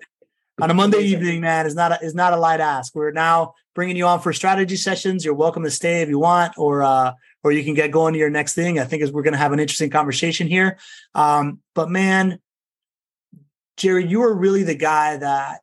on 0.62 0.70
a 0.70 0.74
Monday 0.74 1.02
evening, 1.02 1.42
man, 1.42 1.66
is 1.66 1.74
not 1.74 1.92
a, 1.92 2.06
is 2.06 2.14
not 2.14 2.34
a 2.34 2.38
light 2.38 2.60
ask. 2.60 2.94
We're 2.94 3.12
now 3.12 3.56
bringing 3.74 3.96
you 3.96 4.06
on 4.06 4.20
for 4.20 4.34
strategy 4.34 4.76
sessions. 4.76 5.26
You're 5.26 5.34
welcome 5.34 5.64
to 5.64 5.72
stay 5.72 6.02
if 6.02 6.10
you 6.10 6.20
want, 6.20 6.54
or 6.58 6.84
uh, 6.84 7.14
or 7.44 7.52
you 7.52 7.64
can 7.64 7.74
get 7.74 7.92
going 7.92 8.14
to 8.14 8.20
your 8.20 8.30
next 8.30 8.54
thing. 8.54 8.80
I 8.80 8.86
think 8.86 9.04
is 9.04 9.12
we're 9.12 9.24
going 9.24 9.34
to 9.34 9.40
have 9.40 9.54
an 9.54 9.60
interesting 9.60 9.90
conversation 9.90 10.48
here. 10.48 10.78
Um, 11.14 11.60
but 11.76 11.90
man, 11.90 12.40
Jerry, 13.78 14.06
you 14.06 14.24
are 14.24 14.34
really 14.34 14.64
the 14.64 14.76
guy 14.76 15.18
that 15.18 15.62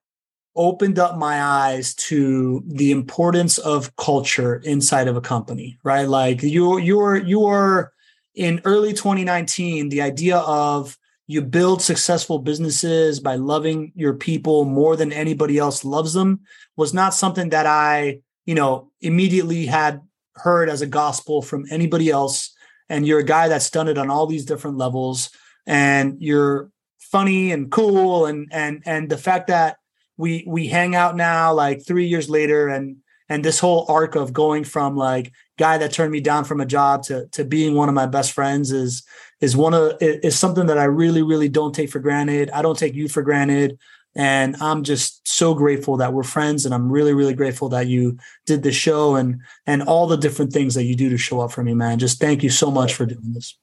opened 0.57 0.99
up 0.99 1.17
my 1.17 1.43
eyes 1.43 1.95
to 1.95 2.63
the 2.67 2.91
importance 2.91 3.59
of 3.59 3.95
culture 3.97 4.57
inside 4.57 5.09
of 5.09 5.17
a 5.17 5.21
company, 5.21 5.79
right? 5.83 6.09
Like 6.09 6.43
you 6.43 6.79
you're 6.79 7.17
you're 7.17 7.93
in 8.35 8.61
early 8.65 8.93
2019, 8.93 9.89
the 9.89 10.03
idea 10.03 10.39
of 10.39 10.97
you 11.31 11.41
build 11.41 11.81
successful 11.81 12.41
businesses 12.41 13.21
by 13.21 13.37
loving 13.37 13.93
your 13.95 14.15
people 14.15 14.65
more 14.65 14.97
than 14.97 15.13
anybody 15.13 15.59
else 15.59 15.85
loves 15.85 16.13
them 16.13 16.41
was 16.77 16.93
not 16.93 17.15
something 17.15 17.51
that 17.51 17.67
I, 17.67 18.19
you 18.47 18.57
know, 18.57 18.91
immediately 19.01 19.67
had 19.67 20.01
heard 20.35 20.69
as 20.69 20.83
a 20.83 20.89
gospel 20.89 21.41
from 21.41 21.67
anybody 21.71 22.11
else. 22.11 22.53
And 22.89 23.07
you're 23.07 23.21
a 23.21 23.25
guy 23.25 23.47
that's 23.47 23.71
done 23.71 23.87
it 23.87 23.97
on 23.97 24.11
all 24.11 24.27
these 24.27 24.45
different 24.45 24.77
levels. 24.77 25.31
And 25.69 26.17
you're 26.21 26.73
funny 26.99 27.53
and 27.53 27.71
cool 27.71 28.27
and 28.27 28.49
and 28.51 28.83
and 28.85 29.09
the 29.09 29.19
fact 29.19 29.47
that 29.47 29.77
we 30.17 30.45
we 30.49 30.67
hang 30.67 30.97
out 30.97 31.17
now 31.17 31.55
like 31.55 31.87
3 31.87 32.07
years 32.07 32.29
later 32.29 32.67
and 32.67 32.97
and 33.29 33.45
this 33.45 33.61
whole 33.61 33.87
arc 33.89 34.17
of 34.17 34.33
going 34.33 34.65
from 34.65 34.97
like 34.97 35.33
guy 35.61 35.77
that 35.77 35.93
turned 35.93 36.11
me 36.11 36.21
down 36.21 36.45
from 36.45 36.61
a 36.61 36.67
job 36.67 37.03
to 37.05 37.27
to 37.29 37.45
being 37.45 37.75
one 37.75 37.89
of 37.89 37.95
my 37.95 38.07
best 38.07 38.33
friends 38.33 38.73
is 38.73 39.05
is 39.43 39.55
one 39.57 39.75
of 39.75 39.93
is 40.01 40.37
something 40.37 40.67
that 40.67 40.79
I 40.79 40.85
really 40.85 41.23
really 41.23 41.51
don't 41.51 41.75
take 41.75 41.91
for 41.91 42.01
granted. 42.01 42.51
I 42.51 42.63
don't 42.63 42.79
take 42.79 42.95
you 42.95 43.09
for 43.09 43.23
granted 43.23 43.79
and 44.17 44.57
I'm 44.61 44.83
just 44.83 45.29
so 45.29 45.55
grateful 45.55 45.99
that 45.99 46.15
we're 46.15 46.23
friends 46.23 46.65
and 46.65 46.75
I'm 46.75 46.91
really 46.91 47.13
really 47.13 47.35
grateful 47.35 47.69
that 47.69 47.89
you 47.89 48.17
did 48.47 48.63
the 48.63 48.73
show 48.73 49.17
and 49.17 49.41
and 49.67 49.83
all 49.83 50.07
the 50.07 50.17
different 50.17 50.53
things 50.55 50.75
that 50.75 50.85
you 50.85 50.97
do 50.97 51.11
to 51.11 51.19
show 51.19 51.41
up 51.41 51.53
for 51.53 51.63
me 51.63 51.75
man. 51.75 51.99
Just 51.99 52.19
thank 52.19 52.43
you 52.43 52.51
so 52.51 52.71
much 52.71 52.95
for 52.95 53.05
doing 53.05 53.35
this. 53.35 53.59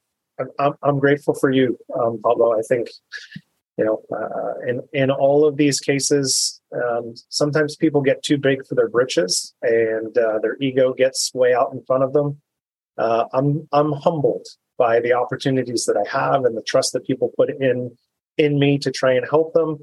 I'm, 0.60 0.74
I'm 0.84 1.00
grateful 1.00 1.34
for 1.34 1.50
you, 1.50 1.80
um, 2.00 2.22
Pablo. 2.24 2.54
I 2.54 2.62
think, 2.62 2.90
you 3.78 3.86
know, 3.86 4.02
uh, 4.12 4.60
in 4.68 4.82
in 4.92 5.12
all 5.12 5.48
of 5.48 5.58
these 5.58 5.80
cases, 5.80 6.62
um, 6.74 7.14
sometimes 7.30 7.76
people 7.76 8.02
get 8.02 8.24
too 8.24 8.38
big 8.38 8.66
for 8.66 8.76
their 8.76 8.90
britches, 8.90 9.54
and 9.62 10.18
uh, 10.18 10.40
their 10.40 10.58
ego 10.60 10.94
gets 10.94 11.32
way 11.34 11.54
out 11.54 11.72
in 11.74 11.84
front 11.86 12.04
of 12.04 12.14
them. 12.14 12.42
Uh, 12.98 13.26
I'm 13.34 13.68
I'm 13.72 13.92
humbled 13.92 14.48
by 14.78 15.00
the 15.00 15.14
opportunities 15.14 15.86
that 15.86 15.98
I 15.98 16.10
have 16.10 16.46
and 16.46 16.58
the 16.58 16.64
trust 16.64 16.94
that 16.94 17.06
people 17.06 17.32
put 17.38 17.50
in 17.50 17.96
in 18.38 18.60
me 18.60 18.78
to 18.80 18.92
try 18.92 19.14
and 19.14 19.26
help 19.30 19.54
them. 19.54 19.78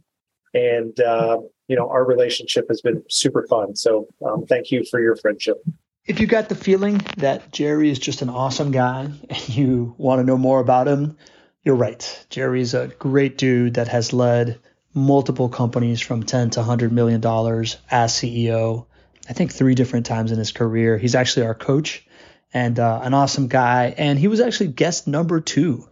And 0.52 0.98
uh, 1.00 1.38
you 1.68 1.76
know, 1.76 1.88
our 1.88 2.04
relationship 2.04 2.66
has 2.68 2.80
been 2.80 3.02
super 3.08 3.46
fun. 3.48 3.76
So 3.76 4.08
um, 4.26 4.44
thank 4.46 4.70
you 4.70 4.84
for 4.90 5.00
your 5.00 5.16
friendship. 5.16 5.62
If 6.06 6.20
you 6.20 6.26
got 6.26 6.48
the 6.48 6.54
feeling 6.54 7.00
that 7.16 7.50
Jerry 7.50 7.90
is 7.90 7.98
just 7.98 8.22
an 8.22 8.28
awesome 8.28 8.72
guy 8.72 9.10
and 9.30 9.48
you 9.48 9.94
want 9.98 10.20
to 10.20 10.24
know 10.24 10.36
more 10.36 10.60
about 10.60 10.88
him, 10.88 11.16
you're 11.64 11.74
right. 11.74 12.26
Jerry's 12.28 12.74
a 12.74 12.88
great 12.88 13.38
dude 13.38 13.74
that 13.74 13.88
has 13.88 14.12
led 14.12 14.60
multiple 14.92 15.48
companies 15.48 16.00
from 16.00 16.22
10 16.22 16.50
to 16.50 16.60
100 16.60 16.92
million 16.92 17.20
dollars 17.20 17.78
as 17.90 18.12
CEO. 18.12 18.86
I 19.28 19.32
think 19.32 19.52
three 19.52 19.74
different 19.74 20.06
times 20.06 20.30
in 20.30 20.38
his 20.38 20.52
career. 20.52 20.98
He's 20.98 21.14
actually 21.14 21.46
our 21.46 21.54
coach 21.54 22.06
and 22.52 22.78
uh, 22.78 23.00
an 23.02 23.14
awesome 23.14 23.48
guy. 23.48 23.94
And 23.96 24.18
he 24.18 24.28
was 24.28 24.40
actually 24.40 24.68
guest 24.68 25.08
number 25.08 25.40
two 25.40 25.88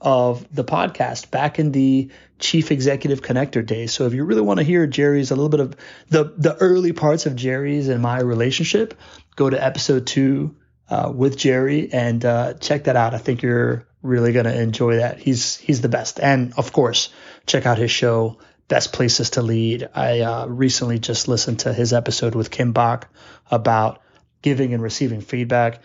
of 0.00 0.46
the 0.54 0.62
podcast 0.62 1.32
back 1.32 1.58
in 1.58 1.72
the 1.72 2.10
chief 2.38 2.70
executive 2.70 3.20
connector 3.20 3.66
days. 3.66 3.92
So 3.92 4.06
if 4.06 4.14
you 4.14 4.24
really 4.24 4.42
want 4.42 4.58
to 4.58 4.64
hear 4.64 4.86
Jerry's 4.86 5.32
a 5.32 5.34
little 5.34 5.48
bit 5.48 5.60
of 5.60 5.76
the 6.08 6.32
the 6.36 6.54
early 6.54 6.92
parts 6.92 7.26
of 7.26 7.34
Jerry's 7.34 7.88
and 7.88 8.00
my 8.00 8.20
relationship, 8.20 8.94
go 9.34 9.50
to 9.50 9.62
episode 9.62 10.06
two 10.06 10.54
uh, 10.88 11.12
with 11.12 11.36
Jerry 11.36 11.92
and 11.92 12.24
uh, 12.24 12.54
check 12.54 12.84
that 12.84 12.94
out. 12.94 13.12
I 13.12 13.18
think 13.18 13.42
you're 13.42 13.87
really 14.02 14.32
gonna 14.32 14.52
enjoy 14.54 14.96
that. 14.96 15.18
He's 15.18 15.56
he's 15.56 15.80
the 15.80 15.88
best. 15.88 16.20
And 16.20 16.52
of 16.56 16.72
course, 16.72 17.10
check 17.46 17.66
out 17.66 17.78
his 17.78 17.90
show. 17.90 18.38
Best 18.68 18.92
places 18.92 19.30
to 19.30 19.42
lead. 19.42 19.88
I 19.94 20.20
uh, 20.20 20.46
recently 20.46 20.98
just 20.98 21.26
listened 21.26 21.60
to 21.60 21.72
his 21.72 21.92
episode 21.92 22.34
with 22.34 22.50
Kim 22.50 22.72
Bach 22.72 23.08
about 23.50 24.02
giving 24.42 24.74
and 24.74 24.82
receiving 24.82 25.22
feedback 25.22 25.80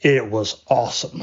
it 0.00 0.30
was 0.30 0.62
awesome. 0.66 1.22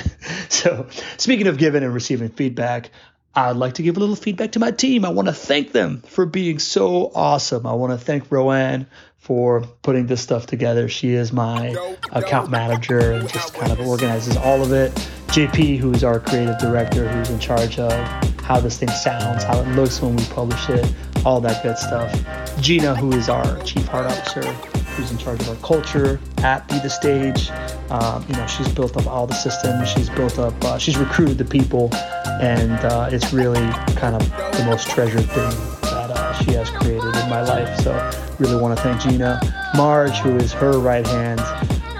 so, 0.50 0.86
speaking 1.16 1.46
of 1.46 1.56
giving 1.56 1.82
and 1.82 1.94
receiving 1.94 2.28
feedback, 2.28 2.90
I'd 3.34 3.56
like 3.56 3.74
to 3.74 3.82
give 3.82 3.96
a 3.96 4.00
little 4.00 4.16
feedback 4.16 4.52
to 4.52 4.58
my 4.58 4.70
team. 4.70 5.04
I 5.04 5.10
want 5.10 5.28
to 5.28 5.34
thank 5.34 5.72
them 5.72 6.02
for 6.02 6.26
being 6.26 6.58
so 6.58 7.12
awesome. 7.14 7.66
I 7.66 7.72
want 7.74 7.92
to 7.92 8.04
thank 8.04 8.30
Rowan 8.30 8.86
for 9.18 9.60
putting 9.82 10.06
this 10.06 10.20
stuff 10.20 10.46
together. 10.46 10.88
She 10.88 11.10
is 11.10 11.32
my 11.32 11.76
account 12.12 12.50
manager 12.50 13.12
and 13.12 13.28
just 13.28 13.54
kind 13.54 13.70
of 13.70 13.80
organizes 13.80 14.36
all 14.36 14.62
of 14.62 14.72
it. 14.72 14.92
JP, 15.28 15.78
who 15.78 15.92
is 15.92 16.02
our 16.02 16.18
creative 16.18 16.58
director, 16.58 17.08
who's 17.08 17.28
in 17.30 17.38
charge 17.38 17.78
of 17.78 17.92
how 18.40 18.58
this 18.58 18.78
thing 18.78 18.88
sounds, 18.88 19.44
how 19.44 19.60
it 19.60 19.68
looks 19.76 20.00
when 20.00 20.16
we 20.16 20.24
publish 20.26 20.68
it, 20.70 20.90
all 21.26 21.40
that 21.42 21.62
good 21.62 21.76
stuff. 21.76 22.10
Gina, 22.60 22.94
who 22.94 23.12
is 23.12 23.28
our 23.28 23.62
chief 23.62 23.86
heart 23.86 24.06
officer, 24.06 24.42
who's 24.98 25.12
in 25.12 25.18
charge 25.18 25.40
of 25.42 25.48
our 25.48 25.56
culture 25.56 26.20
at 26.38 26.66
Be 26.68 26.78
the 26.80 26.90
Stage. 26.90 27.50
Um, 27.90 28.24
you 28.28 28.34
know, 28.34 28.46
she's 28.46 28.68
built 28.68 28.96
up 28.96 29.06
all 29.06 29.26
the 29.26 29.34
systems. 29.34 29.88
She's 29.88 30.10
built 30.10 30.38
up. 30.38 30.52
Uh, 30.64 30.76
she's 30.76 30.98
recruited 30.98 31.38
the 31.38 31.44
people, 31.44 31.94
and 32.42 32.72
uh, 32.84 33.08
it's 33.12 33.32
really 33.32 33.66
kind 33.94 34.16
of 34.16 34.28
the 34.58 34.64
most 34.66 34.88
treasured 34.90 35.24
thing 35.24 35.50
that 35.82 36.10
uh, 36.10 36.32
she 36.42 36.52
has 36.52 36.68
created 36.70 37.14
in 37.16 37.30
my 37.30 37.42
life. 37.42 37.78
So, 37.80 37.92
really 38.40 38.60
want 38.60 38.76
to 38.76 38.82
thank 38.82 39.00
Gina, 39.00 39.40
Marge, 39.76 40.18
who 40.18 40.36
is 40.36 40.52
her 40.54 40.78
right 40.80 41.06
hand, 41.06 41.40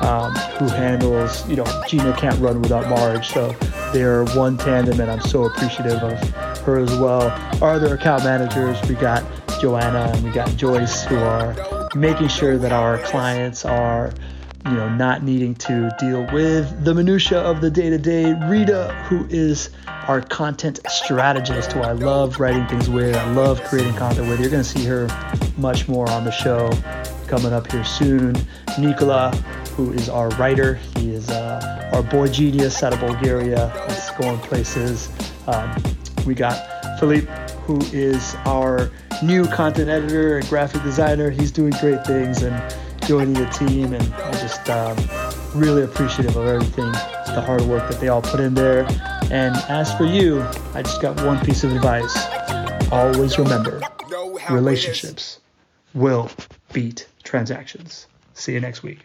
um, 0.02 0.34
who 0.58 0.66
handles. 0.66 1.48
You 1.48 1.56
know, 1.56 1.82
Gina 1.86 2.12
can't 2.18 2.38
run 2.40 2.60
without 2.60 2.88
Marge, 2.88 3.28
so 3.28 3.52
they're 3.92 4.24
one 4.34 4.58
tandem, 4.58 4.98
and 5.00 5.08
I'm 5.08 5.20
so 5.20 5.44
appreciative 5.44 6.02
of 6.02 6.58
her 6.62 6.78
as 6.78 6.90
well. 6.98 7.30
Our 7.62 7.74
other 7.74 7.94
account 7.94 8.24
managers, 8.24 8.76
we 8.88 8.96
got 8.96 9.24
Joanna 9.60 10.12
and 10.14 10.24
we 10.24 10.30
got 10.30 10.54
Joyce, 10.56 11.04
who 11.04 11.16
are 11.16 11.54
making 11.94 12.28
sure 12.28 12.58
that 12.58 12.72
our 12.72 12.98
clients 12.98 13.64
are 13.64 14.12
you 14.66 14.72
know 14.72 14.88
not 14.88 15.22
needing 15.22 15.54
to 15.54 15.90
deal 15.98 16.26
with 16.32 16.84
the 16.84 16.94
minutia 16.94 17.40
of 17.40 17.60
the 17.60 17.70
day-to-day. 17.70 18.34
Rita 18.48 18.92
who 19.08 19.26
is 19.30 19.70
our 19.86 20.20
content 20.20 20.80
strategist 20.88 21.72
who 21.72 21.80
i 21.80 21.92
love 21.92 22.40
writing 22.40 22.66
things 22.66 22.88
with 22.88 23.14
i 23.14 23.30
love 23.32 23.62
creating 23.64 23.94
content 23.94 24.28
with. 24.28 24.40
You're 24.40 24.50
going 24.50 24.62
to 24.62 24.68
see 24.68 24.84
her 24.84 25.08
much 25.56 25.88
more 25.88 26.08
on 26.10 26.24
the 26.24 26.30
show 26.30 26.70
coming 27.26 27.52
up 27.52 27.70
here 27.70 27.84
soon. 27.84 28.34
Nicola 28.78 29.34
who 29.76 29.92
is 29.92 30.08
our 30.08 30.28
writer 30.30 30.74
he 30.96 31.12
is 31.12 31.30
uh, 31.30 31.90
our 31.92 32.02
boy 32.02 32.28
genius 32.28 32.82
out 32.82 32.92
of 32.92 33.00
bulgaria 33.00 33.72
that's 33.86 34.10
going 34.18 34.38
places. 34.40 35.08
Um, 35.46 35.82
we 36.26 36.34
got 36.34 36.98
philippe 36.98 37.30
who 37.62 37.78
is 37.92 38.34
our 38.44 38.90
new 39.22 39.46
content 39.46 39.88
editor 39.88 40.38
and 40.38 40.48
graphic 40.48 40.82
designer. 40.82 41.30
He's 41.30 41.50
doing 41.50 41.72
great 41.80 42.06
things 42.06 42.42
and 42.42 42.76
joining 43.06 43.34
the 43.34 43.46
team, 43.46 43.92
and 43.92 44.14
I'm 44.14 44.32
just 44.32 44.68
um, 44.68 44.96
really 45.54 45.82
appreciative 45.82 46.36
of 46.36 46.46
everything, 46.46 46.92
the 46.92 47.42
hard 47.44 47.62
work 47.62 47.90
that 47.90 48.00
they 48.00 48.08
all 48.08 48.22
put 48.22 48.40
in 48.40 48.54
there. 48.54 48.86
And 49.30 49.56
as 49.68 49.92
for 49.94 50.04
you, 50.04 50.42
I 50.74 50.82
just 50.82 51.02
got 51.02 51.22
one 51.24 51.44
piece 51.44 51.64
of 51.64 51.74
advice. 51.74 52.16
Always 52.90 53.38
remember, 53.38 53.80
relationships 54.50 55.40
will 55.94 56.30
beat 56.72 57.06
transactions. 57.24 58.06
See 58.34 58.52
you 58.52 58.60
next 58.60 58.82
week. 58.82 59.04